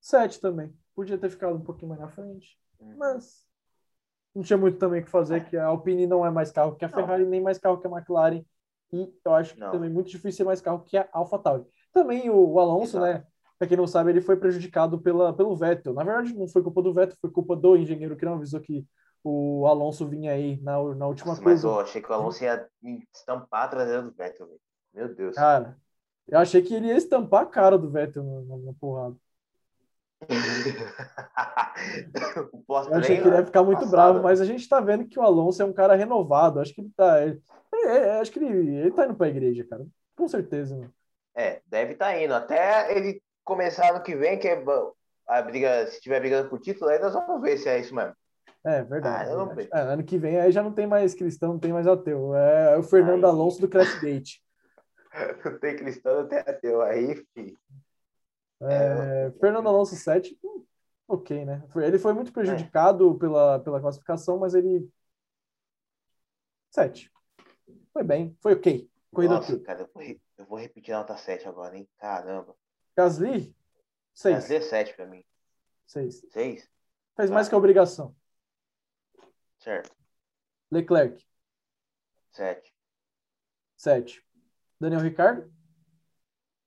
[0.00, 0.74] 7 também.
[0.94, 2.58] Podia ter ficado um pouquinho mais na frente.
[2.80, 2.94] Hum.
[2.96, 3.46] Mas
[4.34, 6.84] não tinha muito também o que fazer, que a Alpine não é mais carro que
[6.84, 6.94] a Não.
[6.94, 8.44] Ferrari, nem mais carro que a McLaren.
[8.92, 9.70] E eu acho que Não.
[9.70, 11.64] também é muito difícil ser mais carro que a AlphaTauri.
[11.92, 13.04] Também o, o Alonso, Exato.
[13.20, 13.26] né?
[13.60, 15.92] Pra quem não sabe, ele foi prejudicado pela, pelo Vettel.
[15.92, 18.86] Na verdade, não foi culpa do Vettel, foi culpa do engenheiro que não avisou que
[19.22, 21.68] o Alonso vinha aí na, na última Nossa, mas curva.
[21.68, 22.66] eu achei que o Alonso ia
[23.14, 24.48] estampar a traseira do Vettel.
[24.94, 25.36] Meu Deus.
[25.36, 25.76] Cara,
[26.26, 29.14] eu achei que ele ia estampar a cara do Vettel na, na, porrada.
[32.88, 35.22] Eu achei que ele ia ficar muito bravo, mas a gente tá vendo que o
[35.22, 36.60] Alonso é um cara renovado.
[36.60, 37.22] Acho que ele tá.
[37.22, 37.42] ele-
[37.74, 39.86] é, acho que ele, ele tá indo pra igreja, cara.
[40.16, 40.92] Com certeza, mano.
[41.34, 42.34] É, deve estar indo.
[42.34, 44.64] Até ele começar ano que vem, que é
[45.26, 48.14] a briga, se tiver brigando por título, aí nós vamos ver se é isso mesmo.
[48.64, 49.32] É, verdade.
[49.32, 49.68] Ah, verdade.
[49.72, 52.32] É, ano que vem aí já não tem mais cristão, não tem mais ateu.
[52.36, 53.30] É o Fernando Aí.
[53.30, 54.40] Alonso do Crashgate.
[55.44, 56.80] Não tem cristão, não tem ateu.
[56.82, 57.58] Aí, filho.
[58.62, 60.64] É, Fernando Alonso 7, hum,
[61.08, 61.64] ok, né?
[61.74, 64.88] Ele foi muito prejudicado pela, pela classificação, mas ele.
[66.70, 67.10] 7.
[67.92, 68.88] Foi bem, foi ok.
[69.12, 71.88] Corrida Nossa, cara, eu vou, eu vou repetir a nota 7 agora, hein?
[71.98, 72.54] Caramba.
[72.96, 73.54] Gasly,
[74.14, 74.34] 6.
[74.36, 75.24] Gasly é 7 pra mim.
[75.86, 76.26] 6.
[76.30, 76.70] 6?
[77.16, 78.14] Fez mais que a obrigação.
[79.58, 79.94] Certo.
[80.70, 81.26] Leclerc,
[82.30, 82.74] 7.
[83.76, 84.26] 7.
[84.78, 85.52] Daniel Ricardo,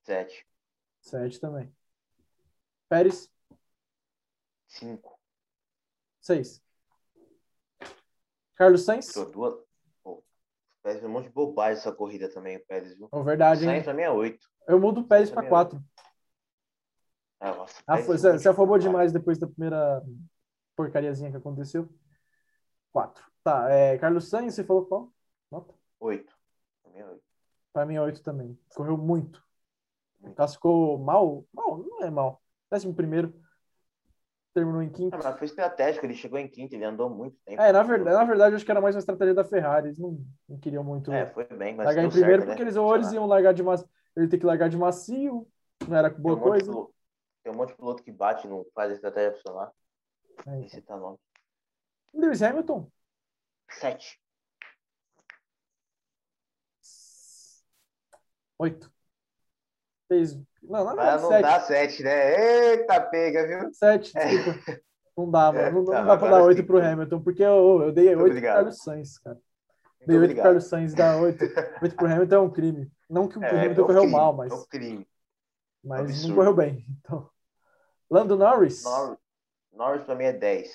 [0.04, 0.48] 7.
[1.02, 1.74] 7 também.
[2.90, 3.32] Pérez,
[4.68, 5.20] 5.
[6.22, 6.62] 6.
[8.56, 9.64] Carlos Sainz, Tirou duas.
[10.04, 10.24] Pô,
[10.84, 13.10] Pérez um monte de bobagem essa corrida também, o Pérez, viu?
[13.12, 13.94] é verdade, Sainz hein?
[13.95, 14.48] mim é 8.
[14.68, 15.84] Eu mudo o Pérez para também
[17.44, 17.57] é 4.
[17.60, 19.11] Nossa, Ah, foi, você, você afobou demais.
[19.11, 20.02] depois da primeira
[20.76, 21.90] porcariazinha que aconteceu.
[22.91, 23.24] 4.
[23.44, 25.11] Tá, é, Carlos Sainz, você falou qual?
[25.52, 25.74] Nota?
[25.99, 26.34] 8.
[26.82, 27.24] Pra mim é 8.
[27.74, 28.57] Pra mim é 8 também.
[28.76, 29.44] Correu muito.
[30.36, 31.45] Classificou mal?
[31.53, 32.41] Mal, não é mal.
[32.72, 33.34] Décimo primeiro.
[34.53, 35.15] Terminou em quinto.
[35.15, 37.60] Ah, mas foi estratégico, ele chegou em quinto, ele andou muito tempo.
[37.60, 39.88] É, na verdade, na verdade, acho que era mais uma estratégia da Ferrari.
[39.88, 42.70] Eles não, não queriam muito É, foi bem, mas largar em primeiro, certo, porque né?
[42.70, 45.48] eles ou eles iam largar de macio, ele ter que largar de macio,
[45.88, 46.72] não era Tem boa um, monte coisa.
[46.72, 46.94] piloto,
[47.44, 49.72] tem um monte de piloto que bate não faz a estratégia funcionar.
[50.48, 50.70] É, então.
[50.70, 51.18] citar nome.
[52.14, 52.90] Lewis Hamilton,
[53.70, 54.20] 7.
[58.60, 58.91] 8.
[60.07, 60.36] Fez.
[60.61, 61.41] Não, Ah, verdade, não 7.
[61.41, 62.72] dá 7, né?
[62.72, 63.74] Eita, pega, viu?
[63.74, 64.82] 7, desculpa.
[65.18, 65.72] Não dá, mano.
[65.72, 66.65] Não, não Tá, dá pra dar 8 sim.
[66.65, 68.41] pro Hamilton, porque eu, eu dei 8 pro.
[68.41, 69.36] Carlos Sainz, cara.
[69.36, 70.44] Muito Dei 8 pro.
[70.44, 71.44] Carlos Sainz, dá 8.
[71.82, 72.91] 8 pro Hamilton é um crime.
[73.10, 75.07] Não que o É, Hamilton é correu crime, mal, É mas, um crime.
[75.84, 76.36] mas não absurdo.
[76.36, 76.86] correu bem.
[76.99, 77.30] Então.
[78.10, 79.18] Lando Norris, Norris,
[79.72, 80.72] Norris pra mim é 10.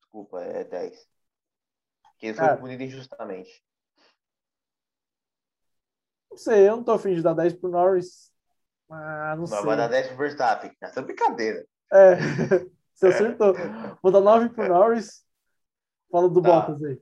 [0.00, 1.08] Desculpa, é 10.
[2.02, 3.64] Porque ele foi punido injustamente.
[6.30, 8.32] não sei, eu não tô afim de dar 10 pro Norris.
[8.90, 9.62] Ah, não Mas sei.
[9.62, 10.76] vai dar 10 pro Verstappen.
[10.80, 11.66] Essa é brincadeira.
[11.92, 12.16] É,
[12.94, 13.54] você acertou.
[14.02, 15.24] Vou dar 9 pro Norris.
[16.10, 16.48] Fala do Tá.
[16.60, 17.00] Bottas aí.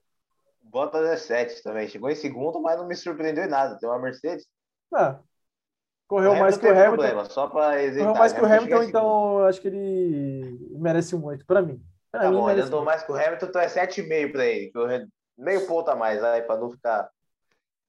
[0.63, 1.89] Bottas é 7 também.
[1.89, 3.79] Chegou em segundo, mas não me surpreendeu em nada.
[3.79, 4.47] Tem uma Mercedes.
[4.93, 5.21] Ah,
[6.07, 6.89] correu O mais que o Hamilton.
[6.97, 8.07] Problema, só pra executar.
[8.09, 8.89] Correu mais que o Hamilton, segundo.
[8.89, 11.83] então acho que ele merece um 8 pra mim.
[12.11, 14.73] Pra Tá mim, bom, ele andou mais que o Hamilton, então é 7,5 pra ele.
[15.37, 17.11] Meio ponto a mais, aí, pra não ficar.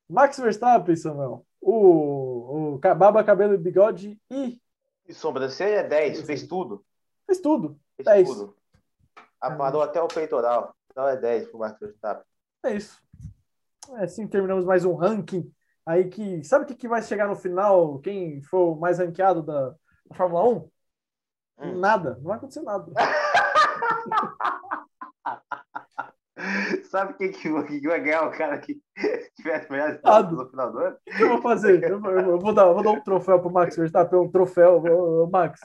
[0.09, 1.45] Max Verstappen, Samuel.
[1.61, 4.59] O, o Baba Cabelo e Bigode e
[5.07, 6.83] E sobrancelha é 10, fez tudo.
[7.25, 7.79] fez tudo.
[7.95, 8.27] Fez 10.
[8.29, 8.55] tudo.
[9.39, 10.73] Aparou até o peitoral.
[10.91, 12.23] Então é 10 pro Max Verstappen.
[12.63, 13.01] É isso.
[13.97, 15.49] É assim que terminamos mais um ranking
[15.87, 16.43] aí que.
[16.43, 17.99] Sabe o que, que vai chegar no final?
[17.99, 20.69] Quem for o mais ranqueado da, da Fórmula 1?
[21.59, 21.79] Hum.
[21.79, 22.91] Nada, não vai acontecer nada.
[26.89, 27.39] Sabe quem que,
[27.79, 28.79] que vai ganhar o cara que
[29.35, 30.31] tivesse melhores Nada.
[30.31, 30.97] no final do ano?
[31.07, 31.83] O que eu vou fazer?
[31.83, 34.81] Eu, vou- eu vou, dar, eu vou dar um troféu pro Max Verstappen, um troféu,
[34.83, 35.59] ô, Max.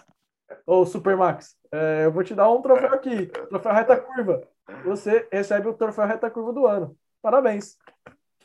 [0.67, 1.57] Ou Super Max.
[1.71, 4.43] É, eu vou te dar um troféu aqui, troféu reta curva.
[4.85, 6.97] Você recebe o troféu reta curva do ano.
[7.21, 7.77] Parabéns.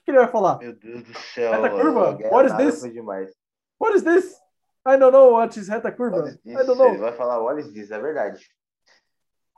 [0.08, 0.58] O que, ele vai falar?
[0.60, 1.52] Meu Deus do céu.
[1.52, 2.18] Reta curva?
[2.32, 2.94] What is this?
[2.94, 3.30] Demais.
[3.78, 4.38] What is this?
[4.86, 6.30] I don't know what is reta curva.
[6.30, 6.88] Is I don't know.
[6.88, 8.48] Ele vai falar what is this, é verdade.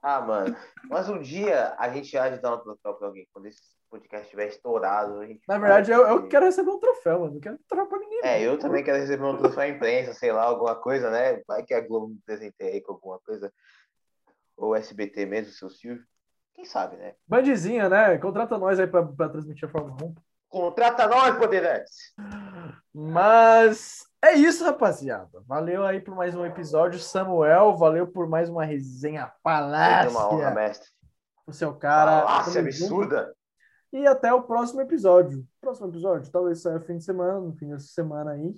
[0.01, 0.55] Ah, mano.
[0.89, 3.27] Mas um dia a gente há de dar um troféu pra alguém.
[3.31, 3.61] Quando esse
[3.91, 7.33] podcast estiver estourado, a gente Na verdade, eu, eu quero receber um troféu, mano.
[7.33, 8.19] Não quero troféu pra ninguém.
[8.23, 11.43] É, eu também quero receber um troféu à imprensa, sei lá, alguma coisa, né?
[11.47, 13.53] Vai que a Globo me presenteia aí com alguma coisa.
[14.57, 16.03] Ou SBT mesmo, seu Silvio.
[16.53, 17.15] Quem sabe, né?
[17.27, 18.17] Bandizinha, né?
[18.17, 20.15] Contrata nós aí pra, pra transmitir a Fórmula 1.
[20.49, 22.11] Contrata nós, Poderantes!
[22.91, 25.43] Mas é isso, rapaziada.
[25.45, 27.77] Valeu aí por mais um episódio, Samuel.
[27.77, 29.31] Valeu por mais uma resenha
[30.11, 30.89] Foi uma honra, mestre.
[31.45, 32.21] O seu cara.
[32.21, 32.67] Nossa, junto.
[32.67, 33.35] absurda!
[33.93, 35.45] E até o próximo episódio.
[35.61, 38.55] Próximo episódio, talvez saia fim de semana, no fim dessa semana aí.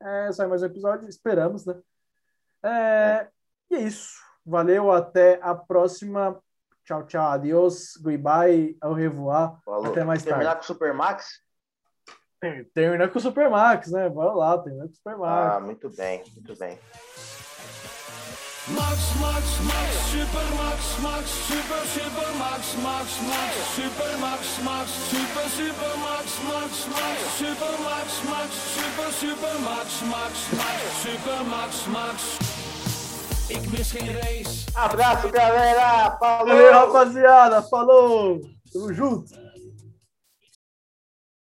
[0.00, 1.74] É, sai mais um episódio, esperamos, né?
[2.62, 3.28] É,
[3.70, 4.14] e é isso.
[4.44, 6.40] Valeu, até a próxima.
[6.86, 9.60] Tchau, tchau, adiós, goodbye, au revoir.
[9.64, 9.86] Falou.
[9.86, 10.58] Até mais Terminar tarde.
[10.60, 11.40] com o Supermax?
[12.72, 14.08] Termina com o Supermax, né?
[14.08, 15.56] Bora lá, termina com o Supermax.
[15.56, 16.78] Ah, muito bem, muito bem.
[18.68, 25.48] Max, Max, Max, Super Max, Max, Super, Super Max, Max, Max, Super Max, Max, Super,
[25.50, 32.55] Super Max, Max, Max, Super Max, Max, Super, Super Max, Max, Max, Super Max, Max.
[33.48, 34.66] Ik mis geen race.
[34.74, 36.16] Abraço, galera!
[36.18, 36.46] Falou!
[36.46, 37.62] Valeu, rapaziada.
[37.62, 38.40] Falou.
[38.72, 39.45] Tamo junto.